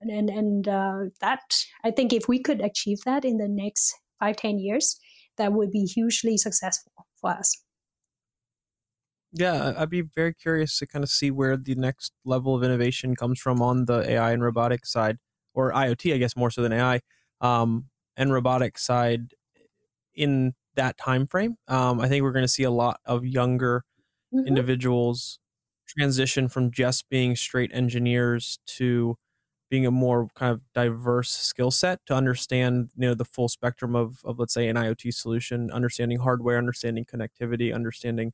and 0.02 0.30
and 0.30 0.68
uh, 0.68 1.10
that 1.20 1.42
I 1.84 1.92
think 1.92 2.14
if 2.14 2.30
we 2.30 2.40
could 2.40 2.62
achieve 2.62 3.00
that 3.06 3.26
in 3.26 3.38
the 3.38 3.50
next 3.50 3.94
five 4.20 4.38
ten 4.38 4.60
years, 4.60 4.98
that 5.38 5.52
would 5.52 5.72
be 5.72 5.86
hugely 5.86 6.38
successful 6.38 6.94
for 7.20 7.32
us. 7.32 7.64
Yeah, 9.32 9.74
I'd 9.78 9.90
be 9.90 10.02
very 10.02 10.34
curious 10.34 10.78
to 10.80 10.88
kind 10.88 11.04
of 11.04 11.10
see 11.10 11.30
where 11.30 11.56
the 11.56 11.76
next 11.76 12.14
level 12.26 12.56
of 12.56 12.64
innovation 12.64 13.16
comes 13.16 13.40
from 13.40 13.62
on 13.62 13.86
the 13.86 14.10
AI 14.10 14.32
and 14.32 14.44
robotics 14.44 14.92
side, 14.92 15.18
or 15.54 15.72
IoT, 15.72 16.14
I 16.14 16.18
guess, 16.18 16.36
more 16.36 16.50
so 16.50 16.64
than 16.64 16.74
AI, 16.74 17.02
um, 17.42 17.86
and 18.18 18.34
robotics 18.34 18.84
side 18.86 19.34
in 20.16 20.54
that 20.76 20.98
time 20.98 21.28
frame. 21.28 21.58
Um, 21.68 22.00
I 22.00 22.08
think 22.08 22.24
we're 22.24 22.32
going 22.32 22.44
to 22.46 22.48
see 22.48 22.64
a 22.64 22.72
lot 22.72 23.00
of 23.06 23.26
younger 23.26 23.84
mm-hmm. 24.34 24.48
individuals 24.48 25.40
transition 25.88 26.48
from 26.50 26.72
just 26.72 27.10
being 27.10 27.36
straight 27.36 27.72
engineers 27.74 28.60
to 28.66 29.18
being 29.70 29.86
a 29.86 29.92
more 29.92 30.28
kind 30.36 30.52
of 30.52 30.62
diverse 30.74 31.32
skill 31.32 31.72
set 31.72 32.00
to 32.06 32.14
understand 32.14 32.90
you 32.96 33.08
know 33.08 33.14
the 33.16 33.26
full 33.26 33.48
spectrum 33.50 33.96
of, 33.96 34.20
of 34.24 34.40
let's 34.40 34.54
say 34.54 34.68
an 34.68 34.76
iot 34.76 35.14
solution 35.14 35.72
understanding 35.72 36.20
hardware 36.20 36.58
understanding 36.58 37.06
connectivity 37.06 37.74
understanding 37.74 38.34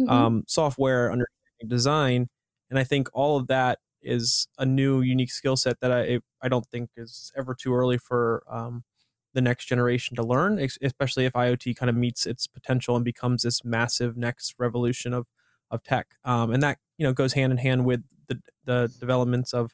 mm-hmm. 0.00 0.10
um, 0.10 0.44
software 0.46 1.10
understanding 1.10 1.68
design 1.68 2.28
and 2.70 2.78
i 2.78 2.84
think 2.84 3.08
all 3.12 3.36
of 3.36 3.46
that 3.46 3.78
is 4.02 4.48
a 4.58 4.66
new 4.66 5.00
unique 5.00 5.30
skill 5.30 5.56
set 5.56 5.80
that 5.80 5.92
i 5.92 6.18
i 6.42 6.48
don't 6.48 6.66
think 6.66 6.90
is 6.96 7.32
ever 7.36 7.54
too 7.54 7.74
early 7.74 7.98
for 7.98 8.42
um, 8.48 8.84
the 9.32 9.40
next 9.40 9.66
generation 9.66 10.14
to 10.14 10.22
learn 10.22 10.58
especially 10.82 11.24
if 11.24 11.32
iot 11.32 11.76
kind 11.76 11.90
of 11.90 11.96
meets 11.96 12.26
its 12.26 12.46
potential 12.46 12.96
and 12.96 13.04
becomes 13.04 13.42
this 13.42 13.64
massive 13.64 14.16
next 14.16 14.54
revolution 14.58 15.12
of 15.12 15.26
of 15.70 15.82
tech 15.82 16.06
um, 16.24 16.52
and 16.52 16.62
that 16.62 16.78
you 16.98 17.06
know 17.06 17.12
goes 17.12 17.32
hand 17.32 17.52
in 17.52 17.58
hand 17.58 17.84
with 17.84 18.02
the 18.28 18.40
the 18.64 18.92
developments 19.00 19.52
of 19.52 19.72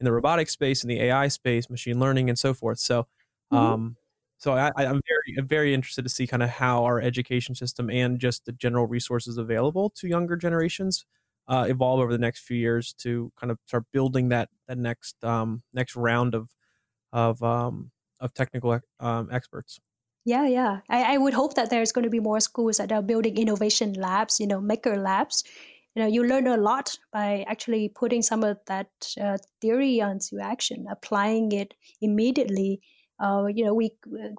in 0.00 0.04
the 0.04 0.12
robotic 0.12 0.48
space, 0.48 0.82
in 0.82 0.88
the 0.88 1.00
AI 1.00 1.28
space, 1.28 1.70
machine 1.70 1.98
learning, 1.98 2.28
and 2.28 2.38
so 2.38 2.52
forth. 2.52 2.78
So, 2.78 3.06
mm-hmm. 3.52 3.56
um, 3.56 3.96
so 4.38 4.52
I, 4.52 4.70
am 4.76 5.00
very 5.08 5.38
I'm 5.38 5.46
very 5.46 5.74
interested 5.74 6.02
to 6.02 6.08
see 6.08 6.26
kind 6.26 6.42
of 6.42 6.50
how 6.50 6.84
our 6.84 7.00
education 7.00 7.54
system 7.54 7.90
and 7.90 8.18
just 8.18 8.44
the 8.44 8.52
general 8.52 8.86
resources 8.86 9.38
available 9.38 9.90
to 9.90 10.08
younger 10.08 10.36
generations 10.36 11.06
uh, 11.48 11.66
evolve 11.68 12.00
over 12.00 12.12
the 12.12 12.18
next 12.18 12.40
few 12.40 12.56
years 12.56 12.92
to 12.94 13.32
kind 13.38 13.50
of 13.50 13.58
start 13.66 13.84
building 13.92 14.28
that 14.30 14.48
that 14.68 14.78
next 14.78 15.22
um, 15.24 15.62
next 15.72 15.96
round 15.96 16.34
of 16.34 16.50
of 17.12 17.42
um, 17.42 17.90
of 18.20 18.34
technical 18.34 18.78
um, 19.00 19.28
experts. 19.32 19.80
Yeah, 20.24 20.48
yeah. 20.48 20.80
I, 20.90 21.14
I 21.14 21.18
would 21.18 21.34
hope 21.34 21.54
that 21.54 21.70
there's 21.70 21.92
going 21.92 22.02
to 22.02 22.10
be 22.10 22.18
more 22.18 22.40
schools 22.40 22.78
that 22.78 22.90
are 22.90 23.00
building 23.02 23.38
innovation 23.38 23.92
labs, 23.92 24.40
you 24.40 24.48
know, 24.48 24.60
maker 24.60 24.96
labs, 24.96 25.44
you 25.96 26.02
know 26.02 26.08
you 26.08 26.24
learn 26.24 26.46
a 26.46 26.56
lot 26.56 26.96
by 27.12 27.44
actually 27.48 27.88
putting 27.88 28.22
some 28.22 28.44
of 28.44 28.58
that 28.66 28.90
uh, 29.20 29.38
theory 29.60 30.00
onto 30.00 30.38
action 30.38 30.86
applying 30.90 31.50
it 31.52 31.74
immediately 32.02 32.80
uh, 33.20 33.46
you 33.46 33.64
know 33.64 33.74
we 33.74 33.90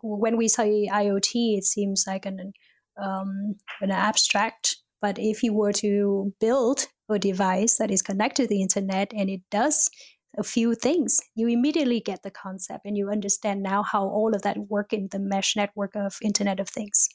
when 0.01 0.37
we 0.37 0.47
say 0.47 0.89
iot 0.91 1.31
it 1.33 1.63
seems 1.63 2.05
like 2.07 2.25
an 2.25 2.53
um, 2.97 3.55
an 3.81 3.91
abstract 3.91 4.77
but 5.01 5.19
if 5.19 5.43
you 5.43 5.53
were 5.53 5.73
to 5.73 6.33
build 6.39 6.87
a 7.09 7.19
device 7.19 7.77
that 7.77 7.91
is 7.91 8.01
connected 8.01 8.43
to 8.43 8.47
the 8.47 8.61
internet 8.61 9.11
and 9.15 9.29
it 9.29 9.41
does 9.51 9.89
a 10.37 10.43
few 10.43 10.75
things 10.75 11.19
you 11.35 11.47
immediately 11.47 11.99
get 11.99 12.23
the 12.23 12.31
concept 12.31 12.85
and 12.85 12.97
you 12.97 13.09
understand 13.09 13.63
now 13.63 13.83
how 13.83 14.03
all 14.03 14.35
of 14.35 14.41
that 14.41 14.57
work 14.69 14.93
in 14.93 15.07
the 15.11 15.19
mesh 15.19 15.55
network 15.55 15.95
of 15.95 16.17
internet 16.21 16.59
of 16.59 16.69
things 16.69 17.09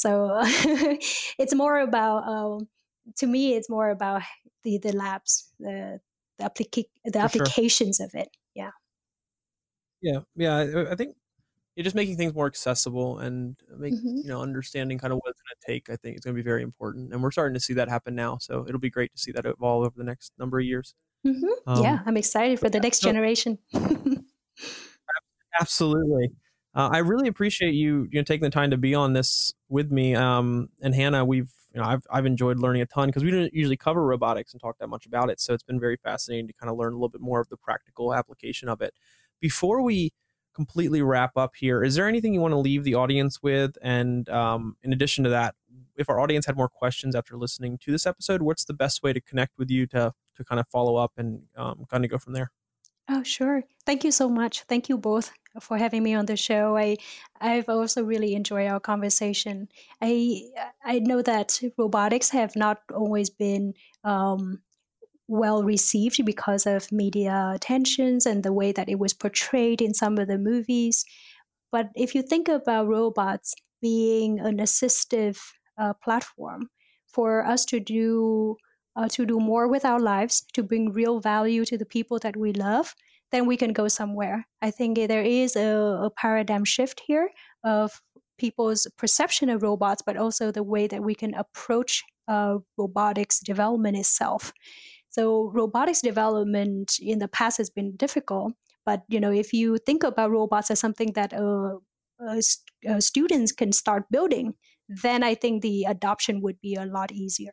So 0.00 0.40
it's 1.38 1.54
more 1.54 1.78
about, 1.78 2.26
um, 2.26 2.68
to 3.18 3.26
me, 3.26 3.54
it's 3.54 3.68
more 3.68 3.90
about 3.90 4.22
the 4.64 4.78
the 4.78 4.92
labs, 4.92 5.52
the 5.58 6.00
the, 6.38 6.44
applica- 6.44 6.88
the 7.04 7.18
applications 7.18 7.98
sure. 7.98 8.06
of 8.06 8.14
it. 8.14 8.28
Yeah. 10.02 10.20
Yeah, 10.36 10.64
yeah. 10.64 10.80
I, 10.80 10.92
I 10.92 10.94
think 10.94 11.16
it 11.76 11.82
just 11.84 11.96
making 11.96 12.16
things 12.16 12.34
more 12.34 12.46
accessible 12.46 13.18
and 13.20 13.56
make 13.78 13.94
Mm-hmm. 13.94 14.16
you 14.18 14.28
know 14.28 14.42
understanding 14.42 14.98
kind 14.98 15.12
of 15.12 15.18
what 15.22 15.30
it's 15.30 15.40
going 15.40 15.56
to 15.60 15.66
take. 15.66 15.90
I 15.90 15.96
think 15.96 16.18
is 16.18 16.24
going 16.24 16.34
to 16.34 16.42
be 16.42 16.44
very 16.44 16.62
important, 16.62 17.12
and 17.12 17.22
we're 17.22 17.30
starting 17.30 17.54
to 17.54 17.60
see 17.60 17.74
that 17.74 17.88
happen 17.88 18.14
now. 18.14 18.38
So 18.38 18.66
it'll 18.68 18.80
be 18.80 18.90
great 18.90 19.12
to 19.12 19.18
see 19.18 19.32
that 19.32 19.46
evolve 19.46 19.84
over 19.86 19.94
the 19.96 20.04
next 20.04 20.32
number 20.38 20.58
of 20.58 20.64
years. 20.64 20.94
Mm-hmm. 21.26 21.82
yeah, 21.82 21.94
Um, 21.94 22.02
I'm 22.06 22.16
excited 22.16 22.58
for 22.60 22.68
the 22.68 22.78
yeah, 22.78 22.82
next 22.82 23.00
so 23.00 23.08
generation. 23.08 23.58
absolutely. 25.60 26.30
Uh, 26.74 26.88
I 26.92 26.98
really 26.98 27.28
appreciate 27.28 27.72
you 27.74 28.08
you 28.10 28.20
know 28.20 28.24
taking 28.24 28.44
the 28.44 28.50
time 28.50 28.70
to 28.70 28.76
be 28.78 28.94
on 28.94 29.12
this 29.12 29.54
with 29.68 29.90
me. 29.90 30.14
Um, 30.14 30.68
and 30.82 30.94
Hannah, 30.94 31.24
we've 31.24 31.50
you 31.74 31.80
know 31.80 31.86
I've 31.86 32.02
I've 32.10 32.26
enjoyed 32.26 32.58
learning 32.58 32.82
a 32.82 32.86
ton 32.86 33.08
because 33.08 33.24
we 33.24 33.30
don't 33.30 33.52
usually 33.52 33.76
cover 33.76 34.04
robotics 34.04 34.52
and 34.52 34.60
talk 34.60 34.78
that 34.78 34.88
much 34.88 35.06
about 35.06 35.30
it. 35.30 35.40
So 35.40 35.54
it's 35.54 35.62
been 35.62 35.80
very 35.80 35.96
fascinating 35.96 36.46
to 36.48 36.52
kind 36.54 36.70
of 36.70 36.76
learn 36.78 36.92
a 36.92 36.96
little 36.96 37.08
bit 37.08 37.20
more 37.20 37.40
of 37.40 37.48
the 37.48 37.56
practical 37.56 38.14
application 38.14 38.68
of 38.68 38.80
it. 38.80 38.94
Before 39.40 39.82
we 39.82 40.12
completely 40.54 41.02
wrap 41.02 41.36
up 41.36 41.54
here, 41.56 41.82
is 41.82 41.94
there 41.94 42.08
anything 42.08 42.34
you 42.34 42.40
want 42.40 42.52
to 42.52 42.58
leave 42.58 42.84
the 42.84 42.94
audience 42.94 43.42
with? 43.42 43.76
And 43.82 44.28
um, 44.28 44.76
in 44.82 44.92
addition 44.92 45.24
to 45.24 45.30
that, 45.30 45.54
if 45.96 46.08
our 46.08 46.20
audience 46.20 46.46
had 46.46 46.56
more 46.56 46.68
questions 46.68 47.14
after 47.14 47.36
listening 47.36 47.78
to 47.78 47.92
this 47.92 48.06
episode, 48.06 48.42
what's 48.42 48.64
the 48.64 48.74
best 48.74 49.02
way 49.02 49.12
to 49.12 49.20
connect 49.20 49.58
with 49.58 49.70
you 49.70 49.86
to 49.88 50.12
to 50.36 50.44
kind 50.44 50.60
of 50.60 50.66
follow 50.68 50.96
up 50.96 51.12
and 51.16 51.42
um, 51.56 51.84
kind 51.90 52.04
of 52.04 52.10
go 52.10 52.18
from 52.18 52.32
there? 52.32 52.50
Oh, 53.08 53.22
sure. 53.24 53.64
Thank 53.84 54.04
you 54.04 54.12
so 54.12 54.28
much. 54.28 54.62
Thank 54.62 54.88
you 54.88 54.96
both 54.96 55.32
for 55.60 55.76
having 55.78 56.02
me 56.04 56.14
on 56.14 56.26
the 56.26 56.36
show. 56.36 56.76
I 56.76 56.96
I've 57.40 57.68
also 57.68 58.04
really 58.04 58.34
enjoyed 58.34 58.68
our 58.70 58.78
conversation. 58.78 59.68
I 60.00 60.42
I 60.84 61.00
know 61.00 61.20
that 61.22 61.60
robotics 61.76 62.30
have 62.30 62.54
not 62.54 62.82
always 62.94 63.28
been 63.28 63.74
um, 64.04 64.62
well 65.30 65.62
received 65.62 66.24
because 66.24 66.66
of 66.66 66.90
media 66.90 67.52
attentions 67.54 68.26
and 68.26 68.42
the 68.42 68.52
way 68.52 68.72
that 68.72 68.88
it 68.88 68.98
was 68.98 69.14
portrayed 69.14 69.80
in 69.80 69.94
some 69.94 70.18
of 70.18 70.26
the 70.26 70.38
movies. 70.38 71.04
But 71.70 71.90
if 71.94 72.14
you 72.14 72.22
think 72.22 72.48
about 72.48 72.88
robots 72.88 73.54
being 73.80 74.40
an 74.40 74.58
assistive 74.58 75.38
uh, 75.78 75.94
platform 76.02 76.68
for 77.06 77.46
us 77.46 77.64
to 77.66 77.78
do 77.78 78.56
uh, 78.96 79.08
to 79.08 79.24
do 79.24 79.38
more 79.38 79.68
with 79.68 79.84
our 79.84 80.00
lives, 80.00 80.44
to 80.52 80.64
bring 80.64 80.92
real 80.92 81.20
value 81.20 81.64
to 81.64 81.78
the 81.78 81.86
people 81.86 82.18
that 82.18 82.36
we 82.36 82.52
love, 82.52 82.92
then 83.30 83.46
we 83.46 83.56
can 83.56 83.72
go 83.72 83.86
somewhere. 83.86 84.44
I 84.60 84.72
think 84.72 84.98
there 84.98 85.22
is 85.22 85.54
a, 85.54 86.06
a 86.06 86.10
paradigm 86.10 86.64
shift 86.64 87.00
here 87.06 87.30
of 87.62 88.02
people's 88.36 88.88
perception 88.98 89.48
of 89.48 89.62
robots, 89.62 90.02
but 90.04 90.16
also 90.16 90.50
the 90.50 90.64
way 90.64 90.88
that 90.88 91.04
we 91.04 91.14
can 91.14 91.34
approach 91.34 92.02
uh, 92.26 92.58
robotics 92.76 93.38
development 93.38 93.96
itself. 93.96 94.52
So 95.10 95.50
robotics 95.54 96.00
development 96.00 96.96
in 97.00 97.18
the 97.18 97.28
past 97.28 97.58
has 97.58 97.70
been 97.70 97.96
difficult, 97.96 98.52
but 98.86 99.02
you 99.08 99.20
know 99.20 99.32
if 99.32 99.52
you 99.52 99.78
think 99.78 100.02
about 100.04 100.30
robots 100.30 100.70
as 100.70 100.80
something 100.80 101.12
that 101.14 101.32
uh, 101.32 101.76
uh, 102.24 102.40
uh, 102.88 103.00
students 103.00 103.52
can 103.52 103.72
start 103.72 104.04
building, 104.10 104.54
then 104.88 105.22
I 105.22 105.34
think 105.34 105.62
the 105.62 105.84
adoption 105.84 106.42
would 106.42 106.60
be 106.60 106.74
a 106.74 106.86
lot 106.86 107.12
easier. 107.12 107.52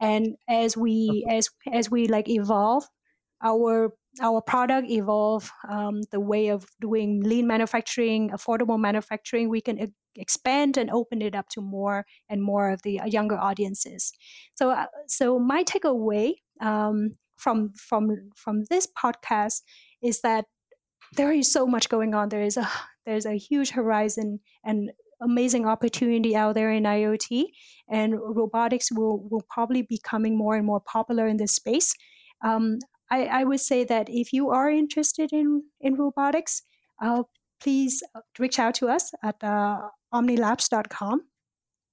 And 0.00 0.36
as 0.48 0.76
we 0.76 1.26
as 1.30 1.48
as 1.72 1.90
we 1.90 2.08
like 2.08 2.28
evolve 2.28 2.84
our 3.42 3.94
our 4.20 4.40
product 4.40 4.90
evolve 4.90 5.50
um, 5.68 6.00
the 6.10 6.20
way 6.20 6.48
of 6.48 6.66
doing 6.80 7.20
lean 7.22 7.46
manufacturing 7.46 8.30
affordable 8.30 8.78
manufacturing 8.78 9.48
we 9.48 9.60
can 9.60 9.78
e- 9.78 9.92
expand 10.16 10.76
and 10.76 10.90
open 10.90 11.22
it 11.22 11.34
up 11.34 11.48
to 11.48 11.60
more 11.60 12.04
and 12.28 12.42
more 12.42 12.70
of 12.70 12.82
the 12.82 13.00
younger 13.06 13.38
audiences 13.38 14.12
so 14.54 14.70
uh, 14.70 14.86
so 15.06 15.38
my 15.38 15.62
takeaway 15.62 16.34
um, 16.60 17.12
from 17.36 17.72
from 17.74 18.30
from 18.36 18.64
this 18.70 18.86
podcast 18.86 19.62
is 20.02 20.20
that 20.22 20.44
there 21.16 21.32
is 21.32 21.50
so 21.50 21.66
much 21.66 21.88
going 21.88 22.14
on 22.14 22.28
there 22.28 22.42
is 22.42 22.56
a 22.56 22.68
there's 23.06 23.26
a 23.26 23.38
huge 23.38 23.70
horizon 23.70 24.40
and 24.64 24.90
amazing 25.20 25.66
opportunity 25.66 26.36
out 26.36 26.54
there 26.54 26.70
in 26.70 26.84
IoT 26.84 27.46
and 27.88 28.14
robotics 28.20 28.92
will 28.92 29.28
will 29.30 29.44
probably 29.50 29.82
be 29.82 29.96
becoming 29.96 30.36
more 30.36 30.54
and 30.54 30.66
more 30.66 30.80
popular 30.80 31.26
in 31.26 31.38
this 31.38 31.54
space 31.54 31.94
um, 32.44 32.78
I, 33.10 33.24
I 33.24 33.44
would 33.44 33.60
say 33.60 33.84
that 33.84 34.08
if 34.08 34.32
you 34.32 34.50
are 34.50 34.70
interested 34.70 35.32
in, 35.32 35.64
in 35.80 35.94
robotics, 35.94 36.62
uh, 37.02 37.22
please 37.60 38.02
reach 38.38 38.58
out 38.58 38.74
to 38.74 38.88
us 38.88 39.10
at 39.22 39.42
uh, 39.42 39.78
ohmnilabs.com. 40.12 41.22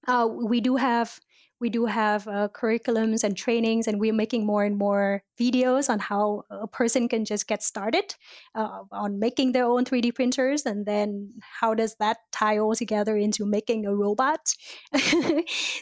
Uh, 0.08 0.28
we 0.28 0.62
do 0.62 0.76
have 0.76 1.20
we 1.60 1.70
do 1.70 1.86
have 1.86 2.28
uh, 2.28 2.50
curriculums 2.50 3.24
and 3.24 3.36
trainings, 3.36 3.88
and 3.88 4.00
we're 4.00 4.14
making 4.14 4.46
more 4.46 4.64
and 4.64 4.78
more 4.78 5.24
videos 5.40 5.90
on 5.90 6.00
how 6.00 6.44
a 6.50 6.68
person 6.68 7.08
can 7.08 7.26
just 7.26 7.48
get 7.48 7.64
started 7.64 8.16
uh, 8.56 8.84
on 8.92 9.20
making 9.20 9.52
their 9.52 9.66
own 9.66 9.86
3D 9.86 10.14
printers, 10.16 10.66
and 10.66 10.86
then 10.86 11.34
how 11.60 11.74
does 11.74 11.96
that 12.00 12.18
tie 12.32 12.58
all 12.58 12.76
together 12.76 13.18
into 13.18 13.46
making 13.46 13.86
a 13.86 13.96
robot. 13.96 14.40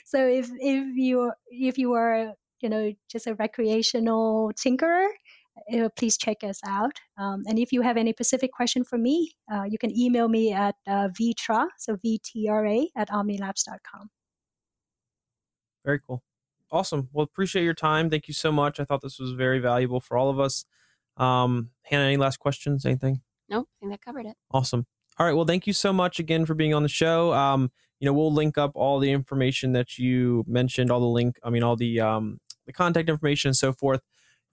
so 0.06 0.28
if 0.28 0.50
if 0.60 0.96
you 0.96 1.32
if 1.50 1.78
you 1.78 1.94
are 1.94 2.34
you 2.62 2.70
know 2.70 2.94
just 3.12 3.28
a 3.28 3.36
recreational 3.36 4.52
tinkerer 4.56 5.08
uh, 5.74 5.90
please 5.96 6.18
check 6.18 6.44
us 6.44 6.60
out 6.66 7.00
um, 7.18 7.44
and 7.46 7.60
if 7.60 7.72
you 7.72 7.82
have 7.82 7.98
any 7.98 8.12
specific 8.12 8.52
question 8.52 8.84
for 8.84 8.98
me 8.98 9.34
uh, 9.54 9.64
you 9.64 9.78
can 9.78 9.96
email 9.96 10.28
me 10.28 10.52
at 10.52 10.76
uh, 10.88 11.10
vtra 11.20 11.68
so 11.78 11.96
vtra 11.98 12.86
at 12.96 13.10
ohmnilabs.com 13.10 14.10
Very 15.86 16.00
cool. 16.00 16.24
Awesome. 16.72 17.10
Well, 17.14 17.24
appreciate 17.24 17.64
your 17.64 17.74
time. 17.74 18.10
Thank 18.10 18.28
you 18.28 18.34
so 18.34 18.52
much. 18.52 18.80
I 18.80 18.84
thought 18.84 19.02
this 19.02 19.20
was 19.20 19.34
very 19.34 19.60
valuable 19.60 20.00
for 20.00 20.18
all 20.18 20.30
of 20.30 20.40
us. 20.40 20.66
Um, 21.18 21.70
Hannah, 21.84 22.06
any 22.06 22.18
last 22.18 22.38
questions? 22.38 22.86
Anything? 22.86 23.22
Nope, 23.50 23.68
I 23.78 23.80
think 23.80 23.92
that 23.92 24.02
covered 24.02 24.26
it. 24.26 24.36
Awesome. 24.52 24.88
All 25.20 25.28
right. 25.28 25.34
Well, 25.34 25.46
thank 25.46 25.68
you 25.68 25.74
so 25.74 25.94
much 25.94 26.20
again 26.20 26.46
for 26.46 26.56
being 26.56 26.74
on 26.74 26.82
the 26.82 26.90
show. 26.90 27.34
Um, 27.34 27.72
you 28.00 28.08
know, 28.08 28.14
we'll 28.14 28.34
link 28.34 28.58
up 28.58 28.72
all 28.74 29.00
the 29.00 29.12
information 29.12 29.74
that 29.74 30.00
you 30.00 30.44
mentioned, 30.48 30.92
all 30.92 31.00
the 31.00 31.06
link, 31.06 31.38
I 31.44 31.50
mean, 31.50 31.64
all 31.64 31.76
the 31.76 32.00
um, 32.00 32.40
the 32.66 32.74
contact 32.74 33.10
information 33.10 33.50
and 33.50 33.56
so 33.56 33.72
forth 33.72 34.02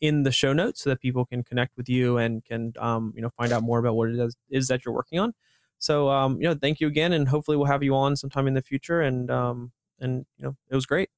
in 0.00 0.22
the 0.22 0.32
show 0.32 0.52
notes 0.52 0.82
so 0.82 0.90
that 0.90 1.00
people 1.00 1.24
can 1.24 1.42
connect 1.42 1.76
with 1.76 1.88
you 1.88 2.16
and 2.16 2.44
can 2.44 2.72
um, 2.78 3.12
you 3.16 3.22
know 3.22 3.30
find 3.30 3.52
out 3.52 3.62
more 3.62 3.78
about 3.78 3.96
what 3.96 4.10
it 4.10 4.18
is, 4.18 4.36
is 4.50 4.68
that 4.68 4.84
you're 4.84 4.94
working 4.94 5.18
on. 5.18 5.32
So 5.78 6.10
um, 6.10 6.36
you 6.40 6.46
know, 6.46 6.54
thank 6.54 6.80
you 6.80 6.86
again, 6.86 7.12
and 7.12 7.28
hopefully 7.28 7.56
we'll 7.56 7.66
have 7.66 7.82
you 7.82 7.94
on 7.94 8.16
sometime 8.16 8.46
in 8.46 8.54
the 8.54 8.62
future. 8.62 9.00
And 9.00 9.30
um, 9.30 9.72
and 9.98 10.26
you 10.36 10.44
know, 10.44 10.56
it 10.68 10.74
was 10.74 10.86
great. 10.86 11.08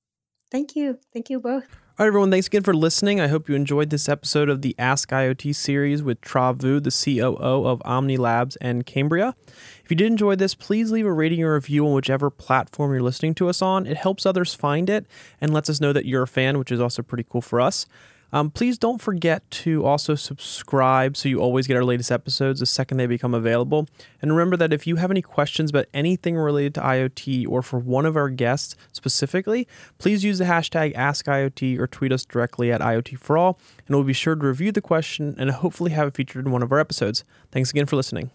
Thank 0.53 0.77
you 0.77 0.99
thank 1.15 1.31
you 1.31 1.41
both 1.41 1.65
All 1.99 2.05
right, 2.05 2.09
everyone. 2.09 2.31
Thanks 2.31 2.47
again 2.47 2.63
for 2.63 2.75
listening. 2.75 3.23
I 3.23 3.29
hope 3.29 3.49
you 3.49 3.55
enjoyed 3.55 3.89
this 3.89 4.07
episode 4.07 4.51
of 4.51 4.61
the 4.61 4.75
Ask 4.79 5.09
IoT 5.09 5.55
series 5.55 6.03
with 6.03 6.21
Tra 6.21 6.53
Vu, 6.53 6.79
the 6.79 6.91
COO 6.91 7.67
of 7.67 7.81
OhmniLabs 7.81 8.59
and 8.61 8.85
Kambria. 8.85 9.35
If 9.83 9.91
you 9.91 9.97
did 9.97 10.09
enjoy 10.09 10.37
this, 10.37 10.55
please 10.55 10.91
leave 10.91 11.07
a 11.07 11.13
rating 11.13 11.43
or 11.43 11.55
review 11.55 11.87
on 11.87 11.95
whichever 11.95 12.29
platform 12.29 12.93
you're 12.93 13.01
listening 13.01 13.35
to 13.37 13.49
us 13.49 13.63
on. 13.63 13.87
It 13.87 13.97
helps 13.97 14.27
others 14.27 14.53
find 14.53 14.91
it 14.91 15.07
and 15.41 15.55
lets 15.55 15.71
us 15.71 15.81
know 15.81 15.95
that 15.95 16.05
you're 16.05 16.25
a 16.25 16.29
fan, 16.29 16.59
which 16.59 16.71
is 16.71 16.81
also 16.81 17.03
pretty 17.03 17.25
cool 17.27 17.41
for 17.41 17.59
us. 17.59 17.87
Um, 18.33 18.51
please 18.51 18.79
don't 18.79 19.01
forget 19.01 19.49
to 19.51 19.85
also 19.85 20.15
subscribe 20.15 21.17
so 21.17 21.29
you 21.29 21.41
always 21.41 21.67
get 21.67 21.77
our 21.77 21.85
latest 21.85 22.11
episodes 22.11 22.61
the 22.61 22.67
second 22.67 22.97
they 22.97 23.07
become 23.07 23.35
available. 23.35 23.87
And 24.21 24.33
remember 24.33 24.57
that 24.57 24.73
if 24.73 24.87
you 24.87 24.97
have 24.97 25.11
any 25.11 25.23
questions 25.23 25.71
about 25.71 25.87
anything 25.93 26.37
related 26.37 26.75
to 26.75 26.81
IoT 26.81 27.47
or 27.49 27.63
for 27.63 27.79
one 27.79 28.07
of 28.07 28.17
our 28.17 28.31
guests 28.31 28.75
specifically, 28.93 29.69
please 29.99 30.25
use 30.25 30.39
the 30.39 30.45
hashtag 30.45 30.95
AskIoT 30.95 31.79
or 31.79 31.87
tweet 31.87 32.13
us 32.13 32.25
directly 32.25 32.73
at 32.73 32.81
IoT 32.81 33.19
for 33.19 33.37
All, 33.37 33.59
and 33.87 33.95
we'll 33.95 34.05
be 34.05 34.13
sure 34.13 34.35
to 34.35 34.47
review 34.47 34.73
the 34.73 34.81
question 34.81 35.35
and 35.39 35.51
hopefully 35.51 35.93
have 35.93 36.09
it 36.09 36.15
featured 36.15 36.47
in 36.47 36.53
one 36.53 36.63
of 36.63 36.73
our 36.73 36.79
episodes. 36.79 37.25
Thanks 37.51 37.71
again 37.71 37.87
for 37.87 37.97
listening. 37.97 38.31